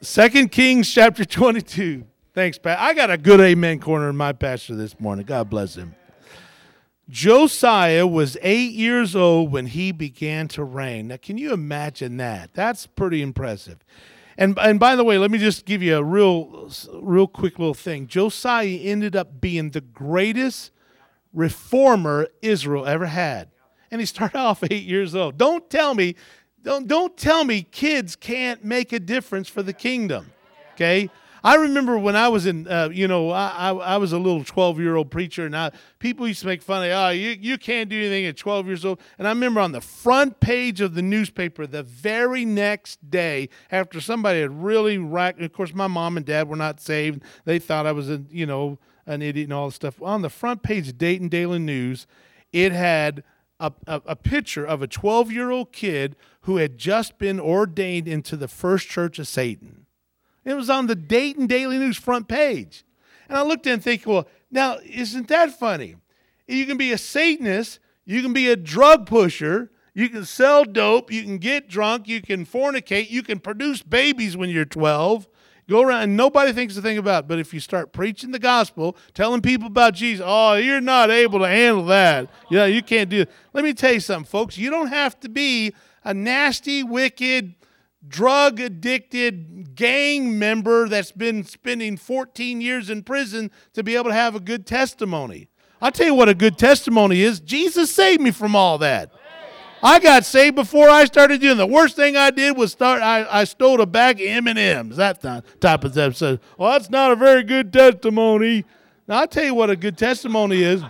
Second 0.00 0.52
Kings 0.52 0.92
chapter 0.92 1.24
22. 1.24 2.04
Thanks, 2.34 2.58
Pat. 2.58 2.78
I 2.78 2.94
got 2.94 3.10
a 3.10 3.18
good 3.18 3.40
amen 3.40 3.78
corner 3.78 4.08
in 4.08 4.16
my 4.16 4.32
pastor 4.32 4.74
this 4.74 4.98
morning. 4.98 5.24
God 5.26 5.50
bless 5.50 5.74
him. 5.74 5.94
Josiah 7.12 8.06
was 8.06 8.38
eight 8.40 8.72
years 8.72 9.14
old 9.14 9.52
when 9.52 9.66
he 9.66 9.92
began 9.92 10.48
to 10.48 10.64
reign. 10.64 11.08
Now, 11.08 11.18
can 11.18 11.36
you 11.36 11.52
imagine 11.52 12.16
that? 12.16 12.54
That's 12.54 12.86
pretty 12.86 13.20
impressive. 13.20 13.84
And, 14.38 14.58
and 14.58 14.80
by 14.80 14.96
the 14.96 15.04
way, 15.04 15.18
let 15.18 15.30
me 15.30 15.36
just 15.36 15.66
give 15.66 15.82
you 15.82 15.98
a 15.98 16.02
real, 16.02 16.70
real 16.94 17.26
quick 17.26 17.58
little 17.58 17.74
thing. 17.74 18.06
Josiah 18.06 18.66
ended 18.66 19.14
up 19.14 19.42
being 19.42 19.72
the 19.72 19.82
greatest 19.82 20.70
reformer 21.34 22.28
Israel 22.40 22.86
ever 22.86 23.04
had. 23.04 23.50
And 23.90 24.00
he 24.00 24.06
started 24.06 24.38
off 24.40 24.64
eight 24.70 24.84
years 24.84 25.14
old. 25.14 25.36
Don't 25.36 25.68
tell 25.68 25.94
me, 25.94 26.16
don't, 26.62 26.88
don't 26.88 27.14
tell 27.14 27.44
me 27.44 27.62
kids 27.62 28.16
can't 28.16 28.64
make 28.64 28.90
a 28.90 28.98
difference 28.98 29.50
for 29.50 29.62
the 29.62 29.74
kingdom. 29.74 30.32
Okay? 30.72 31.10
I 31.44 31.56
remember 31.56 31.98
when 31.98 32.14
I 32.14 32.28
was 32.28 32.46
in, 32.46 32.68
uh, 32.68 32.90
you 32.92 33.08
know, 33.08 33.30
I, 33.30 33.48
I, 33.48 33.70
I, 33.72 33.96
was 33.96 34.12
a 34.12 34.18
little 34.18 34.44
12 34.44 34.78
year 34.78 34.94
old 34.94 35.10
preacher, 35.10 35.44
and 35.44 35.56
I, 35.56 35.72
people 35.98 36.28
used 36.28 36.40
to 36.42 36.46
make 36.46 36.62
fun 36.62 36.84
of, 36.84 36.92
oh, 36.92 37.08
you, 37.08 37.30
you 37.30 37.58
can't 37.58 37.88
do 37.88 37.98
anything 37.98 38.26
at 38.26 38.36
12 38.36 38.66
years 38.66 38.84
old. 38.84 39.00
And 39.18 39.26
I 39.26 39.30
remember 39.30 39.60
on 39.60 39.72
the 39.72 39.80
front 39.80 40.38
page 40.38 40.80
of 40.80 40.94
the 40.94 41.02
newspaper 41.02 41.66
the 41.66 41.82
very 41.82 42.44
next 42.44 43.10
day, 43.10 43.48
after 43.70 44.00
somebody 44.00 44.40
had 44.40 44.62
really 44.62 44.98
racked, 44.98 45.40
of 45.42 45.52
course, 45.52 45.74
my 45.74 45.88
mom 45.88 46.16
and 46.16 46.24
dad 46.24 46.48
were 46.48 46.56
not 46.56 46.80
saved. 46.80 47.22
They 47.44 47.58
thought 47.58 47.86
I 47.86 47.92
was, 47.92 48.08
a, 48.08 48.22
you 48.30 48.46
know, 48.46 48.78
an 49.06 49.20
idiot 49.20 49.46
and 49.46 49.52
all 49.52 49.66
this 49.66 49.74
stuff. 49.74 50.00
On 50.00 50.22
the 50.22 50.30
front 50.30 50.62
page 50.62 50.88
of 50.88 50.98
Dayton 50.98 51.28
Daily 51.28 51.58
News, 51.58 52.06
it 52.52 52.70
had 52.70 53.24
a, 53.58 53.72
a, 53.86 54.02
a 54.06 54.16
picture 54.16 54.64
of 54.64 54.80
a 54.80 54.86
12 54.86 55.32
year 55.32 55.50
old 55.50 55.72
kid 55.72 56.14
who 56.42 56.56
had 56.56 56.78
just 56.78 57.18
been 57.18 57.40
ordained 57.40 58.06
into 58.06 58.36
the 58.36 58.48
First 58.48 58.88
Church 58.88 59.18
of 59.18 59.26
Satan. 59.26 59.81
It 60.44 60.54
was 60.54 60.70
on 60.70 60.86
the 60.86 60.94
Dayton 60.94 61.46
Daily 61.46 61.78
News 61.78 61.96
front 61.96 62.28
page. 62.28 62.84
And 63.28 63.38
I 63.38 63.42
looked 63.42 63.66
at 63.66 63.70
it 63.70 63.72
and 63.74 63.82
think, 63.82 64.06
well, 64.06 64.26
now, 64.50 64.78
isn't 64.84 65.28
that 65.28 65.58
funny? 65.58 65.96
You 66.46 66.66
can 66.66 66.76
be 66.76 66.92
a 66.92 66.98
Satanist, 66.98 67.78
you 68.04 68.20
can 68.22 68.32
be 68.32 68.48
a 68.48 68.56
drug 68.56 69.06
pusher, 69.06 69.70
you 69.94 70.08
can 70.08 70.24
sell 70.24 70.64
dope, 70.64 71.12
you 71.12 71.22
can 71.22 71.38
get 71.38 71.68
drunk, 71.68 72.08
you 72.08 72.20
can 72.20 72.44
fornicate, 72.44 73.10
you 73.10 73.22
can 73.22 73.38
produce 73.38 73.82
babies 73.82 74.36
when 74.36 74.50
you're 74.50 74.64
12. 74.64 75.28
Go 75.68 75.82
around 75.82 76.02
and 76.02 76.16
nobody 76.16 76.52
thinks 76.52 76.76
a 76.76 76.82
thing 76.82 76.98
about 76.98 77.24
it. 77.24 77.28
But 77.28 77.38
if 77.38 77.54
you 77.54 77.60
start 77.60 77.92
preaching 77.92 78.32
the 78.32 78.38
gospel, 78.38 78.96
telling 79.14 79.40
people 79.40 79.68
about 79.68 79.94
Jesus, 79.94 80.24
oh, 80.26 80.54
you're 80.54 80.80
not 80.80 81.10
able 81.10 81.38
to 81.38 81.46
handle 81.46 81.84
that. 81.86 82.28
Yeah, 82.50 82.66
you 82.66 82.82
can't 82.82 83.08
do 83.08 83.22
it. 83.22 83.30
Let 83.52 83.64
me 83.64 83.72
tell 83.72 83.92
you 83.92 84.00
something, 84.00 84.28
folks. 84.28 84.58
You 84.58 84.70
don't 84.70 84.88
have 84.88 85.18
to 85.20 85.28
be 85.28 85.72
a 86.04 86.12
nasty, 86.12 86.82
wicked, 86.82 87.54
drug 88.06 88.60
addicted 88.60 89.74
gang 89.74 90.38
member 90.38 90.88
that's 90.88 91.12
been 91.12 91.44
spending 91.44 91.96
14 91.96 92.60
years 92.60 92.90
in 92.90 93.02
prison 93.02 93.50
to 93.74 93.82
be 93.82 93.94
able 93.94 94.10
to 94.10 94.14
have 94.14 94.34
a 94.34 94.40
good 94.40 94.66
testimony. 94.66 95.48
I'll 95.80 95.92
tell 95.92 96.06
you 96.06 96.14
what 96.14 96.28
a 96.28 96.34
good 96.34 96.58
testimony 96.58 97.22
is. 97.22 97.40
Jesus 97.40 97.92
saved 97.92 98.20
me 98.20 98.30
from 98.30 98.54
all 98.54 98.78
that. 98.78 99.10
I 99.84 99.98
got 99.98 100.24
saved 100.24 100.54
before 100.54 100.88
I 100.88 101.06
started 101.06 101.40
doing. 101.40 101.56
The 101.56 101.66
worst 101.66 101.96
thing 101.96 102.16
I 102.16 102.30
did 102.30 102.56
was 102.56 102.70
start. 102.70 103.02
I, 103.02 103.26
I 103.28 103.44
stole 103.44 103.80
a 103.80 103.86
bag 103.86 104.20
of 104.20 104.28
M 104.28 104.46
and 104.46 104.58
M's. 104.58 104.96
That 104.96 105.20
type 105.60 105.84
of. 105.84 106.16
So, 106.16 106.38
well, 106.56 106.72
that's 106.72 106.88
not 106.88 107.10
a 107.10 107.16
very 107.16 107.42
good 107.42 107.72
testimony. 107.72 108.64
Now 109.08 109.20
I'll 109.20 109.26
tell 109.26 109.44
you 109.44 109.54
what 109.54 109.70
a 109.70 109.76
good 109.76 109.98
testimony 109.98 110.62
is. 110.62 110.84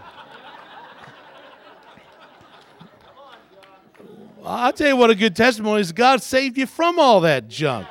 I'll 4.44 4.72
tell 4.72 4.88
you 4.88 4.96
what 4.96 5.10
a 5.10 5.14
good 5.14 5.36
testimony 5.36 5.80
is 5.80 5.92
God 5.92 6.22
saved 6.22 6.58
you 6.58 6.66
from 6.66 6.98
all 6.98 7.20
that 7.20 7.48
junk. 7.48 7.86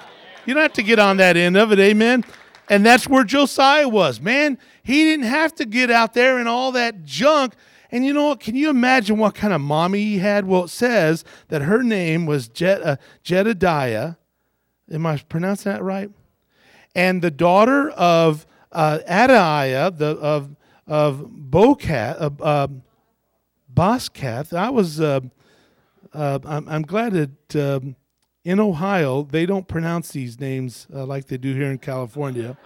You 0.46 0.54
don't 0.54 0.64
have 0.64 0.74
to 0.74 0.84
get 0.84 1.00
on 1.00 1.18
that 1.18 1.38
end 1.38 1.56
of 1.56 1.72
it, 1.72 1.80
amen? 1.80 2.26
And 2.70 2.86
that's 2.86 3.08
where 3.08 3.24
Josiah 3.24 3.88
was. 3.88 4.20
Man, 4.20 4.58
he 4.84 5.04
didn't 5.04 5.26
have 5.26 5.54
to 5.56 5.66
get 5.66 5.92
out 5.92 6.14
there 6.14 6.40
and 6.40 6.48
all 6.48 6.72
that 6.74 7.04
junk. 7.04 7.54
And 7.92 8.06
you 8.06 8.14
know 8.14 8.28
what? 8.28 8.40
Can 8.40 8.56
you 8.56 8.70
imagine 8.70 9.18
what 9.18 9.36
kind 9.36 9.54
of 9.54 9.62
mommy 9.62 10.02
he 10.04 10.18
had? 10.18 10.46
Well, 10.46 10.66
it 10.66 10.70
says 10.70 11.24
that 11.50 11.64
her 11.64 11.84
name 11.84 12.26
was 12.26 12.50
uh, 12.62 12.96
Jedediah. 13.24 14.16
Am 14.92 15.06
I 15.06 15.18
pronouncing 15.18 15.72
that 15.72 15.84
right? 15.84 16.10
And 16.96 17.22
the 17.22 17.32
daughter 17.32 17.90
of 17.92 18.46
uh, 18.72 19.00
Adaiah, 19.08 19.98
the 19.98 20.18
of 20.18 20.56
of 20.88 21.30
Bokath, 21.30 22.22
uh, 22.22 22.44
uh, 22.44 22.68
Boscath. 23.74 24.54
I 24.54 24.70
was 24.70 25.00
uh, 26.14 26.40
I'm, 26.46 26.68
I'm, 26.68 26.82
glad 26.82 27.14
that 27.14 27.56
um, 27.56 27.96
in 28.44 28.60
Ohio 28.60 29.24
they 29.24 29.46
don't 29.46 29.68
pronounce 29.68 30.10
these 30.10 30.40
names 30.40 30.88
uh, 30.94 31.06
like 31.06 31.28
they 31.28 31.38
do 31.38 31.54
here 31.54 31.72
in 31.72 31.78
California. 31.78 32.58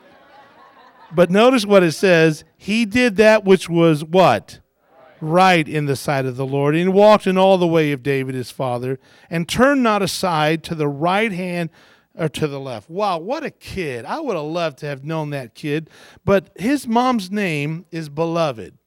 but 1.13 1.29
notice 1.29 1.65
what 1.65 1.83
it 1.83 1.91
says. 1.91 2.43
He 2.57 2.85
did 2.85 3.17
that 3.17 3.43
which 3.43 3.69
was 3.69 4.03
what? 4.03 4.59
Right 5.21 5.67
in 5.67 5.85
the 5.85 5.95
sight 5.95 6.25
of 6.25 6.35
the 6.35 6.45
Lord, 6.45 6.75
and 6.75 6.93
walked 6.93 7.25
in 7.25 7.37
all 7.37 7.57
the 7.57 7.67
way 7.67 7.91
of 7.91 8.03
David 8.03 8.35
his 8.35 8.51
father, 8.51 8.99
and 9.29 9.47
turned 9.47 9.81
not 9.81 10.01
aside 10.01 10.63
to 10.65 10.75
the 10.75 10.87
right 10.87 11.31
hand 11.31 11.69
or 12.17 12.29
to 12.29 12.47
the 12.47 12.59
left. 12.59 12.89
Wow, 12.89 13.19
what 13.19 13.43
a 13.43 13.51
kid. 13.51 14.05
I 14.05 14.19
would 14.19 14.35
have 14.35 14.45
loved 14.45 14.79
to 14.79 14.85
have 14.87 15.03
known 15.03 15.29
that 15.31 15.55
kid. 15.55 15.89
But 16.23 16.49
his 16.55 16.87
mom's 16.87 17.31
name 17.31 17.85
is 17.91 18.09
Beloved. 18.09 18.77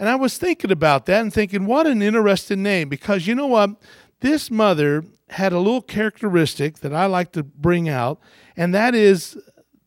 And 0.00 0.08
I 0.08 0.16
was 0.16 0.38
thinking 0.38 0.72
about 0.72 1.04
that 1.06 1.20
and 1.20 1.32
thinking, 1.32 1.66
what 1.66 1.86
an 1.86 2.00
interesting 2.00 2.62
name. 2.62 2.88
Because 2.88 3.26
you 3.26 3.34
know 3.34 3.46
what? 3.46 3.76
This 4.20 4.50
mother 4.50 5.04
had 5.28 5.52
a 5.52 5.58
little 5.58 5.82
characteristic 5.82 6.78
that 6.78 6.94
I 6.94 7.04
like 7.04 7.32
to 7.32 7.42
bring 7.42 7.86
out, 7.86 8.18
and 8.56 8.74
that 8.74 8.94
is 8.94 9.38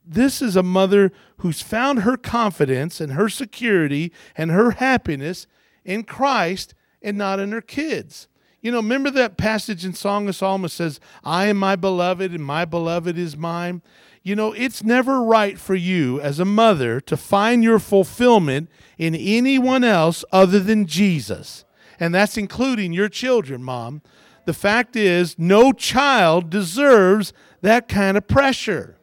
this 0.05 0.41
is 0.41 0.55
a 0.55 0.63
mother 0.63 1.11
who's 1.37 1.61
found 1.61 1.99
her 1.99 2.15
confidence 2.15 3.01
and 3.01 3.13
her 3.13 3.27
security 3.27 4.11
and 4.37 4.51
her 4.51 4.71
happiness 4.71 5.47
in 5.83 6.03
Christ 6.03 6.75
and 7.01 7.17
not 7.17 7.39
in 7.39 7.51
her 7.51 7.61
kids. 7.61 8.27
You 8.61 8.71
know, 8.71 8.77
remember 8.77 9.09
that 9.11 9.37
passage 9.37 9.83
in 9.83 9.93
Song 9.93 10.27
of 10.29 10.35
Solomon 10.35 10.69
says, 10.69 10.99
I 11.23 11.47
am 11.47 11.57
my 11.57 11.75
beloved 11.75 12.31
and 12.31 12.45
my 12.45 12.65
beloved 12.65 13.17
is 13.17 13.35
mine? 13.35 13.81
You 14.25 14.37
know, 14.37 14.53
it's 14.53 14.83
never 14.83 15.21
right 15.21 15.59
for 15.59 15.75
you 15.75 16.21
as 16.21 16.39
a 16.39 16.45
mother 16.45 17.01
to 17.01 17.17
find 17.17 17.61
your 17.61 17.77
fulfillment 17.77 18.69
in 18.97 19.15
anyone 19.15 19.83
else 19.83 20.23
other 20.31 20.59
than 20.59 20.85
Jesus. 20.85 21.65
And 21.99 22.15
that's 22.15 22.37
including 22.37 22.93
your 22.93 23.09
children, 23.09 23.61
mom. 23.61 24.01
The 24.45 24.53
fact 24.53 24.95
is, 24.95 25.37
no 25.37 25.73
child 25.73 26.49
deserves 26.49 27.33
that 27.61 27.89
kind 27.89 28.15
of 28.15 28.27
pressure. 28.27 28.97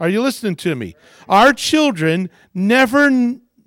Are 0.00 0.08
you 0.08 0.20
listening 0.20 0.56
to 0.56 0.74
me? 0.74 0.96
Our 1.28 1.52
children 1.52 2.28
never 2.52 3.08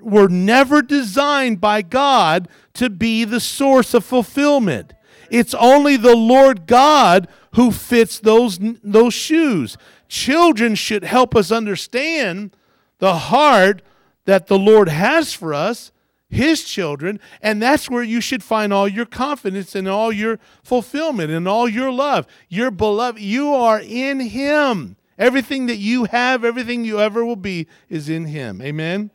were 0.01 0.29
never 0.29 0.81
designed 0.81 1.59
by 1.59 1.81
God 1.81 2.47
to 2.73 2.89
be 2.89 3.25
the 3.25 3.39
source 3.39 3.93
of 3.93 4.05
fulfillment. 4.05 4.93
It's 5.29 5.53
only 5.53 5.97
the 5.97 6.15
Lord 6.15 6.67
God 6.67 7.27
who 7.55 7.71
fits 7.71 8.19
those, 8.19 8.59
those 8.83 9.13
shoes. 9.13 9.77
Children 10.09 10.75
should 10.75 11.05
help 11.05 11.35
us 11.35 11.51
understand 11.51 12.55
the 12.97 13.15
heart, 13.15 13.81
that 14.25 14.47
the 14.47 14.59
Lord 14.59 14.89
has 14.89 15.33
for 15.33 15.53
us, 15.53 15.91
his 16.29 16.63
children, 16.63 17.19
and 17.41 17.61
that's 17.61 17.89
where 17.89 18.03
you 18.03 18.21
should 18.21 18.43
find 18.43 18.71
all 18.71 18.87
your 18.87 19.05
confidence 19.05 19.73
and 19.73 19.87
all 19.87 20.11
your 20.11 20.39
fulfillment 20.63 21.31
and 21.31 21.47
all 21.47 21.67
your 21.67 21.91
love. 21.91 22.27
Your 22.47 22.69
beloved, 22.69 23.19
you 23.19 23.53
are 23.53 23.79
in 23.79 24.19
him. 24.19 24.97
Everything 25.17 25.65
that 25.65 25.77
you 25.77 26.05
have, 26.05 26.45
everything 26.45 26.85
you 26.85 26.99
ever 26.99 27.25
will 27.25 27.35
be, 27.35 27.67
is 27.89 28.09
in 28.09 28.25
him. 28.25 28.61
Amen. 28.61 29.09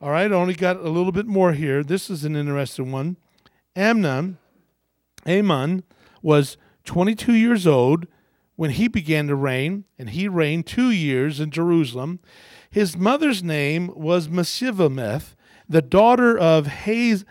All 0.00 0.10
right, 0.10 0.30
I 0.30 0.34
only 0.34 0.54
got 0.54 0.76
a 0.76 0.88
little 0.88 1.12
bit 1.12 1.26
more 1.26 1.52
here. 1.52 1.82
This 1.82 2.08
is 2.08 2.24
an 2.24 2.36
interesting 2.36 2.92
one. 2.92 3.16
Amnon, 3.74 4.38
Amon 5.26 5.84
was 6.22 6.56
22 6.84 7.34
years 7.34 7.66
old 7.66 8.06
when 8.56 8.70
he 8.70 8.88
began 8.88 9.28
to 9.28 9.34
reign, 9.34 9.84
and 9.98 10.10
he 10.10 10.26
reigned 10.28 10.66
two 10.66 10.90
years 10.90 11.40
in 11.40 11.50
Jerusalem. 11.50 12.20
His 12.70 12.96
mother's 12.96 13.42
name 13.42 13.92
was 13.94 14.28
Meshullemeth, 14.28 15.34
the 15.68 15.82
daughter 15.82 16.36
of 16.36 16.66
Haz, 16.66 17.24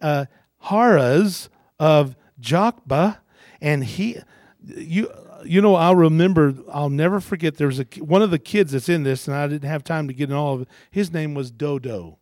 uh, 0.00 0.26
Haruz 0.64 1.48
of 1.78 2.16
Jotbah, 2.40 3.18
and 3.60 3.84
he, 3.84 4.18
you, 4.62 5.12
you 5.44 5.60
know, 5.60 5.74
I'll 5.74 5.96
remember. 5.96 6.54
I'll 6.72 6.90
never 6.90 7.20
forget. 7.20 7.56
There 7.56 7.66
was 7.66 7.80
a 7.80 7.86
one 7.98 8.22
of 8.22 8.30
the 8.30 8.38
kids 8.38 8.72
that's 8.72 8.88
in 8.88 9.02
this, 9.02 9.26
and 9.26 9.36
I 9.36 9.46
didn't 9.48 9.68
have 9.68 9.84
time 9.84 10.08
to 10.08 10.14
get 10.14 10.30
in 10.30 10.36
all 10.36 10.54
of 10.54 10.62
it. 10.62 10.68
His 10.90 11.12
name 11.12 11.34
was 11.34 11.50
Dodo, 11.50 12.18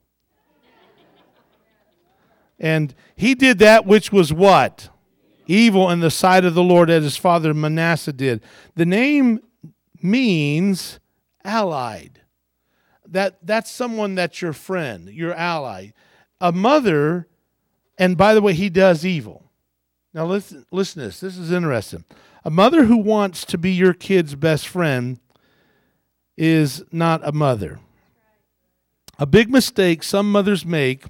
and 2.58 2.94
he 3.14 3.34
did 3.34 3.58
that 3.58 3.86
which 3.86 4.12
was 4.12 4.32
what 4.32 4.88
evil 5.46 5.90
in 5.90 6.00
the 6.00 6.10
sight 6.10 6.44
of 6.44 6.54
the 6.54 6.62
Lord, 6.62 6.90
as 6.90 7.04
his 7.04 7.16
father 7.16 7.52
Manasseh 7.54 8.12
did. 8.12 8.42
The 8.74 8.86
name 8.86 9.40
means 10.02 10.98
allied 11.44 12.20
that 13.12 13.38
that's 13.46 13.70
someone 13.70 14.14
that's 14.14 14.40
your 14.40 14.52
friend, 14.52 15.08
your 15.08 15.34
ally. 15.34 15.90
A 16.40 16.50
mother, 16.50 17.28
and 17.98 18.16
by 18.16 18.34
the 18.34 18.42
way, 18.42 18.54
he 18.54 18.70
does 18.70 19.04
evil. 19.04 19.50
Now 20.14 20.26
listen, 20.26 20.66
listen 20.70 21.00
to 21.00 21.08
this. 21.08 21.20
This 21.20 21.36
is 21.36 21.52
interesting. 21.52 22.04
A 22.44 22.50
mother 22.50 22.84
who 22.84 22.96
wants 22.96 23.44
to 23.46 23.58
be 23.58 23.70
your 23.70 23.94
kid's 23.94 24.34
best 24.34 24.66
friend 24.66 25.20
is 26.36 26.82
not 26.90 27.20
a 27.26 27.32
mother. 27.32 27.78
A 29.18 29.26
big 29.26 29.50
mistake 29.50 30.02
some 30.02 30.32
mothers 30.32 30.66
make 30.66 31.04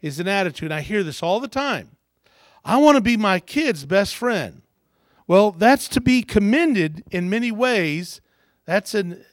is 0.00 0.20
an 0.20 0.28
attitude. 0.28 0.70
I 0.70 0.82
hear 0.82 1.02
this 1.02 1.22
all 1.22 1.40
the 1.40 1.48
time. 1.48 1.95
I 2.66 2.78
want 2.78 2.96
to 2.96 3.00
be 3.00 3.16
my 3.16 3.38
kid's 3.38 3.84
best 3.86 4.16
friend. 4.16 4.62
Well, 5.28 5.52
that's 5.52 5.86
to 5.90 6.00
be 6.00 6.22
commended 6.22 7.04
in 7.12 7.30
many 7.30 7.52
ways. 7.52 8.20
That's 8.64 8.92
an 8.92 9.24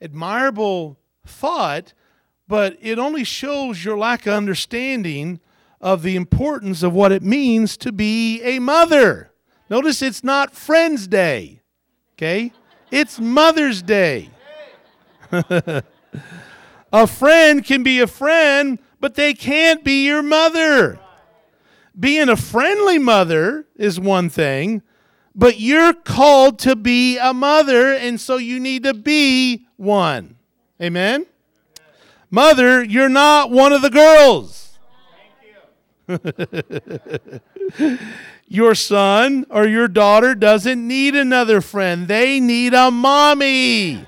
admirable 0.00 0.96
thought, 1.26 1.92
but 2.46 2.78
it 2.80 3.00
only 3.00 3.24
shows 3.24 3.84
your 3.84 3.98
lack 3.98 4.24
of 4.26 4.34
understanding 4.34 5.40
of 5.80 6.02
the 6.02 6.14
importance 6.14 6.84
of 6.84 6.92
what 6.92 7.10
it 7.10 7.24
means 7.24 7.76
to 7.78 7.90
be 7.90 8.40
a 8.42 8.60
mother. 8.60 9.32
Notice 9.68 10.00
it's 10.00 10.22
not 10.22 10.54
Friends 10.54 11.08
Day, 11.08 11.62
okay? 12.14 12.52
It's 12.92 13.18
Mother's 13.18 13.82
Day. 13.82 14.30
a 15.32 17.06
friend 17.08 17.64
can 17.64 17.82
be 17.82 17.98
a 17.98 18.06
friend, 18.06 18.78
but 19.00 19.16
they 19.16 19.34
can't 19.34 19.82
be 19.82 20.06
your 20.06 20.22
mother. 20.22 21.00
Being 21.98 22.28
a 22.28 22.36
friendly 22.36 22.98
mother 22.98 23.66
is 23.76 23.98
one 23.98 24.28
thing, 24.28 24.82
but 25.34 25.58
you're 25.60 25.94
called 25.94 26.58
to 26.60 26.76
be 26.76 27.18
a 27.18 27.32
mother, 27.32 27.92
and 27.92 28.20
so 28.20 28.36
you 28.36 28.60
need 28.60 28.82
to 28.84 28.94
be 28.94 29.66
one. 29.76 30.36
Amen? 30.80 31.26
Mother, 32.30 32.84
you're 32.84 33.08
not 33.08 33.50
one 33.50 33.72
of 33.72 33.82
the 33.82 33.90
girls. 33.90 34.78
your 38.48 38.74
son 38.74 39.46
or 39.50 39.66
your 39.66 39.88
daughter 39.88 40.34
doesn't 40.34 40.86
need 40.86 41.16
another 41.16 41.60
friend, 41.60 42.08
they 42.08 42.38
need 42.40 42.74
a 42.74 42.90
mommy. 42.90 44.04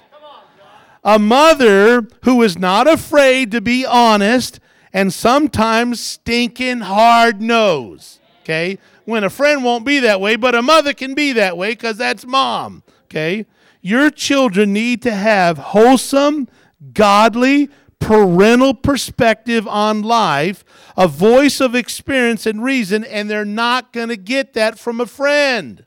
A 1.05 1.19
mother 1.19 2.07
who 2.25 2.43
is 2.43 2.59
not 2.59 2.87
afraid 2.87 3.51
to 3.53 3.61
be 3.61 3.87
honest 3.87 4.61
and 4.93 5.13
sometimes 5.13 6.01
stinking 6.01 6.81
hard 6.81 7.41
nose. 7.41 8.21
Okay? 8.43 8.79
When 9.05 9.25
a 9.25 9.31
friend 9.31 9.65
won't 9.65 9.85
be 9.85 10.01
that 10.01 10.21
way, 10.21 10.37
but 10.37 10.55
a 10.55 10.63
mother 10.63 10.95
can 10.95 11.15
be 11.15 11.33
that 11.33 11.57
way 11.57 11.73
because 11.73 11.97
that's 11.97 12.27
mom. 12.27 12.83
Okay? 13.05 13.47
Your 13.81 14.11
children 14.11 14.73
need 14.73 15.03
to 15.03 15.13
have 15.13 15.59
wholesome, 15.59 16.49
godly, 16.93 17.71
parental 18.01 18.75
perspective 18.75 19.67
on 19.67 20.03
life, 20.03 20.65
a 20.97 21.09
voice 21.09 21.61
of 21.61 21.75
experience 21.75 22.47
and 22.47 22.63
reason, 22.63 23.05
and 23.05 23.29
they're 23.29 23.45
not 23.45 23.93
going 23.93 24.09
to 24.09 24.17
get 24.17 24.55
that 24.55 24.79
from 24.79 25.01
a 25.01 25.07
friend. 25.07 25.85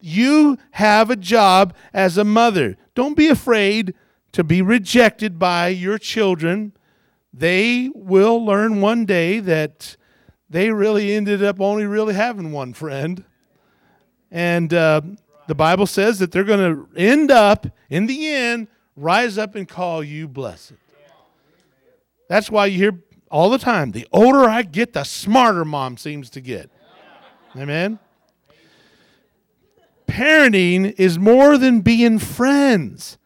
You 0.00 0.58
have 0.72 1.10
a 1.10 1.16
job 1.16 1.74
as 1.92 2.16
a 2.16 2.24
mother. 2.24 2.76
Don't 2.94 3.16
be 3.16 3.28
afraid 3.28 3.94
to 4.32 4.44
be 4.44 4.62
rejected 4.62 5.38
by 5.38 5.68
your 5.68 5.98
children. 5.98 6.72
They 7.32 7.90
will 7.94 8.44
learn 8.44 8.80
one 8.80 9.04
day 9.04 9.40
that 9.40 9.96
they 10.48 10.70
really 10.70 11.12
ended 11.12 11.44
up 11.44 11.60
only 11.60 11.86
really 11.86 12.14
having 12.14 12.52
one 12.52 12.72
friend. 12.72 13.24
And 14.30 14.74
uh, 14.74 15.00
the 15.46 15.54
Bible 15.54 15.86
says 15.86 16.18
that 16.18 16.32
they're 16.32 16.44
going 16.44 16.74
to 16.74 16.88
end 16.96 17.30
up, 17.30 17.66
in 17.88 18.06
the 18.06 18.28
end, 18.28 18.68
rise 18.96 19.38
up 19.38 19.54
and 19.54 19.68
call 19.68 20.02
you 20.02 20.28
blessed. 20.28 20.72
That's 22.28 22.50
why 22.50 22.66
you 22.66 22.78
hear 22.78 23.02
all 23.30 23.50
the 23.50 23.58
time 23.58 23.92
the 23.92 24.06
older 24.12 24.48
I 24.48 24.62
get, 24.62 24.92
the 24.92 25.04
smarter 25.04 25.64
mom 25.64 25.96
seems 25.96 26.30
to 26.30 26.40
get. 26.40 26.70
Amen? 27.56 27.98
Parenting 30.06 30.94
is 30.98 31.18
more 31.18 31.56
than 31.56 31.80
being 31.80 32.18
friends, 32.18 33.18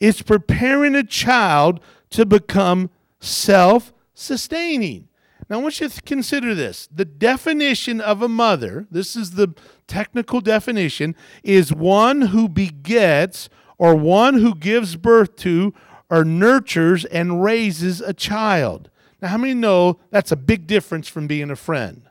it's 0.00 0.22
preparing 0.22 0.94
a 0.94 1.04
child 1.04 1.80
to 2.10 2.26
become 2.26 2.90
self 3.22 3.92
sustaining. 4.14 5.08
Now, 5.48 5.58
I 5.58 5.62
want 5.62 5.80
you 5.80 5.88
to 5.88 6.02
consider 6.02 6.54
this. 6.54 6.88
The 6.94 7.04
definition 7.04 8.00
of 8.00 8.22
a 8.22 8.28
mother, 8.28 8.86
this 8.90 9.16
is 9.16 9.32
the 9.32 9.54
technical 9.86 10.40
definition, 10.40 11.14
is 11.42 11.72
one 11.72 12.22
who 12.22 12.48
begets 12.48 13.48
or 13.78 13.94
one 13.94 14.34
who 14.34 14.54
gives 14.54 14.96
birth 14.96 15.36
to 15.36 15.74
or 16.08 16.24
nurtures 16.24 17.04
and 17.06 17.42
raises 17.42 18.00
a 18.00 18.12
child. 18.12 18.90
Now, 19.20 19.28
how 19.28 19.38
many 19.38 19.54
know 19.54 19.98
that's 20.10 20.32
a 20.32 20.36
big 20.36 20.66
difference 20.66 21.08
from 21.08 21.26
being 21.26 21.50
a 21.50 21.56
friend? 21.56 22.02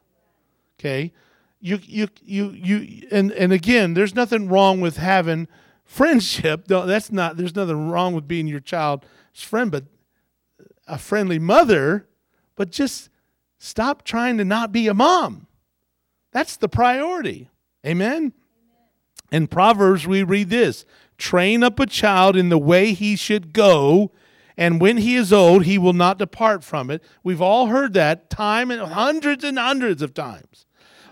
Okay? 0.80 1.14
You, 1.59 1.80
you, 1.84 2.07
you, 2.24 2.49
you, 2.51 3.07
and, 3.12 3.32
and 3.32 3.53
again, 3.53 3.93
there's 3.93 4.16
nothing 4.16 4.49
wrong 4.49 4.82
with 4.82 4.97
having 4.97 5.47
friendship. 5.86 6.68
That's 6.68 7.12
not, 7.12 7.38
there's 7.38 7.55
nothing 7.55 7.89
wrong 7.89 8.14
with 8.14 8.28
being 8.28 8.47
your 8.47 8.59
child's 8.59 9.05
friend, 9.36 9.72
but 9.72 9.86
a 10.92 10.98
friendly 10.98 11.39
mother, 11.39 12.06
but 12.56 12.70
just 12.70 13.10
stop 13.58 14.04
trying 14.04 14.38
to 14.38 14.46
not 14.46 14.74
be 14.74 14.88
a 14.88 14.94
mom. 14.94 15.48
That's 16.34 16.58
the 16.58 16.68
priority. 16.68 17.50
Amen? 17.86 18.34
In 19.32 19.48
Proverbs, 19.48 20.06
we 20.06 20.22
read 20.22 20.50
this 20.50 20.86
Train 21.18 21.64
up 21.64 21.80
a 21.80 21.86
child 21.86 22.36
in 22.36 22.50
the 22.50 22.58
way 22.58 22.94
he 22.94 23.16
should 23.16 23.54
go, 23.54 24.12
and 24.58 24.82
when 24.82 24.98
he 24.98 25.16
is 25.16 25.32
old, 25.32 25.64
he 25.64 25.78
will 25.78 25.94
not 25.94 26.18
depart 26.18 26.64
from 26.64 26.92
it. 26.92 27.02
We've 27.24 27.42
all 27.42 27.68
heard 27.68 27.94
that 27.94 28.30
time 28.30 28.70
and 28.70 28.82
hundreds 28.82 29.46
and 29.46 29.58
hundreds 29.58 30.02
of 30.02 30.14
times. 30.14 30.66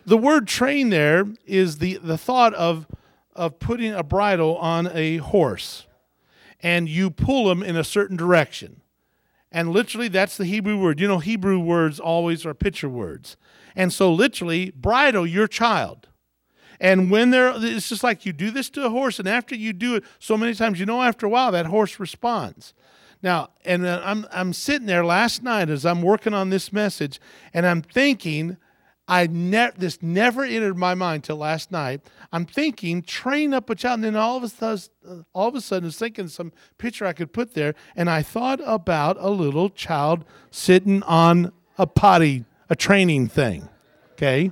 The 0.06 0.18
word 0.18 0.48
train 0.48 0.90
there 0.90 1.26
is 1.46 1.78
the, 1.78 2.00
the 2.04 2.18
thought 2.18 2.54
of, 2.56 2.86
of 3.34 3.60
putting 3.60 3.94
a 3.94 4.04
bridle 4.04 4.58
on 4.58 4.90
a 4.94 5.18
horse, 5.18 5.86
and 6.62 6.90
you 6.90 7.10
pull 7.10 7.50
him 7.50 7.64
in 7.64 7.78
a 7.78 7.84
certain 7.84 8.18
direction. 8.18 8.79
And 9.52 9.72
literally, 9.72 10.08
that's 10.08 10.38
the 10.38 10.46
Hebrew 10.46 10.78
word. 10.78 11.00
You 11.00 11.08
know, 11.08 11.20
Hebrew 11.20 11.60
words 11.60 12.00
always 12.00 12.46
are 12.46 12.54
picture 12.54 12.90
words. 12.90 13.36
And 13.76 13.92
so, 13.92 14.14
literally, 14.14 14.72
bridle 14.72 15.26
your 15.26 15.48
child. 15.48 16.08
And 16.80 17.12
when 17.12 17.32
they're, 17.32 17.54
it's 17.56 17.90
just 17.90 18.04
like 18.04 18.26
you 18.26 18.32
do 18.32 18.52
this 18.52 18.70
to 18.72 18.86
a 18.86 18.90
horse, 18.90 19.20
and 19.20 19.28
after 19.28 19.56
you 19.56 19.74
do 19.74 19.96
it 19.96 20.04
so 20.20 20.38
many 20.38 20.54
times, 20.54 20.80
you 20.80 20.86
know, 20.86 21.02
after 21.02 21.26
a 21.26 21.30
while, 21.30 21.52
that 21.52 21.66
horse 21.66 22.00
responds. 22.00 22.74
Now, 23.22 23.50
and 23.66 23.88
I'm, 23.88 24.26
I'm 24.32 24.54
sitting 24.54 24.88
there 24.88 25.04
last 25.04 25.44
night 25.44 25.70
as 25.70 25.86
I'm 25.86 26.02
working 26.02 26.34
on 26.34 26.52
this 26.52 26.72
message, 26.72 27.20
and 27.54 27.66
I'm 27.66 27.82
thinking, 27.82 28.56
I 29.10 29.28
ne- 29.28 29.72
this 29.76 30.04
never 30.04 30.44
entered 30.44 30.78
my 30.78 30.94
mind 30.94 31.24
till 31.24 31.38
last 31.38 31.72
night. 31.72 32.02
I'm 32.32 32.46
thinking, 32.46 33.02
train 33.02 33.56
up 33.56 33.70
a 33.72 33.76
child, 33.76 33.96
and 33.96 34.04
then 34.04 34.16
all 34.16 34.38
of 34.38 34.44
a 34.44 34.50
sudden, 34.50 35.26
all 35.34 35.48
of 35.48 35.56
a 35.56 35.62
sudden, 35.62 35.86
I 35.86 35.88
was 35.88 35.98
thinking 35.98 36.28
some 36.28 36.54
picture 36.78 37.08
I 37.08 37.14
could 37.14 37.34
put 37.34 37.56
there, 37.56 37.74
and 37.96 38.08
I 38.08 38.22
thought 38.22 38.62
about 38.64 39.18
a 39.20 39.30
little 39.30 39.72
child 39.72 40.26
sitting 40.52 41.02
on 41.04 41.52
a 41.80 41.88
potty, 41.88 42.46
a 42.70 42.76
training 42.76 43.30
thing. 43.30 43.68
Okay, 44.14 44.52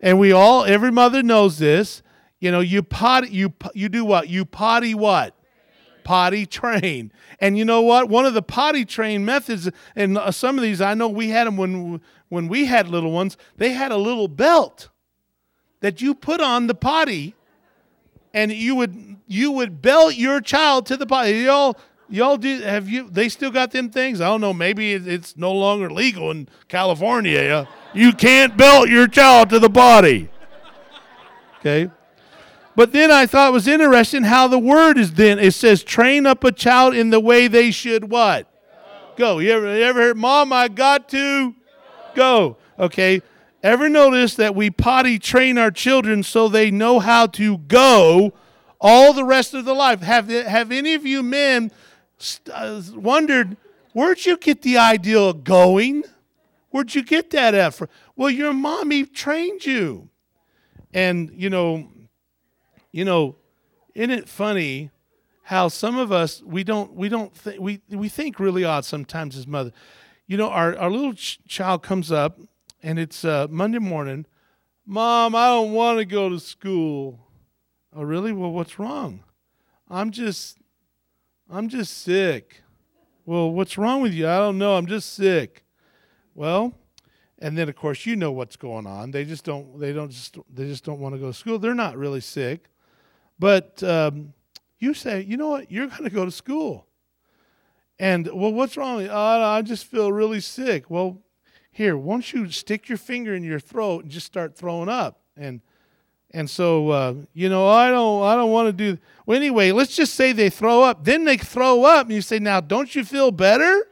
and 0.00 0.18
we 0.18 0.32
all, 0.32 0.64
every 0.64 0.90
mother 0.90 1.22
knows 1.22 1.58
this. 1.58 2.02
You 2.40 2.50
know, 2.50 2.60
you 2.60 2.82
potty, 2.82 3.28
you 3.30 3.54
you 3.72 3.88
do 3.88 4.04
what? 4.04 4.28
You 4.28 4.44
potty 4.44 4.96
what? 4.96 5.34
Potty 6.04 6.46
train. 6.46 7.12
And 7.40 7.58
you 7.58 7.64
know 7.64 7.82
what? 7.82 8.08
One 8.08 8.26
of 8.26 8.34
the 8.34 8.42
potty 8.42 8.84
train 8.84 9.24
methods, 9.24 9.70
and 9.96 10.16
uh, 10.16 10.30
some 10.30 10.56
of 10.56 10.62
these 10.62 10.80
I 10.80 10.94
know 10.94 11.08
we 11.08 11.30
had 11.30 11.46
them 11.46 11.56
when 11.56 12.00
when 12.28 12.48
we 12.48 12.66
had 12.66 12.88
little 12.88 13.10
ones. 13.10 13.36
They 13.56 13.70
had 13.72 13.90
a 13.90 13.96
little 13.96 14.28
belt 14.28 14.88
that 15.80 16.00
you 16.00 16.14
put 16.14 16.40
on 16.40 16.66
the 16.66 16.74
potty, 16.74 17.34
and 18.32 18.52
you 18.52 18.74
would 18.76 19.16
you 19.26 19.50
would 19.52 19.82
belt 19.82 20.14
your 20.14 20.40
child 20.40 20.86
to 20.86 20.96
the 20.96 21.06
potty. 21.06 21.40
Y'all 21.40 21.76
y'all 22.08 22.36
do 22.36 22.60
have 22.60 22.88
you? 22.88 23.08
They 23.10 23.28
still 23.28 23.50
got 23.50 23.72
them 23.72 23.90
things? 23.90 24.20
I 24.20 24.26
don't 24.26 24.40
know. 24.40 24.54
Maybe 24.54 24.92
it's 24.92 25.36
no 25.36 25.52
longer 25.52 25.90
legal 25.90 26.30
in 26.30 26.48
California. 26.68 27.66
You 27.92 28.12
can't 28.12 28.56
belt 28.56 28.88
your 28.88 29.06
child 29.06 29.50
to 29.50 29.58
the 29.58 29.70
potty. 29.70 30.30
Okay. 31.60 31.90
But 32.76 32.92
then 32.92 33.10
I 33.10 33.26
thought 33.26 33.50
it 33.50 33.52
was 33.52 33.68
interesting 33.68 34.24
how 34.24 34.48
the 34.48 34.58
word 34.58 34.98
is 34.98 35.14
then. 35.14 35.38
It 35.38 35.54
says, 35.54 35.84
train 35.84 36.26
up 36.26 36.42
a 36.42 36.50
child 36.50 36.94
in 36.94 37.10
the 37.10 37.20
way 37.20 37.46
they 37.46 37.70
should 37.70 38.10
what? 38.10 38.50
Go. 39.16 39.38
You 39.38 39.52
ever, 39.52 39.76
you 39.76 39.84
ever 39.84 40.00
heard, 40.00 40.16
Mom, 40.16 40.52
I 40.52 40.68
got 40.68 41.08
to 41.10 41.54
go. 42.14 42.56
Okay. 42.78 43.22
Ever 43.62 43.88
notice 43.88 44.34
that 44.34 44.54
we 44.54 44.70
potty 44.70 45.18
train 45.18 45.56
our 45.56 45.70
children 45.70 46.22
so 46.22 46.48
they 46.48 46.70
know 46.70 46.98
how 46.98 47.26
to 47.28 47.58
go 47.58 48.34
all 48.80 49.12
the 49.12 49.24
rest 49.24 49.54
of 49.54 49.64
the 49.64 49.72
life? 49.72 50.00
Have, 50.02 50.28
have 50.28 50.72
any 50.72 50.94
of 50.94 51.06
you 51.06 51.22
men 51.22 51.70
uh, 52.52 52.82
wondered, 52.92 53.56
where'd 53.92 54.26
you 54.26 54.36
get 54.36 54.62
the 54.62 54.78
idea 54.78 55.20
of 55.20 55.44
going? 55.44 56.02
Where'd 56.70 56.94
you 56.94 57.04
get 57.04 57.30
that 57.30 57.54
effort? 57.54 57.88
Well, 58.16 58.30
your 58.30 58.52
mommy 58.52 59.04
trained 59.04 59.64
you. 59.64 60.10
And, 60.92 61.30
you 61.34 61.48
know, 61.48 61.88
you 62.94 63.04
know, 63.04 63.34
isn't 63.96 64.12
it 64.12 64.28
funny 64.28 64.92
how 65.42 65.66
some 65.66 65.98
of 65.98 66.12
us 66.12 66.40
we 66.44 66.62
don't 66.62 66.94
we 66.94 67.08
don't 67.08 67.34
th- 67.42 67.58
we 67.58 67.80
we 67.88 68.08
think 68.08 68.38
really 68.38 68.64
odd 68.64 68.84
sometimes 68.84 69.36
as 69.36 69.48
mother. 69.48 69.72
You 70.28 70.36
know, 70.36 70.48
our 70.48 70.78
our 70.78 70.88
little 70.88 71.12
ch- 71.12 71.40
child 71.48 71.82
comes 71.82 72.12
up 72.12 72.38
and 72.84 73.00
it's 73.00 73.24
uh, 73.24 73.48
Monday 73.50 73.80
morning. 73.80 74.26
Mom, 74.86 75.34
I 75.34 75.48
don't 75.48 75.72
want 75.72 75.98
to 75.98 76.04
go 76.04 76.28
to 76.28 76.38
school. 76.38 77.18
Oh, 77.92 78.04
really? 78.04 78.30
Well, 78.30 78.52
what's 78.52 78.78
wrong? 78.78 79.24
I'm 79.90 80.12
just 80.12 80.58
I'm 81.50 81.68
just 81.68 81.98
sick. 81.98 82.62
Well, 83.26 83.50
what's 83.50 83.76
wrong 83.76 84.02
with 84.02 84.14
you? 84.14 84.28
I 84.28 84.38
don't 84.38 84.56
know. 84.56 84.76
I'm 84.76 84.86
just 84.86 85.14
sick. 85.14 85.64
Well, 86.32 86.74
and 87.40 87.58
then 87.58 87.68
of 87.68 87.74
course 87.74 88.06
you 88.06 88.14
know 88.14 88.30
what's 88.30 88.54
going 88.54 88.86
on. 88.86 89.10
They 89.10 89.24
just 89.24 89.44
don't 89.44 89.80
they 89.80 89.92
don't 89.92 90.12
just 90.12 90.38
they 90.48 90.66
just 90.66 90.84
don't 90.84 91.00
want 91.00 91.16
to 91.16 91.20
go 91.20 91.26
to 91.26 91.34
school. 91.34 91.58
They're 91.58 91.74
not 91.74 91.98
really 91.98 92.20
sick. 92.20 92.68
But 93.38 93.82
um, 93.82 94.32
you 94.78 94.94
say, 94.94 95.22
you 95.22 95.36
know 95.36 95.48
what, 95.48 95.70
you're 95.70 95.86
going 95.88 96.04
to 96.04 96.10
go 96.10 96.24
to 96.24 96.30
school. 96.30 96.86
And, 97.98 98.26
well, 98.32 98.52
what's 98.52 98.76
wrong? 98.76 99.06
Oh, 99.08 99.16
I 99.16 99.62
just 99.62 99.86
feel 99.86 100.12
really 100.12 100.40
sick. 100.40 100.90
Well, 100.90 101.22
here, 101.70 101.96
won't 101.96 102.32
you 102.32 102.50
stick 102.50 102.88
your 102.88 102.98
finger 102.98 103.34
in 103.34 103.42
your 103.42 103.60
throat 103.60 104.04
and 104.04 104.12
just 104.12 104.26
start 104.26 104.56
throwing 104.56 104.88
up? 104.88 105.20
And, 105.36 105.60
and 106.32 106.50
so, 106.50 106.90
uh, 106.90 107.14
you 107.32 107.48
know, 107.48 107.68
I 107.68 107.90
don't, 107.90 108.22
I 108.24 108.34
don't 108.34 108.50
want 108.50 108.66
to 108.66 108.72
do. 108.72 108.98
Well, 109.26 109.36
anyway, 109.36 109.72
let's 109.72 109.94
just 109.94 110.14
say 110.14 110.32
they 110.32 110.50
throw 110.50 110.82
up. 110.82 111.04
Then 111.04 111.24
they 111.24 111.36
throw 111.36 111.84
up, 111.84 112.06
and 112.06 112.14
you 112.14 112.22
say, 112.22 112.38
now, 112.38 112.60
don't 112.60 112.94
you 112.94 113.04
feel 113.04 113.30
better? 113.30 113.86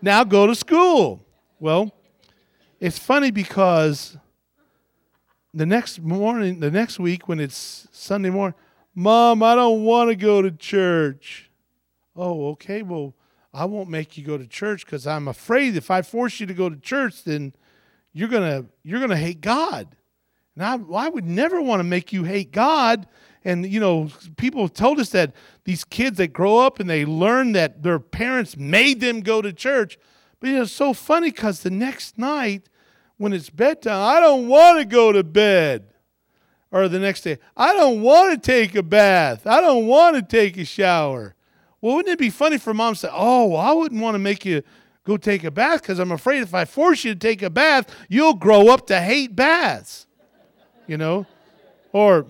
Now 0.00 0.22
go 0.24 0.46
to 0.46 0.54
school. 0.54 1.24
Well, 1.58 1.92
it's 2.78 2.98
funny 2.98 3.32
because 3.32 4.16
the 5.54 5.66
next 5.66 6.00
morning, 6.00 6.60
the 6.60 6.70
next 6.70 6.98
week 6.98 7.28
when 7.28 7.40
it's 7.40 7.88
Sunday 7.90 8.30
morning, 8.30 8.54
Mom, 8.94 9.42
I 9.42 9.54
don't 9.54 9.84
want 9.84 10.10
to 10.10 10.16
go 10.16 10.42
to 10.42 10.50
church. 10.50 11.50
Oh, 12.16 12.48
okay. 12.50 12.82
Well, 12.82 13.14
I 13.54 13.64
won't 13.64 13.88
make 13.88 14.18
you 14.18 14.24
go 14.24 14.36
to 14.36 14.46
church 14.46 14.84
because 14.84 15.06
I'm 15.06 15.28
afraid 15.28 15.76
if 15.76 15.90
I 15.90 16.02
force 16.02 16.40
you 16.40 16.46
to 16.46 16.54
go 16.54 16.68
to 16.68 16.76
church, 16.76 17.24
then 17.24 17.54
you're 18.12 18.28
gonna 18.28 18.66
you're 18.82 19.00
gonna 19.00 19.16
hate 19.16 19.40
God. 19.40 19.96
And 20.54 20.64
I, 20.64 20.78
I 20.94 21.08
would 21.08 21.24
never 21.24 21.62
want 21.62 21.80
to 21.80 21.84
make 21.84 22.12
you 22.12 22.24
hate 22.24 22.50
God. 22.50 23.06
And 23.44 23.64
you 23.64 23.80
know, 23.80 24.10
people 24.36 24.62
have 24.62 24.74
told 24.74 24.98
us 24.98 25.10
that 25.10 25.32
these 25.64 25.84
kids 25.84 26.18
that 26.18 26.32
grow 26.32 26.58
up 26.58 26.80
and 26.80 26.90
they 26.90 27.04
learn 27.04 27.52
that 27.52 27.82
their 27.82 28.00
parents 28.00 28.56
made 28.56 29.00
them 29.00 29.20
go 29.20 29.40
to 29.40 29.52
church. 29.52 29.98
But 30.40 30.50
it's 30.50 30.72
so 30.72 30.92
funny 30.92 31.30
because 31.30 31.62
the 31.62 31.70
next 31.70 32.18
night 32.18 32.68
when 33.18 33.32
it's 33.32 33.50
bedtime, 33.50 34.00
I 34.00 34.20
don't 34.20 34.48
want 34.48 34.78
to 34.78 34.84
go 34.84 35.12
to 35.12 35.22
bed. 35.22 35.84
Or 36.70 36.88
the 36.88 36.98
next 36.98 37.22
day, 37.22 37.38
I 37.56 37.74
don't 37.74 38.02
want 38.02 38.32
to 38.32 38.46
take 38.50 38.74
a 38.74 38.82
bath. 38.82 39.46
I 39.46 39.60
don't 39.60 39.86
want 39.86 40.16
to 40.16 40.22
take 40.22 40.56
a 40.56 40.64
shower. 40.64 41.34
Well, 41.80 41.96
wouldn't 41.96 42.12
it 42.12 42.18
be 42.18 42.30
funny 42.30 42.58
for 42.58 42.74
mom 42.74 42.94
to 42.94 43.00
say, 43.00 43.08
Oh, 43.10 43.54
I 43.54 43.72
wouldn't 43.72 44.00
want 44.00 44.14
to 44.14 44.18
make 44.18 44.44
you 44.44 44.62
go 45.04 45.16
take 45.16 45.44
a 45.44 45.50
bath 45.50 45.82
because 45.82 45.98
I'm 45.98 46.12
afraid 46.12 46.42
if 46.42 46.54
I 46.54 46.64
force 46.64 47.04
you 47.04 47.14
to 47.14 47.18
take 47.18 47.42
a 47.42 47.50
bath, 47.50 47.94
you'll 48.08 48.34
grow 48.34 48.68
up 48.68 48.86
to 48.88 49.00
hate 49.00 49.34
baths. 49.34 50.06
You 50.86 50.98
know? 50.98 51.26
Or, 51.92 52.26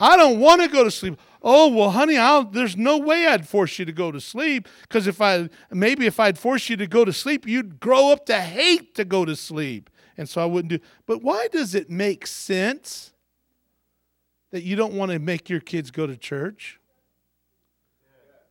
I 0.00 0.16
don't 0.16 0.40
want 0.40 0.62
to 0.62 0.68
go 0.68 0.84
to 0.84 0.90
sleep. 0.90 1.18
Oh, 1.42 1.68
well, 1.68 1.90
honey, 1.90 2.16
I'll, 2.16 2.44
there's 2.44 2.76
no 2.76 2.98
way 2.98 3.26
I'd 3.26 3.46
force 3.46 3.78
you 3.78 3.84
to 3.84 3.92
go 3.92 4.10
to 4.10 4.20
sleep 4.20 4.68
because 4.82 5.06
if 5.06 5.20
I, 5.20 5.50
maybe 5.70 6.06
if 6.06 6.18
I'd 6.18 6.38
force 6.38 6.70
you 6.70 6.76
to 6.78 6.86
go 6.86 7.04
to 7.04 7.12
sleep, 7.12 7.46
you'd 7.46 7.80
grow 7.80 8.10
up 8.10 8.24
to 8.26 8.40
hate 8.40 8.94
to 8.94 9.04
go 9.04 9.24
to 9.24 9.36
sleep 9.36 9.90
and 10.16 10.28
so 10.28 10.42
I 10.42 10.44
wouldn't 10.44 10.70
do. 10.70 10.78
But 11.06 11.22
why 11.22 11.48
does 11.48 11.74
it 11.74 11.90
make 11.90 12.26
sense 12.26 13.12
that 14.50 14.62
you 14.62 14.76
don't 14.76 14.94
want 14.94 15.12
to 15.12 15.18
make 15.18 15.48
your 15.48 15.60
kids 15.60 15.90
go 15.90 16.06
to 16.06 16.16
church? 16.16 16.78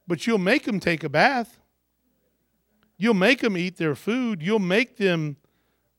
But 0.07 0.27
you'll 0.27 0.37
make 0.39 0.63
them 0.63 0.79
take 0.79 1.03
a 1.03 1.09
bath. 1.09 1.59
You'll 2.97 3.13
make 3.13 3.39
them 3.39 3.57
eat 3.57 3.77
their 3.77 3.95
food. 3.95 4.41
You'll 4.41 4.59
make 4.59 4.97
them 4.97 5.37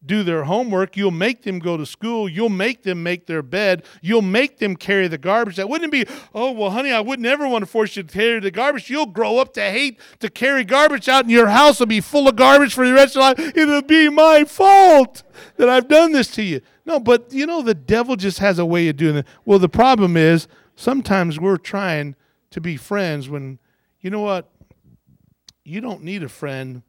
do 0.04 0.22
their 0.22 0.44
homework. 0.44 0.96
You'll 0.96 1.10
make 1.10 1.42
them 1.42 1.58
go 1.58 1.76
to 1.76 1.86
school. 1.86 2.28
You'll 2.28 2.48
make 2.48 2.82
them 2.82 3.02
make 3.02 3.26
their 3.26 3.42
bed. 3.42 3.84
You'll 4.00 4.22
make 4.22 4.58
them 4.58 4.76
carry 4.76 5.08
the 5.08 5.18
garbage. 5.18 5.56
That 5.56 5.68
wouldn't 5.68 5.92
be, 5.92 6.06
oh, 6.34 6.52
well, 6.52 6.70
honey, 6.70 6.90
I 6.90 7.00
would 7.00 7.20
never 7.20 7.46
want 7.46 7.62
to 7.62 7.70
force 7.70 7.96
you 7.96 8.02
to 8.02 8.12
carry 8.12 8.40
the 8.40 8.50
garbage. 8.50 8.90
You'll 8.90 9.06
grow 9.06 9.38
up 9.38 9.54
to 9.54 9.60
hate 9.62 10.00
to 10.20 10.28
carry 10.28 10.64
garbage 10.64 11.08
out, 11.08 11.24
and 11.24 11.30
your 11.30 11.48
house 11.48 11.78
will 11.78 11.86
be 11.86 12.00
full 12.00 12.28
of 12.28 12.36
garbage 12.36 12.74
for 12.74 12.86
the 12.86 12.94
rest 12.94 13.16
of 13.16 13.20
your 13.20 13.46
life. 13.46 13.56
It'll 13.56 13.82
be 13.82 14.08
my 14.08 14.44
fault 14.44 15.22
that 15.56 15.68
I've 15.68 15.88
done 15.88 16.12
this 16.12 16.30
to 16.32 16.42
you. 16.42 16.60
No, 16.84 16.98
but 16.98 17.32
you 17.32 17.46
know, 17.46 17.62
the 17.62 17.74
devil 17.74 18.16
just 18.16 18.40
has 18.40 18.58
a 18.58 18.66
way 18.66 18.88
of 18.88 18.96
doing 18.96 19.16
it. 19.16 19.26
Well, 19.44 19.58
the 19.58 19.68
problem 19.68 20.16
is 20.16 20.48
sometimes 20.74 21.38
we're 21.38 21.56
trying 21.56 22.16
to 22.50 22.60
be 22.60 22.76
friends 22.76 23.28
when, 23.28 23.58
you 24.00 24.10
know 24.10 24.20
what? 24.20 24.50
You 25.64 25.80
don't 25.80 26.02
need 26.02 26.24
a 26.24 26.28
friend 26.28 26.82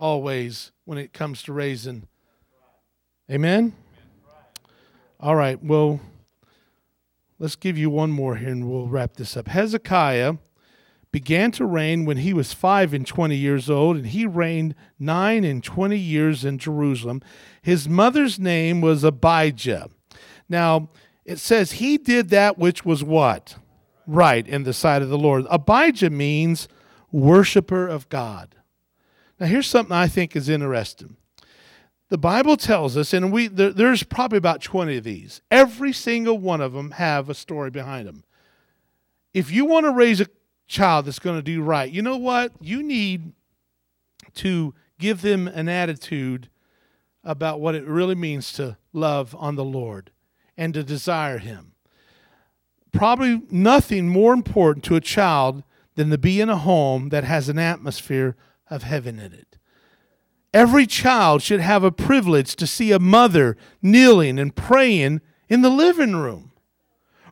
always 0.00 0.72
when 0.86 0.96
it 0.96 1.12
comes 1.12 1.42
to 1.42 1.52
raising 1.52 2.08
Amen? 3.30 3.72
All 5.18 5.34
right, 5.34 5.62
well, 5.62 6.00
let's 7.38 7.56
give 7.56 7.78
you 7.78 7.88
one 7.88 8.10
more 8.10 8.36
here 8.36 8.50
and 8.50 8.68
we'll 8.70 8.88
wrap 8.88 9.14
this 9.14 9.36
up. 9.36 9.48
Hezekiah 9.48 10.34
began 11.10 11.50
to 11.52 11.64
reign 11.64 12.04
when 12.04 12.18
he 12.18 12.34
was 12.34 12.52
five 12.52 12.92
and 12.92 13.06
twenty 13.06 13.36
years 13.36 13.70
old, 13.70 13.96
and 13.96 14.08
he 14.08 14.26
reigned 14.26 14.74
nine 14.98 15.44
and 15.44 15.62
twenty 15.64 15.96
years 15.96 16.44
in 16.44 16.58
Jerusalem. 16.58 17.22
His 17.62 17.88
mother's 17.88 18.38
name 18.38 18.80
was 18.80 19.04
Abijah. 19.04 19.88
Now, 20.48 20.90
it 21.24 21.38
says 21.38 21.72
he 21.72 21.96
did 21.96 22.28
that 22.30 22.58
which 22.58 22.84
was 22.84 23.02
what? 23.02 23.56
Right 24.06 24.46
in 24.46 24.64
the 24.64 24.74
sight 24.74 25.00
of 25.00 25.08
the 25.08 25.16
Lord. 25.16 25.46
Abijah 25.48 26.10
means 26.10 26.68
worshiper 27.10 27.88
of 27.88 28.08
God. 28.10 28.56
Now, 29.40 29.46
here's 29.46 29.68
something 29.68 29.94
I 29.94 30.08
think 30.08 30.36
is 30.36 30.48
interesting. 30.48 31.16
The 32.10 32.18
Bible 32.18 32.56
tells 32.56 32.96
us, 32.96 33.12
and 33.12 33.32
we 33.32 33.48
there, 33.48 33.70
there's 33.70 34.02
probably 34.02 34.38
about 34.38 34.60
20 34.60 34.96
of 34.98 35.04
these. 35.04 35.40
Every 35.50 35.92
single 35.92 36.38
one 36.38 36.60
of 36.60 36.72
them 36.72 36.92
have 36.92 37.28
a 37.28 37.34
story 37.34 37.70
behind 37.70 38.06
them. 38.06 38.24
If 39.32 39.50
you 39.50 39.64
want 39.64 39.86
to 39.86 39.92
raise 39.92 40.20
a 40.20 40.28
child 40.66 41.06
that's 41.06 41.18
going 41.18 41.36
to 41.36 41.42
do 41.42 41.62
right, 41.62 41.90
you 41.90 42.02
know 42.02 42.16
what? 42.16 42.52
You 42.60 42.82
need 42.82 43.32
to 44.34 44.74
give 44.98 45.22
them 45.22 45.48
an 45.48 45.68
attitude 45.68 46.48
about 47.24 47.60
what 47.60 47.74
it 47.74 47.84
really 47.86 48.14
means 48.14 48.52
to 48.52 48.76
love 48.92 49.34
on 49.38 49.56
the 49.56 49.64
Lord 49.64 50.10
and 50.56 50.74
to 50.74 50.84
desire 50.84 51.38
Him. 51.38 51.72
Probably 52.92 53.42
nothing 53.50 54.08
more 54.08 54.32
important 54.32 54.84
to 54.84 54.96
a 54.96 55.00
child 55.00 55.64
than 55.94 56.10
to 56.10 56.18
be 56.18 56.40
in 56.40 56.48
a 56.48 56.56
home 56.56 57.08
that 57.08 57.24
has 57.24 57.48
an 57.48 57.58
atmosphere 57.58 58.36
of 58.70 58.82
heaven 58.82 59.18
in 59.18 59.32
it. 59.32 59.56
Every 60.54 60.86
child 60.86 61.42
should 61.42 61.58
have 61.58 61.82
a 61.82 61.90
privilege 61.90 62.54
to 62.56 62.66
see 62.66 62.92
a 62.92 63.00
mother 63.00 63.56
kneeling 63.82 64.38
and 64.38 64.54
praying 64.54 65.20
in 65.48 65.62
the 65.62 65.68
living 65.68 66.14
room. 66.14 66.52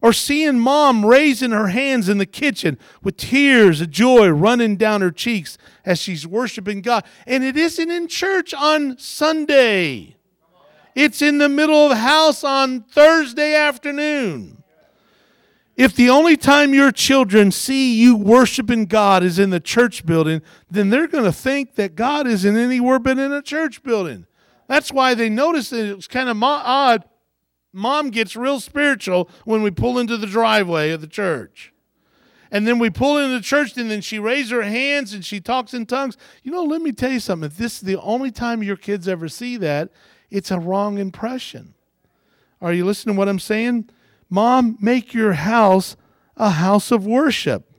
Or 0.01 0.12
seeing 0.12 0.59
mom 0.59 1.07
raising 1.07 1.53
her 1.53 1.68
hands 1.68 2.09
in 2.09 2.18
the 2.18 2.27
kitchen 2.27 2.77
with 3.01 3.16
tears 3.16 3.81
of 3.81 3.93
joy 3.93 4.29
running 4.31 4.75
down 4.75 5.03
her 5.03 5.12
cheeks 5.12 5.57
as 5.85 6.01
she's 6.01 6.27
worshiping 6.27 6.83
God. 6.83 7.05
And 7.25 7.45
it 7.45 7.57
isn't 7.57 7.91
in 7.93 8.09
church 8.09 8.53
on 8.53 8.99
Sunday, 8.99 10.16
it's 10.97 11.23
in 11.23 11.39
the 11.39 11.49
middle 11.49 11.85
of 11.85 11.91
the 11.91 11.97
house 11.97 12.43
on 12.43 12.83
Thursday 12.83 13.55
afternoon. 13.55 14.62
If 15.83 15.97
the 15.97 16.11
only 16.11 16.37
time 16.37 16.74
your 16.74 16.93
children 16.93 17.51
see 17.51 17.93
you 17.97 18.14
worshiping 18.14 18.87
God 18.87 19.24
is 19.24 19.41
in 19.41 19.51
the 19.51 19.59
church 19.59 20.07
building, 20.07 20.41
then 20.70 20.91
they're 20.91 21.09
going 21.09 21.24
to 21.24 21.33
think 21.33 21.74
that 21.74 21.97
God 21.97 22.24
isn't 22.24 22.57
anywhere 22.57 23.01
but 23.01 23.18
in 23.18 23.33
a 23.33 23.43
church 23.43 23.83
building. 23.83 24.26
That's 24.68 24.93
why 24.93 25.14
they 25.14 25.28
notice 25.28 25.70
that 25.70 25.93
it's 25.93 26.07
kind 26.07 26.28
of 26.28 26.41
odd. 26.41 27.03
Mom 27.72 28.11
gets 28.11 28.37
real 28.37 28.61
spiritual 28.61 29.28
when 29.45 29.64
we 29.64 29.72
pull 29.72 29.99
into 29.99 30.16
the 30.16 30.28
driveway 30.28 30.93
of 30.93 31.01
the 31.01 31.09
church. 31.09 31.72
And 32.53 32.64
then 32.64 32.78
we 32.78 32.89
pull 32.89 33.18
into 33.18 33.35
the 33.35 33.43
church, 33.43 33.76
and 33.76 33.91
then 33.91 34.03
she 34.03 34.20
raises 34.20 34.53
her 34.53 34.62
hands 34.62 35.12
and 35.12 35.24
she 35.24 35.41
talks 35.41 35.74
in 35.74 35.87
tongues. 35.87 36.16
You 36.45 36.53
know, 36.53 36.62
let 36.62 36.80
me 36.80 36.93
tell 36.93 37.11
you 37.11 37.18
something. 37.18 37.49
If 37.51 37.57
this 37.57 37.78
is 37.78 37.80
the 37.80 38.01
only 38.01 38.30
time 38.30 38.62
your 38.62 38.76
kids 38.76 39.09
ever 39.09 39.28
see 39.28 39.57
that, 39.57 39.91
it's 40.30 40.53
a 40.53 40.61
wrong 40.61 40.99
impression. 40.99 41.74
Are 42.61 42.72
you 42.72 42.85
listening 42.85 43.16
to 43.16 43.18
what 43.18 43.28
I'm 43.28 43.41
saying? 43.41 43.91
Mom, 44.33 44.78
make 44.80 45.12
your 45.12 45.35
house 45.35 45.95
a 46.39 46.49
house 46.49 46.91
of 46.91 47.05
worship. 47.05 47.70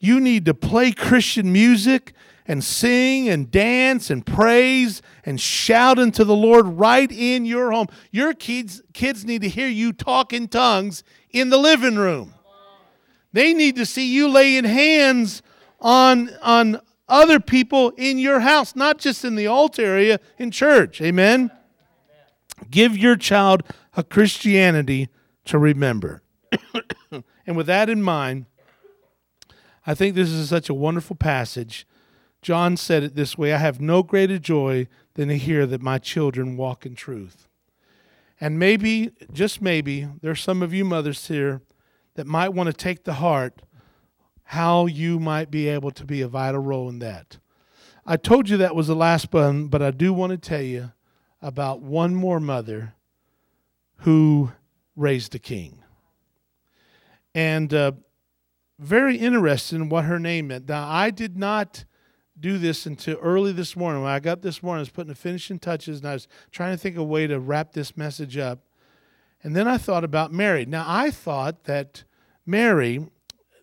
You 0.00 0.18
need 0.18 0.44
to 0.46 0.52
play 0.52 0.90
Christian 0.90 1.52
music 1.52 2.14
and 2.46 2.64
sing 2.64 3.28
and 3.28 3.48
dance 3.48 4.10
and 4.10 4.26
praise 4.26 5.02
and 5.24 5.40
shout 5.40 6.00
unto 6.00 6.24
the 6.24 6.34
Lord 6.34 6.66
right 6.66 7.10
in 7.12 7.46
your 7.46 7.70
home. 7.70 7.86
Your 8.10 8.34
kids, 8.34 8.82
kids 8.92 9.24
need 9.24 9.42
to 9.42 9.48
hear 9.48 9.68
you 9.68 9.92
talk 9.92 10.32
in 10.32 10.48
tongues 10.48 11.04
in 11.30 11.50
the 11.50 11.58
living 11.58 11.94
room. 11.94 12.34
They 13.32 13.54
need 13.54 13.76
to 13.76 13.86
see 13.86 14.12
you 14.12 14.28
laying 14.28 14.64
hands 14.64 15.42
on, 15.80 16.28
on 16.42 16.80
other 17.08 17.38
people 17.38 17.90
in 17.90 18.18
your 18.18 18.40
house, 18.40 18.74
not 18.74 18.98
just 18.98 19.24
in 19.24 19.36
the 19.36 19.46
altar 19.46 19.84
area 19.84 20.18
in 20.38 20.50
church. 20.50 21.00
Amen? 21.00 21.52
Give 22.68 22.98
your 22.98 23.14
child 23.14 23.62
a 23.96 24.02
Christianity 24.02 25.08
to 25.46 25.58
remember. 25.58 26.22
and 27.46 27.56
with 27.56 27.66
that 27.66 27.88
in 27.88 28.02
mind, 28.02 28.46
I 29.86 29.94
think 29.94 30.14
this 30.14 30.30
is 30.30 30.48
such 30.48 30.68
a 30.68 30.74
wonderful 30.74 31.16
passage. 31.16 31.86
John 32.42 32.76
said 32.76 33.02
it 33.02 33.14
this 33.14 33.38
way 33.38 33.52
I 33.52 33.58
have 33.58 33.80
no 33.80 34.02
greater 34.02 34.38
joy 34.38 34.88
than 35.14 35.28
to 35.28 35.38
hear 35.38 35.66
that 35.66 35.82
my 35.82 35.98
children 35.98 36.56
walk 36.56 36.84
in 36.84 36.94
truth. 36.94 37.48
And 38.40 38.58
maybe, 38.58 39.12
just 39.32 39.62
maybe, 39.62 40.08
there's 40.20 40.42
some 40.42 40.62
of 40.62 40.74
you 40.74 40.84
mothers 40.84 41.26
here 41.28 41.62
that 42.14 42.26
might 42.26 42.50
want 42.50 42.66
to 42.66 42.72
take 42.72 43.04
to 43.04 43.12
heart 43.14 43.62
how 44.48 44.86
you 44.86 45.18
might 45.18 45.50
be 45.50 45.68
able 45.68 45.90
to 45.92 46.04
be 46.04 46.20
a 46.20 46.28
vital 46.28 46.60
role 46.60 46.88
in 46.88 46.98
that. 46.98 47.38
I 48.06 48.16
told 48.16 48.48
you 48.48 48.56
that 48.58 48.76
was 48.76 48.88
the 48.88 48.94
last 48.94 49.32
one, 49.32 49.68
but 49.68 49.80
I 49.80 49.90
do 49.90 50.12
want 50.12 50.30
to 50.32 50.36
tell 50.36 50.60
you 50.60 50.92
about 51.40 51.80
one 51.80 52.14
more 52.14 52.40
mother 52.40 52.94
who 53.98 54.52
raised 54.96 55.34
a 55.34 55.38
king. 55.38 55.82
And 57.34 57.72
uh, 57.74 57.92
very 58.78 59.16
interested 59.16 59.76
in 59.76 59.88
what 59.88 60.04
her 60.04 60.18
name 60.18 60.48
meant. 60.48 60.68
Now, 60.68 60.88
I 60.88 61.10
did 61.10 61.36
not 61.36 61.84
do 62.38 62.58
this 62.58 62.86
until 62.86 63.16
early 63.18 63.52
this 63.52 63.76
morning. 63.76 64.02
When 64.02 64.12
I 64.12 64.20
got 64.20 64.42
this 64.42 64.62
morning, 64.62 64.80
I 64.80 64.82
was 64.82 64.90
putting 64.90 65.08
the 65.08 65.14
finishing 65.14 65.58
touches 65.58 66.00
and 66.00 66.08
I 66.08 66.14
was 66.14 66.28
trying 66.50 66.72
to 66.72 66.78
think 66.78 66.96
of 66.96 67.02
a 67.02 67.04
way 67.04 67.26
to 67.26 67.38
wrap 67.38 67.72
this 67.72 67.96
message 67.96 68.36
up. 68.36 68.60
And 69.42 69.54
then 69.54 69.68
I 69.68 69.78
thought 69.78 70.04
about 70.04 70.32
Mary. 70.32 70.64
Now, 70.64 70.84
I 70.86 71.10
thought 71.10 71.64
that 71.64 72.04
Mary, 72.46 73.06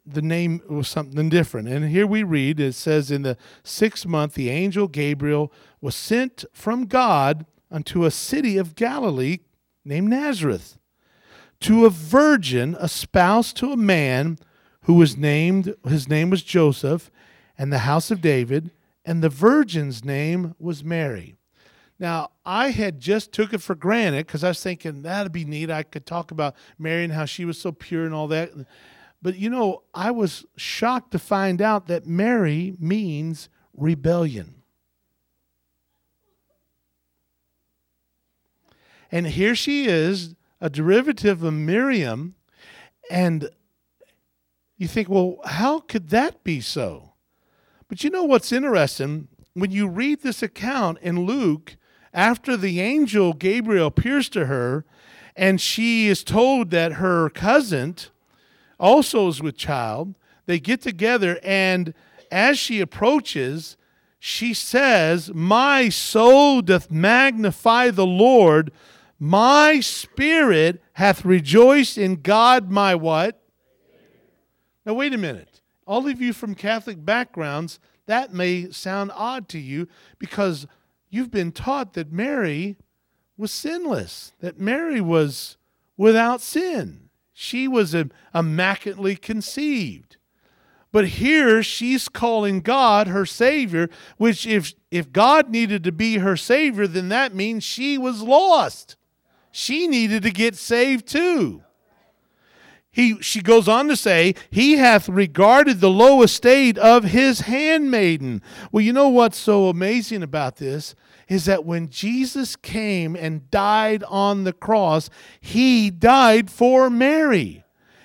the 0.06 0.22
name 0.22 0.62
was 0.70 0.88
something 0.88 1.28
different. 1.30 1.68
And 1.68 1.90
here 1.90 2.08
we 2.08 2.24
read 2.24 2.60
it 2.60 2.74
says, 2.74 3.12
In 3.12 3.24
the 3.24 3.38
sixth 3.64 4.06
month, 4.06 4.36
the 4.36 4.50
angel 4.50 4.88
Gabriel 4.88 5.52
was 5.82 5.96
sent 5.96 6.46
from 6.54 6.86
God 6.86 7.46
unto 7.70 8.06
a 8.06 8.12
city 8.12 8.58
of 8.58 8.76
Galilee 8.76 9.40
named 9.84 10.10
Nazareth 10.10 10.78
to 11.62 11.86
a 11.86 11.90
virgin 11.90 12.76
espoused 12.82 13.56
to 13.58 13.72
a 13.72 13.78
man 13.78 14.38
who 14.84 14.96
was 14.96 15.16
named 15.16 15.76
his 15.88 16.08
name 16.08 16.30
was 16.30 16.44
Joseph 16.44 17.12
and 17.58 17.72
the 17.72 17.80
house 17.80 18.12
of 18.12 18.22
David 18.22 18.72
and 19.06 19.24
the 19.24 19.30
virgin's 19.30 20.04
name 20.04 20.56
was 20.60 20.84
Mary. 20.84 21.36
Now, 22.00 22.32
I 22.44 22.72
had 22.72 23.00
just 23.00 23.32
took 23.32 23.54
it 23.54 23.62
for 23.62 23.76
granted 23.76 24.26
because 24.26 24.44
I 24.44 24.50
was 24.50 24.64
thinking 24.64 25.04
that'd 25.04 25.32
be 25.32 25.46
neat. 25.46 25.70
I 25.70 25.84
could 25.84 26.08
talk 26.08 26.32
about 26.32 26.56
Mary 26.80 27.04
and 27.04 27.14
how 27.14 27.26
she 27.26 27.46
was 27.46 27.60
so 27.60 27.72
pure 27.72 28.06
and 28.06 28.14
all 28.14 28.28
that. 28.30 28.52
But 29.22 29.36
you 29.36 29.52
know, 29.52 29.84
I 29.94 30.10
was 30.10 30.46
shocked 30.58 31.12
to 31.12 31.20
find 31.20 31.62
out 31.62 31.86
that 31.88 32.08
Mary 32.08 32.76
means 32.80 33.50
rebellion. 33.76 34.56
And 39.12 39.28
here 39.28 39.54
she 39.54 39.86
is 39.86 40.36
a 40.62 40.70
derivative 40.70 41.44
of 41.44 41.54
Miriam. 41.54 42.36
And 43.10 43.50
you 44.78 44.88
think, 44.88 45.10
well, 45.10 45.38
how 45.44 45.80
could 45.80 46.10
that 46.10 46.44
be 46.44 46.62
so? 46.62 47.14
But 47.90 48.04
you 48.04 48.10
know 48.10 48.24
what's 48.24 48.52
interesting? 48.52 49.28
When 49.54 49.72
you 49.72 49.88
read 49.88 50.22
this 50.22 50.42
account 50.42 51.00
in 51.02 51.26
Luke, 51.26 51.76
after 52.14 52.56
the 52.56 52.80
angel 52.80 53.34
Gabriel 53.34 53.88
appears 53.88 54.30
to 54.30 54.46
her, 54.46 54.86
and 55.36 55.60
she 55.60 56.08
is 56.08 56.24
told 56.24 56.70
that 56.70 56.94
her 56.94 57.30
cousin 57.30 57.96
also 58.80 59.28
is 59.28 59.42
with 59.42 59.58
child, 59.58 60.16
they 60.46 60.60
get 60.60 60.82
together, 60.82 61.40
and 61.44 61.94
as 62.32 62.58
she 62.58 62.80
approaches, 62.80 63.78
she 64.20 64.54
says, 64.54 65.34
My 65.34 65.90
soul 65.90 66.62
doth 66.62 66.92
magnify 66.92 67.90
the 67.90 68.06
Lord 68.06 68.72
my 69.24 69.80
spirit 69.82 70.82
hath 70.94 71.24
rejoiced 71.24 71.96
in 71.96 72.24
God, 72.24 72.72
my 72.72 72.96
what? 72.96 73.40
Now, 74.84 74.96
wait 74.96 75.14
a 75.14 75.18
minute. 75.20 75.62
All 75.86 76.08
of 76.08 76.20
you 76.20 76.34
from 76.34 76.56
Catholic 76.56 77.06
backgrounds, 77.06 77.80
that 78.08 78.34
may 78.34 78.72
sound 78.72 79.12
odd 79.14 79.48
to 79.50 79.60
you 79.60 79.88
because 80.18 80.66
you've 81.12 81.30
been 81.30 81.52
taught 81.52 81.94
that 81.94 82.12
Mary 82.12 82.78
was 83.38 83.52
sinless, 83.52 84.34
that 84.40 84.60
Mary 84.60 85.00
was 85.00 85.56
without 85.98 86.42
sin. 86.42 87.10
She 87.32 87.68
was 87.68 87.96
immaculately 88.34 89.16
conceived. 89.16 90.18
But 90.92 91.10
here 91.10 91.62
she's 91.62 92.10
calling 92.10 92.62
God 92.62 93.06
her 93.06 93.28
Savior, 93.28 93.88
which 94.18 94.48
if, 94.48 94.74
if 94.90 95.12
God 95.12 95.52
needed 95.52 95.84
to 95.84 95.92
be 95.92 96.18
her 96.18 96.36
Savior, 96.36 96.88
then 96.88 97.10
that 97.10 97.36
means 97.36 97.64
she 97.64 98.00
was 98.00 98.24
lost 98.24 98.96
she 99.52 99.88
needed 99.88 100.24
to 100.24 100.32
get 100.32 100.56
saved 100.56 101.08
too. 101.08 101.64
He, 102.94 103.22
she 103.22 103.42
goes 103.42 103.70
on 103.70 103.88
to 103.88 103.96
say, 103.96 104.36
He 104.50 104.74
hath 104.74 105.08
regarded 105.08 105.80
the 105.80 105.90
low 105.90 106.22
estate 106.24 106.78
of 106.78 107.06
his 107.06 107.42
handmaiden. 107.42 108.42
Well, 108.72 108.84
you 108.84 108.92
know 108.92 109.08
what's 109.08 109.38
so 109.38 109.70
amazing 109.70 110.24
about 110.24 110.58
this? 110.58 110.94
Is 111.30 111.46
that 111.46 111.64
when 111.64 111.90
Jesus 111.90 112.58
came 112.58 113.16
and 113.16 113.50
died 113.50 114.04
on 114.04 114.44
the 114.44 114.52
cross, 114.52 115.10
he 115.40 115.90
died 115.90 116.52
for 116.52 116.90
Mary. 116.90 117.64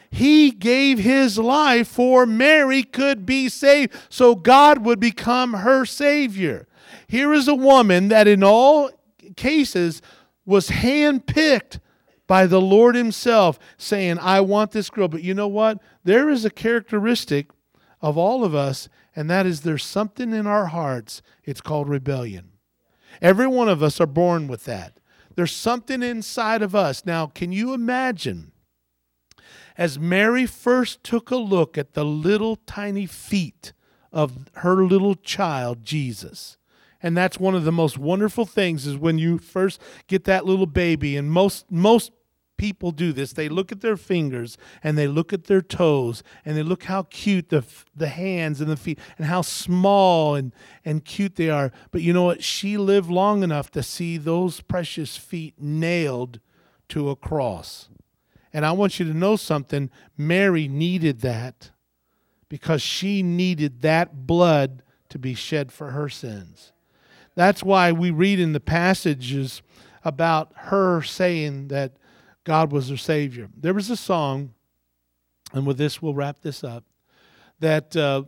He 0.09 0.53
gave 0.53 1.01
his 1.01 1.37
life 1.37 1.89
for 1.89 2.25
Mary 2.25 2.85
could 2.85 3.27
be 3.27 3.49
saved, 3.49 3.93
so 4.09 4.37
God 4.37 4.85
would 4.85 5.01
become 5.01 5.55
her 5.55 5.85
Savior. 5.85 6.69
Here 7.09 7.33
is 7.33 7.49
a 7.49 7.55
woman 7.55 8.09
that, 8.09 8.29
in 8.29 8.45
all 8.45 8.91
cases, 9.37 10.01
was 10.47 10.71
handpicked 10.71 11.81
by 12.27 12.47
the 12.47 12.61
Lord 12.61 12.95
Himself, 12.95 13.59
saying, 13.77 14.19
I 14.19 14.41
want 14.41 14.71
this 14.71 14.91
girl. 14.91 15.09
But 15.09 15.23
you 15.23 15.35
know 15.35 15.49
what? 15.49 15.79
There 16.05 16.31
is 16.31 16.45
a 16.45 16.51
characteristic 16.51 17.51
of 18.01 18.17
all 18.17 18.45
of 18.45 18.55
us, 18.55 18.89
and 19.15 19.29
that 19.31 19.47
is 19.47 19.61
there's 19.61 19.85
something 19.85 20.33
in 20.33 20.47
our 20.47 20.67
hearts. 20.67 21.23
It's 21.45 21.61
called 21.61 21.89
rebellion. 21.89 22.53
Every 23.21 23.47
one 23.47 23.69
of 23.69 23.83
us 23.83 24.01
are 24.01 24.07
born 24.07 24.47
with 24.47 24.65
that. 24.65 25.01
There's 25.35 25.53
something 25.53 26.03
inside 26.03 26.63
of 26.63 26.75
us. 26.75 27.05
Now, 27.05 27.27
can 27.27 27.53
you 27.53 27.75
imagine? 27.75 28.53
As 29.79 29.99
Mary 29.99 30.47
first 30.47 31.05
took 31.05 31.31
a 31.31 31.37
look 31.37 31.77
at 31.77 31.93
the 31.93 32.05
little 32.05 32.57
tiny 32.57 33.07
feet 33.07 33.73
of 34.13 34.49
her 34.55 34.77
little 34.77 35.15
child, 35.15 35.85
Jesus, 35.85 36.57
and 37.07 37.17
that's 37.17 37.39
one 37.39 37.55
of 37.55 37.63
the 37.63 37.71
most 37.71 37.99
wonderful 37.99 38.45
things 38.45 38.85
is 38.85 38.97
when 38.97 39.17
you 39.17 39.39
first 39.39 39.81
get 40.09 40.25
that 40.25 40.45
little 40.45 40.67
baby 40.67 41.17
and 41.17 41.31
most 41.31 41.71
most 41.71 42.11
people 42.57 42.91
do 42.91 43.13
this. 43.13 43.33
They 43.33 43.49
look 43.49 43.71
at 43.71 43.81
their 43.81 43.97
fingers 43.97 44.59
and 44.83 44.99
they 44.99 45.07
look 45.07 45.33
at 45.33 45.45
their 45.45 45.63
toes 45.63 46.25
and 46.45 46.57
they 46.57 46.65
look 46.65 46.83
how 46.83 47.05
cute 47.05 47.51
the 47.51 47.63
the 47.95 48.09
hands 48.09 48.61
and 48.61 48.69
the 48.69 48.77
feet 48.77 48.99
and 49.19 49.29
how 49.29 49.43
small 49.43 50.35
and 50.35 50.53
and 50.85 51.05
cute 51.05 51.37
they 51.37 51.49
are. 51.49 51.71
But 51.93 52.03
you 52.03 52.13
know 52.13 52.25
what? 52.25 52.43
She 52.43 52.77
lived 52.77 53.09
long 53.09 53.45
enough 53.45 53.71
to 53.71 53.85
see 53.85 54.17
those 54.17 54.61
precious 54.61 55.17
feet 55.17 55.55
nailed 55.61 56.41
to 56.89 57.09
a 57.11 57.15
cross. 57.15 57.89
And 58.53 58.67
i 58.67 58.73
want 58.73 58.99
you 58.99 59.07
to 59.07 59.15
know 59.15 59.37
something. 59.37 59.91
Mary 60.19 60.67
needed 60.67 61.21
that 61.21 61.71
because 62.49 62.83
she 62.83 63.23
needed 63.23 63.83
that 63.83 64.27
blood 64.27 64.83
to 65.11 65.21
be 65.21 65.35
shed 65.35 65.71
for 65.71 65.93
her 65.93 66.09
sins 66.09 66.73
that's 67.37 67.63
why 67.63 67.93
we 67.93 68.11
read 68.11 68.41
in 68.41 68.53
the 68.53 68.61
passages 68.61 69.63
about 70.05 70.51
her 70.57 71.03
saying 71.03 71.69
that 71.69 71.97
God 72.43 72.73
was 72.73 72.89
her 72.89 72.97
Savior. 72.97 73.49
There 73.57 73.75
was 73.75 73.91
a 73.91 73.97
song 73.97 74.55
and 75.53 75.67
with 75.67 75.79
this 75.79 76.03
we'll 76.03 76.15
wrap 76.15 76.41
this 76.43 76.65
up, 76.65 76.85
that 77.61 77.97
uh, 77.97 78.25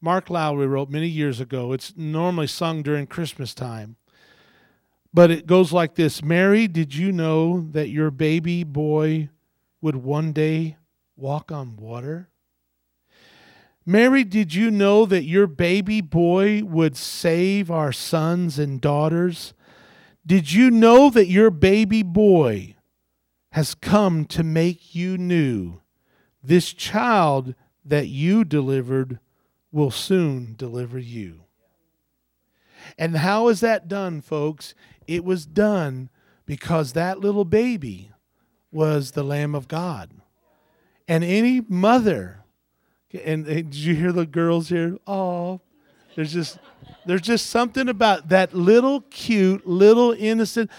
Mark 0.00 0.30
Lowry 0.30 0.66
wrote 0.66 0.90
many 0.90 1.08
years 1.08 1.40
ago. 1.40 1.72
It's 1.72 1.94
normally 1.96 2.46
sung 2.46 2.82
during 2.82 3.06
Christmas 3.06 3.54
time. 3.54 3.96
But 5.12 5.30
it 5.30 5.46
goes 5.46 5.72
like 5.72 5.94
this 5.94 6.22
Mary, 6.22 6.66
did 6.66 6.94
you 6.94 7.12
know 7.12 7.68
that 7.70 7.88
your 7.88 8.10
baby 8.10 8.64
boy 8.64 9.30
would 9.80 9.96
one 9.96 10.32
day 10.32 10.76
walk 11.16 11.52
on 11.52 11.76
water? 11.76 12.28
Mary, 13.86 14.24
did 14.24 14.54
you 14.54 14.70
know 14.70 15.04
that 15.04 15.24
your 15.24 15.46
baby 15.46 16.00
boy 16.00 16.62
would 16.64 16.96
save 16.96 17.70
our 17.70 17.92
sons 17.92 18.58
and 18.58 18.80
daughters? 18.80 19.52
Did 20.26 20.52
you 20.52 20.70
know 20.70 21.10
that 21.10 21.26
your 21.26 21.50
baby 21.50 22.02
boy 22.02 22.76
has 23.52 23.74
come 23.74 24.24
to 24.26 24.42
make 24.42 24.94
you 24.94 25.18
new? 25.18 25.80
This 26.42 26.72
child 26.72 27.54
that 27.84 28.08
you 28.08 28.44
delivered 28.44 29.18
will 29.70 29.90
soon 29.90 30.54
deliver 30.56 30.98
you. 30.98 31.44
And 32.96 33.16
how 33.18 33.48
is 33.48 33.60
that 33.60 33.88
done, 33.88 34.22
folks? 34.22 34.74
It 35.06 35.24
was 35.24 35.44
done 35.44 36.08
because 36.46 36.92
that 36.92 37.20
little 37.20 37.44
baby 37.44 38.12
was 38.70 39.10
the 39.10 39.22
Lamb 39.22 39.54
of 39.54 39.68
God. 39.68 40.10
And 41.06 41.22
any 41.22 41.60
mother, 41.68 42.43
and, 43.14 43.44
did 43.44 43.74
you 43.74 43.94
hear 43.94 44.12
the 44.12 44.26
girls 44.26 44.68
here? 44.68 44.98
Oh, 45.06 45.60
there's 46.16 46.32
just 46.32 46.58
there's 47.06 47.20
just 47.22 47.46
something 47.46 47.88
about 47.88 48.28
that 48.28 48.54
little 48.54 49.02
cute, 49.02 49.66
little 49.66 50.12
innocent, 50.12 50.70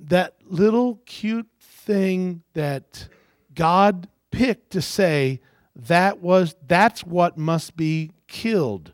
that 0.00 0.34
little 0.44 1.00
cute 1.06 1.48
thing 1.58 2.42
that 2.54 3.08
God 3.54 4.08
picked 4.30 4.70
to 4.70 4.82
say 4.82 5.40
that 5.76 6.20
was 6.20 6.54
that's 6.66 7.04
what 7.04 7.36
must 7.36 7.76
be 7.76 8.12
killed 8.28 8.92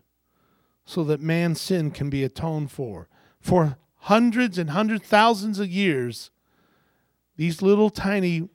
so 0.85 1.05
that 1.05 1.21
man's 1.21 1.61
sin 1.61 1.91
can 1.91 2.11
be 2.11 2.25
atoned 2.25 2.71
for. 2.71 3.09
For 3.41 3.77
hundreds 4.05 4.59
and 4.59 4.71
hundreds 4.71 5.07
thousands 5.07 5.59
of 5.59 5.69
years, 5.69 6.31
these 7.37 7.63
little 7.63 7.91
tiny 7.91 8.49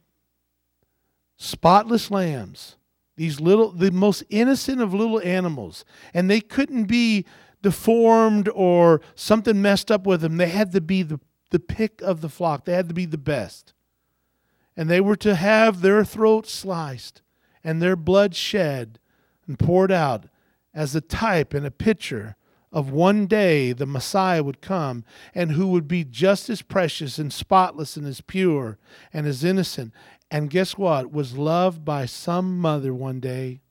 spotless 1.38 2.12
lambs, 2.12 2.76
these 3.16 3.40
little 3.40 3.72
the 3.72 3.92
most 3.92 4.24
innocent 4.30 4.82
of 4.82 4.94
little 4.94 5.22
animals, 5.22 5.86
and 6.14 6.30
they 6.30 6.42
couldn't 6.42 6.86
be 6.86 7.26
deformed 7.62 8.48
or 8.50 9.02
something 9.16 9.62
messed 9.62 9.90
up 9.90 10.06
with 10.06 10.22
them. 10.22 10.38
They 10.38 10.50
had 10.50 10.72
to 10.74 10.82
be 10.82 11.02
the, 11.02 11.20
the 11.50 11.60
pick 11.60 12.02
of 12.02 12.22
the 12.22 12.30
flock. 12.30 12.66
They 12.66 12.74
had 12.74 12.90
to 12.90 12.94
be 12.94 13.06
the 13.06 13.18
best. 13.18 13.74
And 14.78 14.88
they 14.88 15.02
were 15.02 15.16
to 15.16 15.34
have 15.34 15.82
their 15.82 16.06
throats 16.06 16.52
sliced 16.52 17.24
and 17.64 17.82
their 17.82 17.96
blood 17.96 18.36
shed 18.36 19.00
and 19.48 19.58
poured 19.58 19.92
out 19.92 20.26
as 20.76 20.96
a 20.96 21.02
type 21.02 21.56
and 21.56 21.66
a 21.66 21.72
picture 21.72 22.36
of 22.72 22.92
one 22.92 23.26
day 23.26 23.72
the 23.72 23.86
Messiah 23.86 24.44
would 24.44 24.62
come 24.62 25.04
and 25.34 25.54
who 25.54 25.68
would 25.68 25.88
be 25.88 26.04
just 26.04 26.50
as 26.50 26.62
precious 26.62 27.18
and 27.18 27.32
spotless 27.32 27.96
and 27.96 28.06
as 28.06 28.22
pure 28.22 28.78
and 29.14 29.26
as 29.26 29.44
innocent. 29.44 29.94
And 30.32 30.50
guess 30.50 30.78
what? 30.78 31.12
Was 31.12 31.38
loved 31.38 31.86
by 31.86 32.06
some 32.06 32.60
mother 32.60 32.94
one 32.94 33.20
day. 33.20 33.62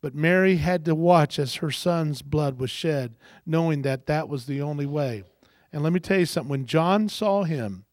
But 0.00 0.14
Mary 0.14 0.56
had 0.56 0.84
to 0.84 0.94
watch 0.94 1.38
as 1.38 1.56
her 1.56 1.70
son's 1.70 2.20
blood 2.20 2.58
was 2.58 2.70
shed, 2.70 3.14
knowing 3.46 3.82
that 3.82 4.06
that 4.06 4.28
was 4.28 4.44
the 4.44 4.60
only 4.60 4.86
way. 4.86 5.24
And 5.72 5.82
let 5.82 5.92
me 5.92 6.00
tell 6.00 6.18
you 6.18 6.26
something 6.26 6.50
when 6.50 6.66
John 6.66 7.08
saw 7.08 7.44
him 7.44 7.84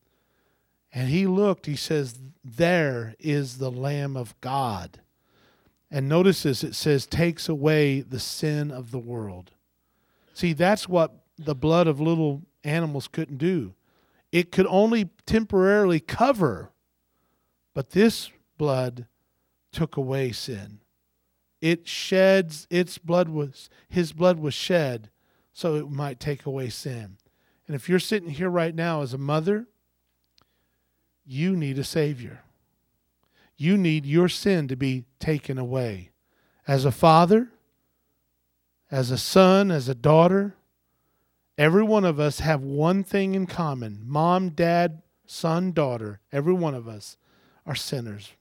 and 0.94 1.10
he 1.10 1.26
looked, 1.26 1.66
he 1.66 1.78
says, 1.78 2.20
There 2.44 3.16
is 3.18 3.58
the 3.58 3.72
Lamb 3.72 4.18
of 4.18 4.40
God. 4.42 5.00
And 5.90 6.08
notice 6.08 6.44
this 6.44 6.64
it 6.64 6.74
says, 6.74 7.06
takes 7.06 7.50
away 7.50 8.02
the 8.02 8.20
sin 8.20 8.72
of 8.72 8.92
the 8.92 9.00
world. 9.00 9.52
See, 10.34 10.54
that's 10.54 10.88
what 10.88 11.14
the 11.38 11.56
blood 11.56 11.88
of 11.88 12.00
little 12.00 12.44
animals 12.64 13.08
couldn't 13.08 13.38
do. 13.38 13.74
It 14.32 14.52
could 14.52 14.68
only 14.68 15.10
temporarily 15.26 16.00
cover, 16.00 16.71
but 17.74 17.92
this 17.92 18.30
blood 18.58 19.08
took 19.72 19.98
away 19.98 20.32
sin. 20.32 20.80
It 21.62 21.88
sheds 21.88 22.68
its 22.70 22.98
blood 22.98 23.30
was 23.30 23.70
his 23.88 24.14
blood 24.14 24.40
was 24.40 24.54
shed 24.54 25.10
so 25.54 25.76
it 25.76 25.90
might 25.90 26.20
take 26.20 26.46
away 26.46 26.70
sin. 26.70 27.18
And 27.68 27.76
if 27.76 27.88
you're 27.88 28.00
sitting 28.00 28.30
here 28.30 28.50
right 28.50 28.74
now 28.74 29.02
as 29.02 29.14
a 29.14 29.18
mother, 29.18 29.68
you 31.26 31.56
need 31.56 31.78
a 31.78 31.84
savior. 31.84 32.44
You 33.56 33.78
need 33.78 34.06
your 34.06 34.28
sin 34.28 34.68
to 34.70 34.76
be 34.76 35.06
taken 35.20 35.58
away. 35.58 36.10
As 36.68 36.84
a 36.84 36.92
father, 36.92 37.50
as 38.90 39.12
a 39.12 39.18
son, 39.18 39.72
as 39.72 39.88
a 39.88 39.96
daughter, 39.96 40.56
every 41.58 41.84
one 41.84 42.06
of 42.06 42.20
us 42.20 42.40
have 42.40 42.62
one 42.64 43.04
thing 43.04 43.36
in 43.36 43.46
common 43.46 44.02
mom, 44.04 44.50
dad, 44.50 45.02
son, 45.26 45.72
daughter, 45.72 46.20
every 46.32 46.54
one 46.54 46.74
of 46.74 46.88
us 46.88 47.18
are 47.66 47.76
sinners. 47.76 48.32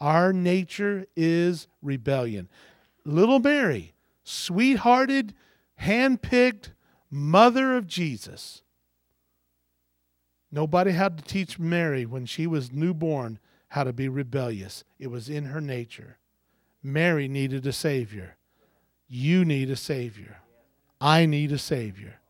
Our 0.00 0.32
nature 0.32 1.06
is 1.16 1.68
rebellion. 1.82 2.48
Little 3.04 3.38
Mary, 3.38 3.94
sweethearted, 4.24 5.34
hand-picked 5.76 6.72
mother 7.10 7.76
of 7.76 7.86
Jesus. 7.86 8.62
Nobody 10.52 10.92
had 10.92 11.18
to 11.18 11.24
teach 11.24 11.58
Mary 11.58 12.06
when 12.06 12.26
she 12.26 12.46
was 12.46 12.72
newborn 12.72 13.38
how 13.68 13.84
to 13.84 13.92
be 13.92 14.08
rebellious. 14.08 14.84
It 14.98 15.08
was 15.08 15.28
in 15.28 15.46
her 15.46 15.60
nature. 15.60 16.18
Mary 16.82 17.28
needed 17.28 17.66
a 17.66 17.72
Savior. 17.72 18.36
You 19.08 19.44
need 19.44 19.70
a 19.70 19.76
Savior. 19.76 20.38
I 21.00 21.26
need 21.26 21.52
a 21.52 21.58
Savior. 21.58 22.20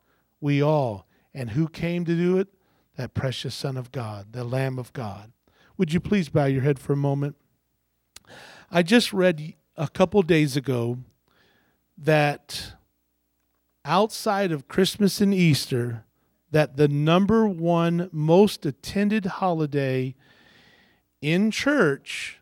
We 0.41 0.63
all. 0.63 1.07
And 1.35 1.51
who 1.51 1.69
came 1.69 2.05
to 2.05 2.15
do 2.15 2.39
it? 2.39 2.49
That 2.97 3.15
precious 3.15 3.55
Son 3.55 3.77
of 3.77 3.93
God, 3.93 4.33
the 4.33 4.45
Lamb 4.45 4.79
of 4.79 4.93
God. 4.93 5.33
Would 5.79 5.93
you 5.93 6.01
please 6.01 6.31
bow 6.31 6.47
your 6.47 6.63
head 6.63 6.79
for 6.79 6.95
a 6.95 6.97
moment? 6.97 7.37
I 8.71 8.83
just 8.83 9.13
read 9.13 9.55
a 9.77 9.89
couple 9.89 10.23
days 10.23 10.57
ago 10.57 10.99
that 11.99 12.73
outside 13.85 14.53
of 14.53 14.69
Christmas 14.69 15.21
and 15.21 15.35
Easter, 15.35 16.05
that 16.51 16.79
the 16.79 16.89
number 16.89 17.47
one 17.47 18.09
most 18.11 18.65
attended 18.65 19.27
holiday 19.27 20.15
in 21.21 21.51
church 21.51 22.39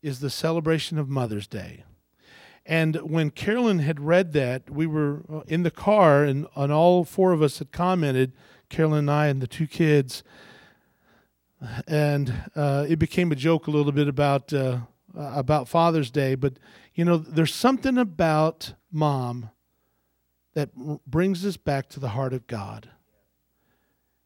is 0.00 0.20
the 0.20 0.30
celebration 0.30 0.96
of 0.96 1.08
Mother's 1.08 1.48
Day. 1.48 1.82
And 2.64 2.96
when 2.96 3.30
Carolyn 3.30 3.80
had 3.80 4.00
read 4.00 4.32
that, 4.32 4.70
we 4.70 4.86
were 4.86 5.22
uh, 5.32 5.40
in 5.48 5.64
the 5.64 5.70
car, 5.70 6.22
and, 6.22 6.46
and 6.54 6.72
all 6.72 7.04
four 7.04 7.32
of 7.32 7.42
us 7.42 7.58
had 7.58 7.72
commented, 7.72 8.32
Carolyn 8.68 9.00
and 9.00 9.10
I 9.10 9.26
and 9.26 9.40
the 9.40 9.46
two 9.46 9.66
kids. 9.66 10.22
And 11.86 12.32
uh, 12.54 12.86
it 12.88 12.98
became 12.98 13.32
a 13.32 13.36
joke 13.36 13.66
a 13.66 13.70
little 13.70 13.92
bit 13.92 14.08
about 14.08 14.52
uh, 14.52 14.80
about 15.16 15.68
Father's 15.68 16.10
Day, 16.10 16.34
but 16.34 16.58
you 16.94 17.04
know, 17.04 17.16
there's 17.16 17.54
something 17.54 17.96
about 17.98 18.74
mom 18.92 19.50
that 20.54 20.70
brings 21.06 21.44
us 21.44 21.56
back 21.56 21.88
to 21.90 22.00
the 22.00 22.10
heart 22.10 22.32
of 22.32 22.46
God. 22.46 22.90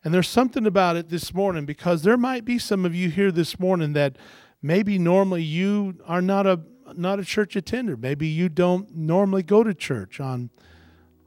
And 0.03 0.15
there's 0.15 0.29
something 0.29 0.67
about 0.67 0.97
it 0.97 1.09
this 1.09 1.35
morning 1.35 1.67
because 1.67 2.03
there 2.03 2.17
might 2.17 2.45
be 2.45 2.59
some 2.59 2.85
of 2.85 2.95
you 2.95 3.11
here 3.11 3.31
this 3.31 3.61
morning 3.61 3.93
that 3.93 4.17
maybe 4.63 4.99
normally 4.99 5.43
you 5.43 5.99
are 6.07 6.23
not 6.23 6.47
a 6.47 6.61
not 6.97 7.21
a 7.21 7.25
church 7.25 7.55
attender. 7.55 7.97
Maybe 7.97 8.27
you 8.27 8.49
don't 8.49 8.97
normally 8.97 9.45
go 9.45 9.63
to 9.63 9.75
church 9.75 10.19
on 10.19 10.51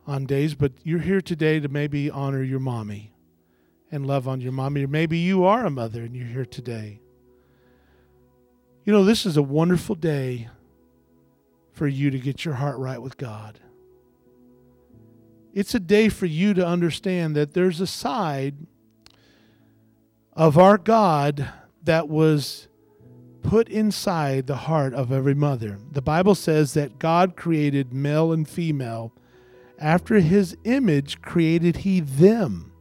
on 0.05 0.25
days, 0.25 0.55
but 0.55 0.73
you're 0.83 0.99
here 0.99 1.21
today 1.21 1.61
to 1.61 1.69
maybe 1.69 2.09
honor 2.09 2.43
your 2.43 2.59
mommy 2.59 3.12
and 3.93 4.07
love 4.07 4.27
on 4.27 4.41
your 4.41 4.51
mommy. 4.51 4.83
Or 4.83 4.87
maybe 4.87 5.19
you 5.19 5.43
are 5.43 5.65
a 5.65 5.69
mother 5.69 6.01
and 6.01 6.15
you're 6.15 6.25
here 6.25 6.45
today. 6.45 6.99
You 8.85 8.91
know, 8.91 9.03
this 9.03 9.23
is 9.25 9.37
a 9.37 9.43
wonderful 9.43 9.93
day 9.93 10.49
for 11.73 11.87
you 11.87 12.09
to 12.09 12.17
get 12.17 12.43
your 12.43 12.55
heart 12.55 12.77
right 12.79 13.01
with 13.01 13.17
God. 13.17 13.59
It's 15.53 15.75
a 15.75 15.79
day 15.79 16.09
for 16.09 16.25
you 16.25 16.55
to 16.55 16.65
understand 16.65 17.35
that 17.35 17.53
there's 17.53 17.79
a 17.79 17.87
side 17.87 18.55
of 20.33 20.57
our 20.57 20.79
God 20.79 21.47
that 21.83 22.09
was 22.09 22.67
put 23.43 23.69
inside 23.69 24.47
the 24.47 24.55
heart 24.55 24.95
of 24.95 25.11
every 25.11 25.35
mother. 25.35 25.77
The 25.91 26.01
Bible 26.01 26.33
says 26.33 26.73
that 26.73 26.97
God 26.97 27.35
created 27.35 27.93
male 27.93 28.33
and 28.33 28.49
female. 28.49 29.13
After 29.77 30.19
his 30.19 30.57
image 30.63 31.21
created 31.21 31.77
he 31.77 31.99
them. 31.99 32.72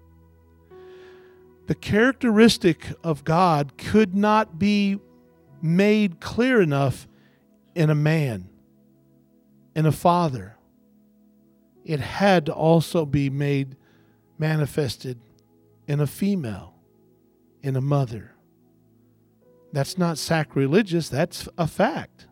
The 1.67 1.75
characteristic 1.75 2.93
of 3.05 3.25
God 3.25 3.79
could 3.79 4.15
not 4.15 4.59
be 4.59 4.99
made 5.63 6.21
clear 6.21 6.61
enough 6.61 7.07
in 7.75 7.89
a 7.89 7.95
man, 7.95 8.49
in 9.77 9.87
a 9.87 9.93
father. 9.93 10.57
It 11.85 12.01
had 12.01 12.47
to 12.47 12.53
also 12.53 13.07
be 13.07 13.31
made 13.31 13.77
manifested 14.39 15.19
in 15.87 16.01
a 16.01 16.07
female, 16.07 16.75
in 17.63 17.77
a 17.77 17.81
mother. 17.81 18.35
That's 19.73 19.97
not 19.97 20.19
sacrilegious, 20.19 21.09
that's 21.09 21.49
a 21.57 21.67
fact. 21.67 22.27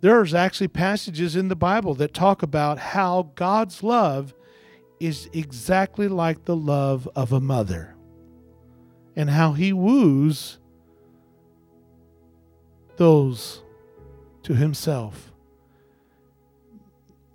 there's 0.00 0.34
actually 0.34 0.68
passages 0.68 1.34
in 1.34 1.48
the 1.48 1.56
Bible 1.56 1.94
that 1.94 2.12
talk 2.12 2.42
about 2.42 2.78
how 2.78 3.30
God's 3.34 3.82
love 3.82 4.34
is 5.00 5.30
exactly 5.32 6.08
like 6.08 6.44
the 6.44 6.54
love 6.54 7.08
of 7.16 7.32
a 7.32 7.40
mother 7.40 7.93
and 9.16 9.30
how 9.30 9.52
he 9.52 9.72
woos 9.72 10.58
those 12.96 13.62
to 14.42 14.54
himself. 14.54 15.32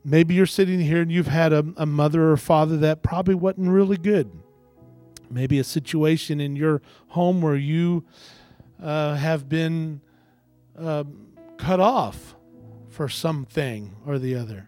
Maybe 0.03 0.33
you're 0.33 0.45
sitting 0.45 0.79
here 0.79 1.01
and 1.01 1.11
you've 1.11 1.27
had 1.27 1.51
a, 1.51 1.65
a 1.77 1.85
mother 1.85 2.31
or 2.31 2.37
father 2.37 2.77
that 2.77 3.03
probably 3.03 3.35
wasn't 3.35 3.69
really 3.69 3.97
good. 3.97 4.31
Maybe 5.29 5.59
a 5.59 5.63
situation 5.63 6.39
in 6.39 6.55
your 6.55 6.81
home 7.09 7.41
where 7.41 7.55
you 7.55 8.05
uh, 8.81 9.15
have 9.15 9.47
been 9.49 10.01
uh, 10.77 11.03
cut 11.57 11.79
off 11.79 12.35
for 12.89 13.09
something 13.09 13.95
or 14.05 14.17
the 14.17 14.35
other. 14.35 14.67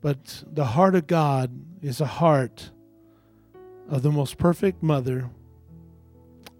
But 0.00 0.44
the 0.46 0.64
heart 0.64 0.94
of 0.94 1.06
God 1.06 1.50
is 1.82 2.00
a 2.00 2.06
heart 2.06 2.70
of 3.88 4.02
the 4.02 4.10
most 4.10 4.38
perfect 4.38 4.82
mother, 4.82 5.30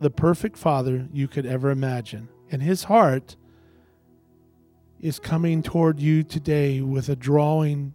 the 0.01 0.11
perfect 0.11 0.57
father 0.57 1.09
you 1.13 1.29
could 1.29 1.47
ever 1.47 1.71
imagine. 1.71 2.29
And 2.51 2.63
his 2.63 2.85
heart 2.85 3.37
is 5.01 5.19
coming 5.19 5.63
toward 5.63 6.01
you 6.01 6.23
today 6.23 6.81
with 6.81 7.09
a 7.09 7.17
drawing 7.17 7.95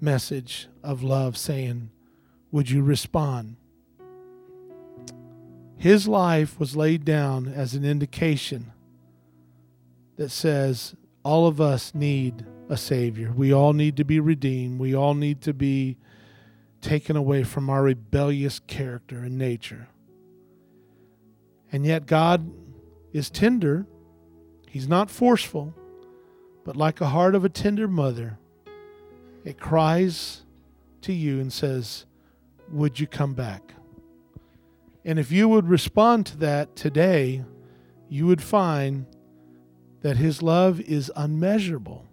message 0.00 0.68
of 0.82 1.02
love 1.02 1.36
saying, 1.36 1.90
Would 2.50 2.70
you 2.70 2.82
respond? 2.82 3.56
His 5.76 6.06
life 6.06 6.60
was 6.60 6.76
laid 6.76 7.04
down 7.04 7.48
as 7.48 7.74
an 7.74 7.84
indication 7.84 8.72
that 10.16 10.30
says 10.30 10.94
all 11.24 11.46
of 11.46 11.60
us 11.60 11.94
need 11.94 12.46
a 12.68 12.76
Savior. 12.76 13.32
We 13.32 13.52
all 13.52 13.72
need 13.72 13.96
to 13.96 14.04
be 14.04 14.20
redeemed. 14.20 14.78
We 14.78 14.94
all 14.94 15.14
need 15.14 15.40
to 15.42 15.52
be 15.52 15.96
taken 16.80 17.16
away 17.16 17.44
from 17.44 17.70
our 17.70 17.82
rebellious 17.82 18.60
character 18.60 19.18
and 19.18 19.38
nature. 19.38 19.88
And 21.72 21.86
yet, 21.86 22.06
God 22.06 22.52
is 23.12 23.30
tender, 23.30 23.86
He's 24.68 24.88
not 24.88 25.10
forceful, 25.10 25.74
but 26.64 26.76
like 26.76 27.00
a 27.00 27.08
heart 27.08 27.34
of 27.34 27.44
a 27.44 27.48
tender 27.48 27.88
mother, 27.88 28.38
it 29.44 29.58
cries 29.58 30.42
to 31.02 31.12
you 31.12 31.40
and 31.40 31.52
says, 31.52 32.06
Would 32.70 33.00
you 33.00 33.06
come 33.06 33.34
back? 33.34 33.74
And 35.04 35.18
if 35.18 35.32
you 35.32 35.48
would 35.48 35.68
respond 35.68 36.26
to 36.26 36.36
that 36.38 36.76
today, 36.76 37.44
you 38.08 38.26
would 38.26 38.42
find 38.42 39.06
that 40.02 40.16
His 40.16 40.42
love 40.42 40.80
is 40.80 41.10
unmeasurable 41.16 42.06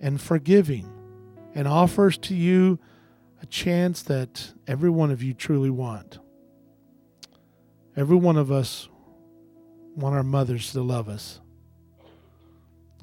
and 0.00 0.20
forgiving 0.20 0.90
and 1.54 1.66
offers 1.66 2.16
to 2.18 2.34
you 2.34 2.78
a 3.42 3.46
chance 3.46 4.02
that 4.02 4.52
every 4.66 4.90
one 4.90 5.10
of 5.10 5.22
you 5.22 5.34
truly 5.34 5.70
want. 5.70 6.18
Every 7.98 8.16
one 8.16 8.36
of 8.36 8.52
us 8.52 8.88
want 9.96 10.14
our 10.14 10.22
mothers 10.22 10.70
to 10.70 10.82
love 10.82 11.08
us. 11.08 11.40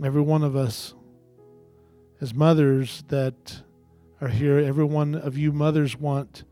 Every 0.02 0.22
one 0.22 0.42
of 0.42 0.56
us, 0.56 0.94
as 2.22 2.34
mothers 2.34 3.04
that 3.10 3.62
are 4.22 4.30
here, 4.30 4.58
every 4.58 4.86
one 4.86 5.14
of 5.14 5.38
you 5.38 5.52
mothers 5.52 6.00
want 6.00 6.46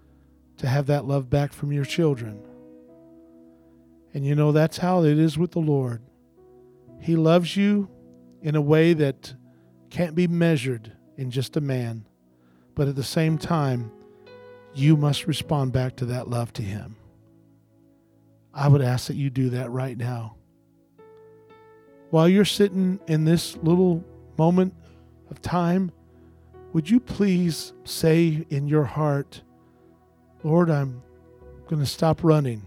to 0.57 0.67
have 0.67 0.87
that 0.87 1.05
love 1.05 1.29
back 1.29 1.53
from 1.53 1.71
your 1.71 1.85
children. 1.85 2.37
And 4.13 4.25
you 4.25 4.35
know, 4.35 4.51
that's 4.51 4.77
how 4.77 5.05
it 5.05 5.17
is 5.17 5.37
with 5.37 5.51
the 5.51 5.59
Lord. 5.59 6.01
He 6.99 7.15
loves 7.15 7.55
you 7.55 7.89
in 8.41 8.57
a 8.57 8.61
way 8.61 8.91
that 8.91 9.33
can't 9.89 10.15
be 10.15 10.27
measured 10.27 10.91
in 11.15 11.31
just 11.31 11.55
a 11.55 11.61
man. 11.61 12.05
But 12.75 12.89
at 12.89 12.97
the 12.97 13.03
same 13.05 13.37
time, 13.37 13.89
you 14.73 14.97
must 14.97 15.27
respond 15.27 15.71
back 15.71 15.95
to 15.95 16.05
that 16.07 16.29
love 16.29 16.51
to 16.53 16.61
Him. 16.61 16.97
I 18.53 18.67
would 18.67 18.81
ask 18.81 19.07
that 19.07 19.15
you 19.15 19.29
do 19.29 19.49
that 19.51 19.71
right 19.71 19.97
now 19.97 20.35
while 22.13 22.29
you're 22.29 22.45
sitting 22.45 22.99
in 23.07 23.25
this 23.25 23.57
little 23.63 24.03
moment 24.37 24.71
of 25.31 25.41
time, 25.41 25.91
would 26.71 26.87
you 26.87 26.99
please 26.99 27.73
say 27.85 28.45
in 28.51 28.67
your 28.67 28.83
heart, 28.83 29.41
Lord, 30.43 30.69
I'm 30.69 31.01
going 31.67 31.81
to 31.81 31.87
stop 31.87 32.23
running. 32.23 32.61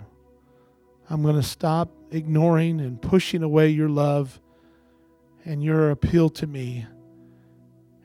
I'm 1.09 1.23
going 1.23 1.37
to 1.37 1.45
stop 1.45 1.91
ignoring 2.11 2.81
and 2.81 3.01
pushing 3.01 3.45
away 3.45 3.69
your 3.69 3.89
love 3.89 4.41
and 5.45 5.63
your 5.63 5.93
appeal 5.93 6.29
to 6.31 6.49
me. 6.49 6.85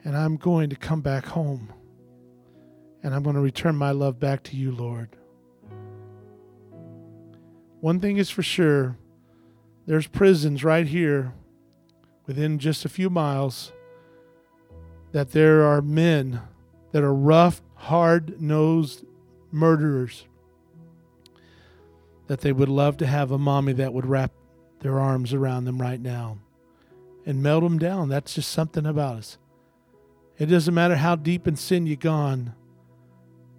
And 0.03 0.15
I'm 0.15 0.37
going 0.37 0.69
to 0.69 0.75
come 0.75 1.01
back 1.01 1.25
home. 1.25 1.73
And 3.01 3.15
I'm 3.15 3.23
going 3.23 3.35
to 3.35 3.41
return 3.41 3.75
my 3.75 3.93
love 3.93 4.19
back 4.19 4.43
to 4.43 4.55
you, 4.55 4.71
Lord. 4.71 5.17
One 7.81 7.99
thing 7.99 8.17
is 8.17 8.29
for 8.29 8.43
sure 8.43 8.95
there's 9.87 10.07
prisons 10.07 10.63
right 10.63 10.85
here 10.85 11.33
within 12.27 12.59
just 12.59 12.85
a 12.85 12.89
few 12.89 13.09
miles 13.09 13.71
that 15.11 15.31
there 15.31 15.63
are 15.63 15.81
men 15.81 16.41
that 16.91 17.03
are 17.03 17.13
rough, 17.13 17.61
hard 17.75 18.39
nosed 18.41 19.03
murderers 19.51 20.25
that 22.27 22.41
they 22.41 22.53
would 22.53 22.69
love 22.69 22.97
to 22.97 23.07
have 23.07 23.31
a 23.31 23.37
mommy 23.37 23.73
that 23.73 23.93
would 23.93 24.05
wrap 24.05 24.31
their 24.79 24.99
arms 24.99 25.33
around 25.33 25.65
them 25.65 25.81
right 25.81 25.99
now 25.99 26.37
and 27.25 27.43
melt 27.43 27.63
them 27.63 27.77
down. 27.77 28.09
That's 28.09 28.35
just 28.35 28.51
something 28.51 28.85
about 28.85 29.17
us. 29.17 29.37
It 30.37 30.45
doesn't 30.45 30.73
matter 30.73 30.95
how 30.95 31.15
deep 31.15 31.47
in 31.47 31.55
sin 31.55 31.85
you've 31.85 31.99
gone. 31.99 32.53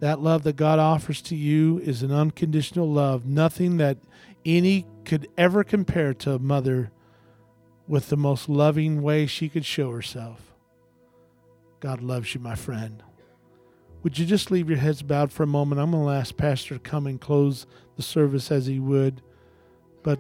That 0.01 0.21
love 0.21 0.43
that 0.45 0.57
God 0.57 0.79
offers 0.79 1.21
to 1.23 1.37
you 1.37 1.79
is 1.79 2.03
an 2.03 2.11
unconditional 2.11 2.91
love. 2.91 3.27
Nothing 3.27 3.77
that 3.77 3.99
any 4.45 4.87
could 5.05 5.29
ever 5.37 5.65
compare 5.65 6.15
to 6.15 6.35
a 6.35 6.39
mother 6.39 6.91
with 7.87 8.09
the 8.09 8.17
most 8.17 8.49
loving 8.49 9.03
way 9.03 9.27
she 9.27 9.49
could 9.49 9.65
show 9.65 9.91
herself. 9.91 10.53
God 11.81 12.01
loves 12.01 12.35
you, 12.35 12.41
my 12.41 12.55
friend. 12.55 13.03
Would 14.03 14.19
you 14.19 14.27
just 14.27 14.51
leave 14.51 14.69
your 14.69 14.79
heads 14.79 15.03
bowed 15.03 15.33
for 15.33 15.43
a 15.43 15.49
moment? 15.49 15.81
I'm 15.81 15.91
going 15.91 16.07
to 16.07 16.13
ask 16.13 16.37
Pastor 16.37 16.75
to 16.75 16.81
come 16.81 17.07
and 17.07 17.21
close 17.21 17.67
the 17.97 18.03
service 18.03 18.51
as 18.51 18.67
he 18.67 18.81
would. 18.81 19.23
But 20.03 20.19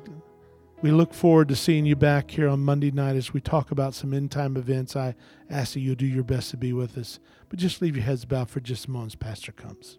we 0.83 0.91
look 0.91 1.14
forward 1.14 1.49
to 1.49 1.57
seeing 1.57 1.87
you 1.87 1.97
back 1.97 2.31
here 2.31 2.49
on 2.49 2.61
Monday 2.61 2.91
night 2.91 3.16
as 3.16 3.33
we 3.33 3.41
talk 3.41 3.70
about 3.70 3.95
some 3.95 4.12
end 4.12 4.31
time 4.31 4.57
events. 4.57 4.97
I 4.97 5.14
ask 5.49 5.75
that 5.75 5.81
you 5.81 5.95
do 5.95 6.07
your 6.07 6.25
best 6.25 6.51
to 6.51 6.57
be 6.57 6.73
with 6.73 6.99
us. 6.99 7.18
But 7.49 7.59
just 7.59 7.81
leave 7.81 7.97
your 7.97 8.05
heads 8.05 8.25
bowed 8.25 8.51
for 8.51 8.61
just 8.61 8.87
a 8.87 8.91
moment 8.91 9.12
as 9.12 9.16
Pastor 9.16 9.53
comes. 9.53 9.99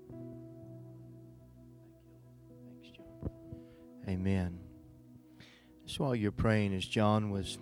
Amen. 4.07 4.59
So 5.85 6.03
while 6.03 6.15
you're 6.15 6.31
praying, 6.31 6.73
as 6.73 6.85
John 6.85 7.29
was 7.29 7.57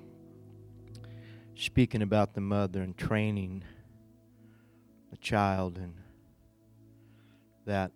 speaking 1.55 2.01
about 2.01 2.33
the 2.33 2.41
mother 2.41 2.81
and 2.81 2.97
training 2.97 3.63
the 5.11 5.17
child, 5.17 5.77
and 5.77 5.93
that 7.65 7.91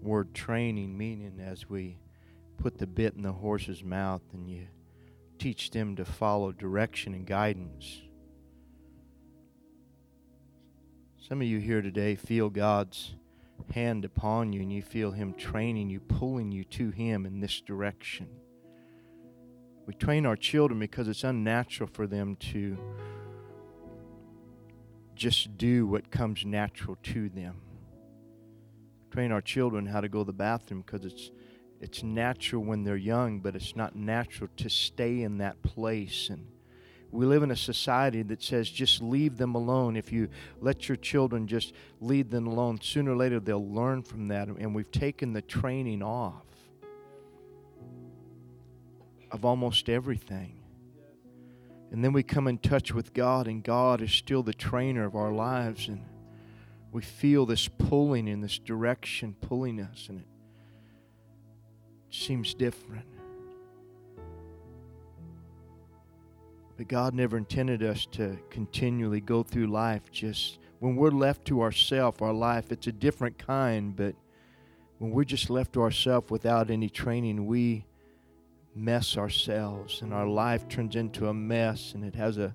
word 0.00 0.34
training, 0.34 0.96
meaning 0.96 1.40
as 1.40 1.68
we 1.68 1.98
put 2.58 2.78
the 2.78 2.86
bit 2.86 3.14
in 3.14 3.22
the 3.22 3.32
horse's 3.32 3.82
mouth 3.82 4.22
and 4.32 4.48
you 4.48 4.66
teach 5.38 5.70
them 5.70 5.96
to 5.96 6.04
follow 6.04 6.52
direction 6.52 7.14
and 7.14 7.26
guidance. 7.26 8.00
Some 11.28 11.40
of 11.40 11.46
you 11.46 11.58
here 11.58 11.82
today 11.82 12.14
feel 12.14 12.50
God's 12.50 13.14
hand 13.70 14.04
upon 14.04 14.52
you 14.52 14.60
and 14.60 14.72
you 14.72 14.82
feel 14.82 15.10
Him 15.10 15.34
training 15.34 15.90
you, 15.90 16.00
pulling 16.00 16.52
you 16.52 16.64
to 16.64 16.90
Him 16.90 17.26
in 17.26 17.40
this 17.40 17.60
direction. 17.60 18.28
We 19.86 19.94
train 19.94 20.26
our 20.26 20.36
children 20.36 20.78
because 20.78 21.08
it's 21.08 21.24
unnatural 21.24 21.90
for 21.92 22.06
them 22.06 22.36
to 22.52 22.78
just 25.14 25.56
do 25.58 25.86
what 25.86 26.10
comes 26.10 26.44
natural 26.44 26.96
to 27.02 27.28
them. 27.28 27.60
Train 29.10 29.32
our 29.32 29.40
children 29.40 29.86
how 29.86 30.00
to 30.00 30.08
go 30.08 30.20
to 30.20 30.24
the 30.24 30.32
bathroom 30.32 30.82
because 30.82 31.04
it's 31.04 31.30
it's 31.80 32.04
natural 32.04 32.62
when 32.62 32.84
they're 32.84 32.96
young, 32.96 33.40
but 33.40 33.56
it's 33.56 33.74
not 33.74 33.96
natural 33.96 34.48
to 34.56 34.70
stay 34.70 35.22
in 35.22 35.38
that 35.38 35.60
place 35.64 36.28
and 36.30 36.46
we 37.12 37.26
live 37.26 37.42
in 37.42 37.50
a 37.50 37.56
society 37.56 38.22
that 38.22 38.42
says 38.42 38.70
just 38.70 39.02
leave 39.02 39.36
them 39.36 39.54
alone. 39.54 39.96
If 39.96 40.10
you 40.10 40.28
let 40.60 40.88
your 40.88 40.96
children 40.96 41.46
just 41.46 41.74
leave 42.00 42.30
them 42.30 42.46
alone, 42.46 42.80
sooner 42.80 43.12
or 43.12 43.16
later 43.16 43.38
they'll 43.38 43.70
learn 43.70 44.02
from 44.02 44.28
that. 44.28 44.48
And 44.48 44.74
we've 44.74 44.90
taken 44.90 45.34
the 45.34 45.42
training 45.42 46.02
off 46.02 46.46
of 49.30 49.44
almost 49.44 49.90
everything. 49.90 50.58
And 51.90 52.02
then 52.02 52.14
we 52.14 52.22
come 52.22 52.48
in 52.48 52.56
touch 52.56 52.94
with 52.94 53.12
God, 53.12 53.46
and 53.46 53.62
God 53.62 54.00
is 54.00 54.10
still 54.10 54.42
the 54.42 54.54
trainer 54.54 55.04
of 55.04 55.14
our 55.14 55.30
lives. 55.30 55.88
And 55.88 56.02
we 56.90 57.02
feel 57.02 57.44
this 57.44 57.68
pulling 57.68 58.26
in 58.26 58.40
this 58.40 58.58
direction, 58.58 59.36
pulling 59.38 59.78
us, 59.78 60.06
and 60.08 60.20
it 60.20 60.26
seems 62.10 62.54
different. 62.54 63.11
But 66.76 66.88
God 66.88 67.14
never 67.14 67.36
intended 67.36 67.82
us 67.82 68.06
to 68.12 68.38
continually 68.50 69.20
go 69.20 69.42
through 69.42 69.66
life 69.66 70.10
just 70.10 70.58
when 70.82 70.96
we're 70.96 71.10
left 71.10 71.44
to 71.44 71.62
ourselves, 71.62 72.20
our 72.20 72.32
life, 72.32 72.72
it's 72.72 72.88
a 72.88 72.92
different 72.92 73.38
kind, 73.38 73.94
but 73.94 74.16
when 74.98 75.12
we're 75.12 75.22
just 75.22 75.48
left 75.48 75.74
to 75.74 75.82
ourselves 75.82 76.28
without 76.28 76.72
any 76.72 76.88
training, 76.88 77.46
we 77.46 77.86
mess 78.74 79.16
ourselves 79.16 80.02
and 80.02 80.12
our 80.12 80.26
life 80.26 80.66
turns 80.68 80.96
into 80.96 81.28
a 81.28 81.34
mess 81.34 81.92
and 81.94 82.04
it 82.04 82.16
has 82.16 82.36
a, 82.36 82.52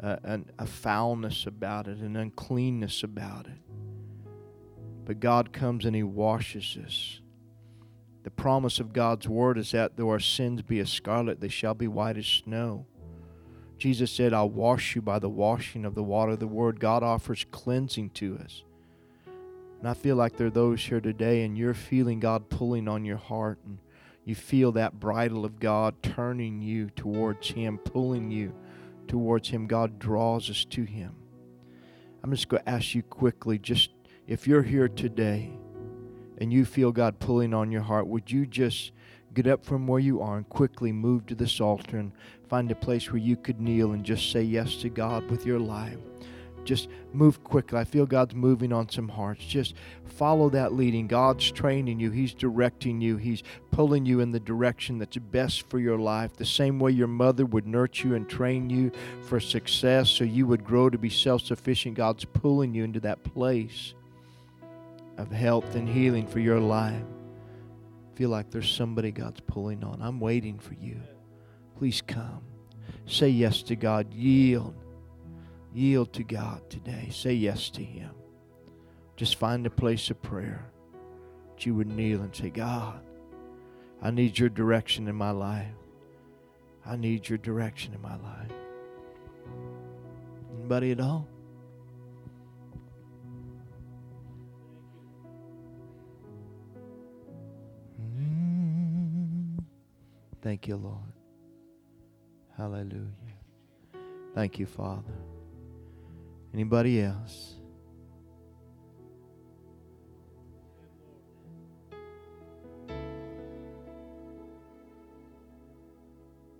a, 0.00 0.40
a 0.58 0.66
foulness 0.66 1.46
about 1.46 1.88
it, 1.88 1.96
an 1.98 2.16
uncleanness 2.16 3.02
about 3.02 3.46
it. 3.46 3.58
But 5.06 5.18
God 5.18 5.50
comes 5.50 5.86
and 5.86 5.96
He 5.96 6.02
washes 6.02 6.76
us. 6.84 7.20
The 8.24 8.30
promise 8.30 8.78
of 8.78 8.92
God's 8.92 9.26
word 9.26 9.56
is 9.56 9.70
that 9.70 9.96
though 9.96 10.10
our 10.10 10.20
sins 10.20 10.60
be 10.60 10.80
as 10.80 10.90
scarlet, 10.90 11.40
they 11.40 11.48
shall 11.48 11.74
be 11.74 11.88
white 11.88 12.18
as 12.18 12.26
snow. 12.26 12.84
Jesus 13.80 14.10
said, 14.10 14.34
I'll 14.34 14.50
wash 14.50 14.94
you 14.94 15.00
by 15.00 15.18
the 15.18 15.30
washing 15.30 15.86
of 15.86 15.94
the 15.94 16.02
water 16.02 16.32
of 16.32 16.38
the 16.38 16.46
word. 16.46 16.80
God 16.80 17.02
offers 17.02 17.46
cleansing 17.50 18.10
to 18.10 18.38
us. 18.44 18.62
And 19.78 19.88
I 19.88 19.94
feel 19.94 20.16
like 20.16 20.36
there 20.36 20.48
are 20.48 20.50
those 20.50 20.84
here 20.84 21.00
today, 21.00 21.44
and 21.44 21.56
you're 21.56 21.72
feeling 21.72 22.20
God 22.20 22.50
pulling 22.50 22.86
on 22.88 23.06
your 23.06 23.16
heart, 23.16 23.58
and 23.64 23.78
you 24.26 24.34
feel 24.34 24.72
that 24.72 25.00
bridle 25.00 25.46
of 25.46 25.58
God 25.58 25.94
turning 26.02 26.60
you 26.60 26.90
towards 26.90 27.48
Him, 27.48 27.78
pulling 27.78 28.30
you 28.30 28.52
towards 29.08 29.48
Him. 29.48 29.66
God 29.66 29.98
draws 29.98 30.50
us 30.50 30.66
to 30.66 30.84
Him. 30.84 31.14
I'm 32.22 32.30
just 32.30 32.50
going 32.50 32.62
to 32.62 32.68
ask 32.68 32.94
you 32.94 33.02
quickly, 33.02 33.58
just 33.58 33.88
if 34.26 34.46
you're 34.46 34.62
here 34.62 34.88
today 34.88 35.50
and 36.36 36.52
you 36.52 36.66
feel 36.66 36.92
God 36.92 37.18
pulling 37.18 37.54
on 37.54 37.72
your 37.72 37.80
heart, 37.80 38.06
would 38.06 38.30
you 38.30 38.44
just 38.44 38.92
get 39.32 39.46
up 39.46 39.64
from 39.64 39.86
where 39.86 40.00
you 40.00 40.20
are 40.20 40.36
and 40.36 40.48
quickly 40.50 40.92
move 40.92 41.24
to 41.24 41.34
this 41.34 41.60
altar 41.60 41.96
and 41.96 42.12
find 42.50 42.70
a 42.70 42.74
place 42.74 43.10
where 43.10 43.22
you 43.22 43.36
could 43.36 43.60
kneel 43.60 43.92
and 43.92 44.04
just 44.04 44.30
say 44.30 44.42
yes 44.42 44.76
to 44.76 44.90
God 44.90 45.30
with 45.30 45.46
your 45.46 45.60
life? 45.60 45.96
Just 46.64 46.88
move 47.12 47.42
quickly. 47.42 47.78
I 47.78 47.84
feel 47.84 48.06
God's 48.06 48.34
moving 48.34 48.72
on 48.72 48.88
some 48.88 49.08
hearts. 49.08 49.44
Just 49.44 49.74
follow 50.04 50.50
that 50.50 50.74
leading. 50.74 51.06
God's 51.06 51.50
training 51.50 52.00
you, 52.00 52.10
He's 52.10 52.34
directing 52.34 53.00
you, 53.00 53.16
He's 53.16 53.42
pulling 53.70 54.04
you 54.04 54.20
in 54.20 54.32
the 54.32 54.40
direction 54.40 54.98
that's 54.98 55.16
best 55.16 55.68
for 55.70 55.78
your 55.78 55.98
life. 55.98 56.36
The 56.36 56.44
same 56.44 56.78
way 56.78 56.90
your 56.90 57.08
mother 57.08 57.46
would 57.46 57.66
nurture 57.66 58.14
and 58.14 58.28
train 58.28 58.68
you 58.68 58.92
for 59.22 59.40
success 59.40 60.10
so 60.10 60.24
you 60.24 60.46
would 60.46 60.64
grow 60.64 60.90
to 60.90 60.98
be 60.98 61.10
self 61.10 61.42
sufficient, 61.42 61.96
God's 61.96 62.24
pulling 62.24 62.74
you 62.74 62.84
into 62.84 63.00
that 63.00 63.22
place 63.24 63.94
of 65.16 65.30
health 65.30 65.74
and 65.74 65.88
healing 65.88 66.26
for 66.26 66.40
your 66.40 66.60
life. 66.60 67.02
Feel 68.14 68.30
like 68.30 68.50
there's 68.50 68.70
somebody 68.70 69.10
God's 69.10 69.40
pulling 69.40 69.82
on. 69.82 70.02
I'm 70.02 70.20
waiting 70.20 70.58
for 70.58 70.74
you. 70.74 71.00
Please 71.80 72.02
come. 72.02 72.42
Say 73.06 73.30
yes 73.30 73.62
to 73.62 73.74
God. 73.74 74.12
Yield. 74.12 74.74
Yield 75.72 76.12
to 76.12 76.22
God 76.22 76.68
today. 76.68 77.08
Say 77.10 77.32
yes 77.32 77.70
to 77.70 77.82
Him. 77.82 78.10
Just 79.16 79.36
find 79.36 79.64
a 79.64 79.70
place 79.70 80.10
of 80.10 80.20
prayer 80.20 80.70
that 81.48 81.64
you 81.64 81.74
would 81.74 81.86
kneel 81.86 82.20
and 82.20 82.36
say, 82.36 82.50
God, 82.50 83.00
I 84.02 84.10
need 84.10 84.38
your 84.38 84.50
direction 84.50 85.08
in 85.08 85.16
my 85.16 85.30
life. 85.30 85.72
I 86.84 86.96
need 86.96 87.26
your 87.26 87.38
direction 87.38 87.94
in 87.94 88.02
my 88.02 88.16
life. 88.16 88.52
Anybody 90.58 90.92
at 90.92 91.00
all? 91.00 91.26
Mm. 98.18 99.64
Thank 100.42 100.68
you, 100.68 100.76
Lord. 100.76 101.09
Hallelujah. 102.60 103.06
Thank 104.34 104.58
you, 104.58 104.66
Father. 104.66 105.14
Anybody 106.52 107.00
else? 107.00 107.54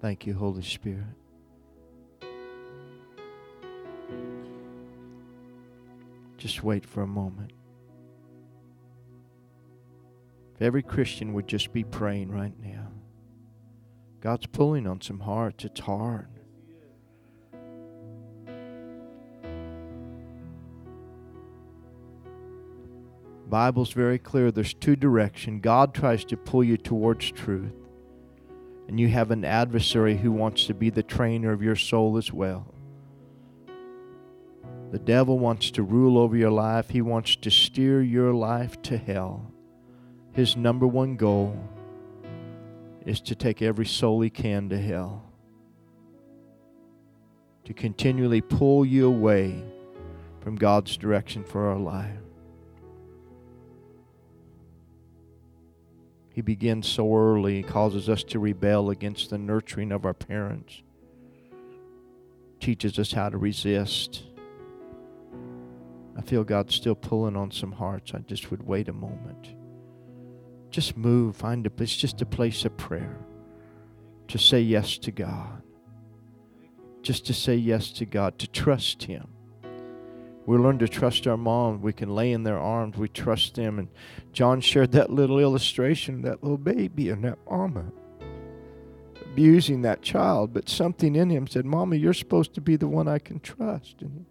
Thank 0.01 0.27
you, 0.27 0.33
Holy 0.33 0.63
Spirit. 0.63 1.05
Just 6.39 6.65
wait 6.65 6.87
for 6.87 7.03
a 7.03 7.07
moment. 7.07 7.53
If 10.55 10.63
every 10.63 10.83
Christian 10.83 11.35
would 11.35 11.47
just 11.47 11.75
be 11.75 11.85
praying 11.85 12.31
right 12.31 12.59
now, 12.59 12.89
God's 14.21 14.47
pulling 14.47 14.87
on 14.87 15.01
some 15.01 15.21
hearts. 15.21 15.65
It's 15.65 15.81
hard. 15.81 16.29
Bible's 23.49 23.93
very 23.93 24.19
clear. 24.19 24.53
There's 24.53 24.75
two 24.75 24.95
directions. 24.95 25.63
God 25.63 25.95
tries 25.95 26.25
to 26.27 26.37
pull 26.37 26.63
you 26.63 26.77
towards 26.77 27.31
truth. 27.33 27.73
And 28.87 29.01
you 29.01 29.09
have 29.09 29.31
an 29.31 29.45
adversary 29.45 30.17
who 30.17 30.33
wants 30.33 30.67
to 30.67 30.75
be 30.75 30.91
the 30.91 31.03
trainer 31.03 31.53
of 31.53 31.63
your 31.63 31.77
soul 31.77 32.17
as 32.17 32.33
well. 32.33 32.75
The 34.93 34.99
devil 34.99 35.39
wants 35.39 35.71
to 35.73 35.83
rule 35.83 36.19
over 36.19 36.37
your 36.37 36.51
life. 36.51 36.91
He 36.91 37.01
wants 37.01 37.37
to 37.37 37.51
steer 37.51 38.03
your 38.03 38.35
life 38.35 38.81
to 38.83 38.99
hell. 38.99 39.53
His 40.33 40.57
number 40.57 40.87
one 40.87 41.17
goal 41.17 41.57
is 43.07 43.21
to 43.23 43.35
take 43.35 43.63
every 43.63 43.87
soul 43.87 44.21
he 44.21 44.31
can 44.31 44.69
to 44.69 44.79
hell. 44.79 45.25
To 47.65 47.75
continually 47.75 48.41
pull 48.41 48.85
you 48.85 49.07
away 49.07 49.63
from 50.41 50.57
God's 50.57 50.97
direction 50.97 51.45
for 51.45 51.69
our 51.69 51.79
life. 51.79 52.17
He 56.33 56.43
begins 56.43 56.89
so 56.89 57.15
early, 57.15 57.63
causes 57.63 58.09
us 58.09 58.23
to 58.25 58.39
rebel 58.39 58.91
against 58.91 59.31
the 59.31 59.39
nurturing 59.39 59.93
of 59.93 60.07
our 60.07 60.15
parents, 60.15 60.83
teaches 62.61 62.99
us 62.99 63.13
how 63.13 63.29
to 63.29 63.37
resist. 63.37 64.23
I 66.17 66.23
feel 66.23 66.45
God's 66.45 66.75
still 66.75 66.95
pulling 66.95 67.37
on 67.37 67.51
some 67.51 67.73
hearts. 67.73 68.13
I 68.15 68.19
just 68.19 68.51
would 68.51 68.67
wait 68.67 68.89
a 68.89 68.93
moment. 68.93 69.55
Just 70.71 70.97
move, 70.97 71.37
find 71.37 71.67
a 71.67 71.71
it's 71.79 71.97
just 71.97 72.23
a 72.23 72.27
place 72.27 72.65
of 72.65 72.77
prayer. 72.77 73.19
To 74.29 74.39
say 74.39 74.61
yes 74.61 74.99
to 74.99 75.11
God. 75.11 75.63
Just 77.03 77.27
to 77.27 77.35
say 77.35 77.57
yes 77.57 77.91
to 77.93 78.05
God, 78.05 78.39
to 78.39 78.47
trust 78.47 79.05
Him 79.05 79.27
we 80.51 80.59
learn 80.59 80.79
to 80.79 80.89
trust 80.89 81.29
our 81.29 81.37
mom. 81.37 81.81
We 81.81 81.93
can 81.93 82.13
lay 82.13 82.33
in 82.33 82.43
their 82.43 82.59
arms. 82.59 82.97
We 82.97 83.09
trust 83.09 83.55
them. 83.55 83.79
And 83.79 83.89
John 84.33 84.61
shared 84.61 84.91
that 84.93 85.09
little 85.09 85.39
illustration, 85.39 86.23
that 86.23 86.43
little 86.43 86.59
baby 86.59 87.09
and 87.09 87.23
that 87.25 87.39
mama 87.49 87.93
abusing 89.25 89.83
that 89.83 90.03
child. 90.03 90.53
But 90.53 90.69
something 90.69 91.15
in 91.15 91.31
him 91.31 91.47
said, 91.47 91.65
Mama, 91.65 91.95
you're 91.95 92.13
supposed 92.13 92.53
to 92.55 92.61
be 92.61 92.75
the 92.75 92.89
one 92.89 93.07
I 93.07 93.21
can 93.21 93.39
trust. 93.39 94.03
And 94.03 94.27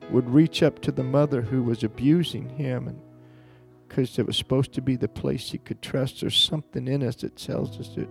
he 0.00 0.12
would 0.12 0.28
reach 0.28 0.60
up 0.60 0.80
to 0.80 0.90
the 0.90 1.04
mother 1.04 1.40
who 1.40 1.62
was 1.62 1.84
abusing 1.84 2.48
him. 2.48 2.88
And 2.88 3.00
because 3.90 4.18
it 4.18 4.26
was 4.26 4.36
supposed 4.36 4.72
to 4.72 4.80
be 4.80 4.96
the 4.96 5.08
place 5.08 5.52
you 5.52 5.58
could 5.58 5.82
trust, 5.82 6.20
there's 6.20 6.38
something 6.38 6.88
in 6.88 7.02
us 7.02 7.16
that 7.16 7.36
tells 7.36 7.78
us 7.78 7.88
that 7.96 8.08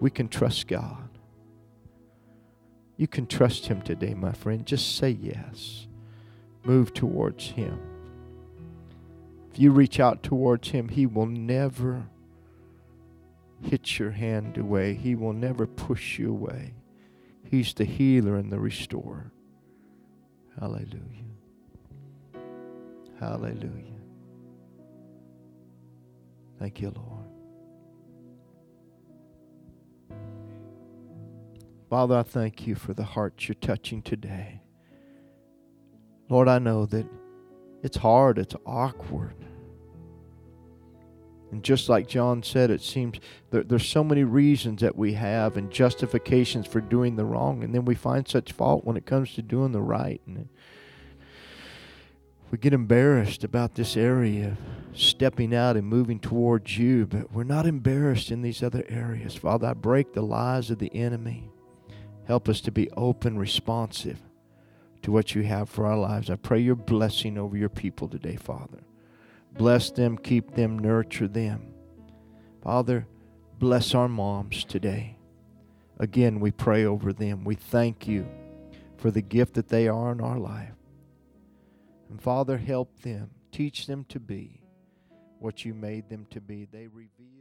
we 0.00 0.10
can 0.10 0.28
trust 0.28 0.68
God. 0.68 1.10
You 2.96 3.08
can 3.08 3.26
trust 3.26 3.66
him 3.66 3.82
today, 3.82 4.14
my 4.14 4.32
friend. 4.32 4.64
Just 4.64 4.96
say 4.96 5.10
yes 5.10 5.88
move 6.68 6.92
towards 6.92 7.48
Him. 7.48 7.80
If 9.50 9.58
you 9.58 9.70
reach 9.70 9.98
out 9.98 10.22
towards 10.22 10.68
Him, 10.68 10.88
He 10.88 11.06
will 11.06 11.26
never 11.26 12.06
hit 13.62 13.98
your 13.98 14.10
hand 14.10 14.58
away, 14.58 14.94
He 14.94 15.14
will 15.14 15.32
never 15.32 15.66
push 15.66 16.18
you 16.18 16.30
away. 16.30 16.74
He's 17.42 17.72
the 17.72 17.84
healer 17.84 18.36
and 18.36 18.52
the 18.52 18.60
restorer. 18.60 19.32
Hallelujah. 20.60 21.24
Hallelujah. 23.18 23.97
Thank 26.58 26.80
you, 26.80 26.92
Lord. 26.94 27.24
Father, 31.88 32.16
I 32.16 32.22
thank 32.22 32.66
you 32.66 32.74
for 32.74 32.92
the 32.92 33.04
hearts 33.04 33.48
you're 33.48 33.54
touching 33.54 34.02
today. 34.02 34.60
Lord, 36.28 36.48
I 36.48 36.58
know 36.58 36.84
that 36.86 37.06
it's 37.82 37.96
hard, 37.96 38.38
it's 38.38 38.54
awkward. 38.66 39.36
And 41.50 41.62
just 41.62 41.88
like 41.88 42.06
John 42.06 42.42
said, 42.42 42.70
it 42.70 42.82
seems 42.82 43.20
there, 43.50 43.62
there's 43.62 43.88
so 43.88 44.04
many 44.04 44.22
reasons 44.24 44.82
that 44.82 44.96
we 44.96 45.14
have 45.14 45.56
and 45.56 45.70
justifications 45.70 46.66
for 46.66 46.82
doing 46.82 47.16
the 47.16 47.24
wrong, 47.24 47.64
and 47.64 47.74
then 47.74 47.86
we 47.86 47.94
find 47.94 48.28
such 48.28 48.52
fault 48.52 48.84
when 48.84 48.98
it 48.98 49.06
comes 49.06 49.34
to 49.34 49.42
doing 49.42 49.72
the 49.72 49.80
right. 49.80 50.20
And 50.26 50.50
we 52.50 52.58
get 52.58 52.72
embarrassed 52.72 53.44
about 53.44 53.74
this 53.74 53.96
area, 53.96 54.56
of 54.90 54.98
stepping 54.98 55.54
out 55.54 55.76
and 55.76 55.86
moving 55.86 56.18
towards 56.18 56.78
you, 56.78 57.06
but 57.06 57.32
we're 57.32 57.44
not 57.44 57.66
embarrassed 57.66 58.30
in 58.30 58.42
these 58.42 58.62
other 58.62 58.84
areas. 58.88 59.34
Father, 59.34 59.68
I 59.68 59.74
break 59.74 60.12
the 60.12 60.22
lies 60.22 60.70
of 60.70 60.78
the 60.78 60.94
enemy. 60.94 61.50
Help 62.26 62.48
us 62.48 62.60
to 62.62 62.72
be 62.72 62.90
open, 62.92 63.38
responsive 63.38 64.18
to 65.02 65.12
what 65.12 65.34
you 65.34 65.42
have 65.42 65.68
for 65.68 65.86
our 65.86 65.96
lives. 65.96 66.30
I 66.30 66.36
pray 66.36 66.60
your 66.60 66.74
blessing 66.74 67.38
over 67.38 67.56
your 67.56 67.68
people 67.68 68.08
today, 68.08 68.36
Father. 68.36 68.78
Bless 69.56 69.90
them, 69.90 70.18
keep 70.18 70.54
them, 70.54 70.78
nurture 70.78 71.28
them. 71.28 71.72
Father, 72.62 73.06
bless 73.58 73.94
our 73.94 74.08
moms 74.08 74.64
today. 74.64 75.16
Again, 75.98 76.40
we 76.40 76.50
pray 76.50 76.84
over 76.84 77.12
them. 77.12 77.44
We 77.44 77.54
thank 77.54 78.06
you 78.06 78.26
for 78.96 79.10
the 79.10 79.22
gift 79.22 79.54
that 79.54 79.68
they 79.68 79.88
are 79.88 80.12
in 80.12 80.20
our 80.20 80.38
life. 80.38 80.77
And 82.10 82.20
Father, 82.20 82.56
help 82.56 83.00
them. 83.02 83.30
Teach 83.52 83.86
them 83.86 84.04
to 84.08 84.20
be 84.20 84.62
what 85.38 85.64
you 85.64 85.74
made 85.74 86.08
them 86.08 86.26
to 86.30 86.40
be. 86.40 86.66
They 86.66 86.86
reveal. 86.86 87.37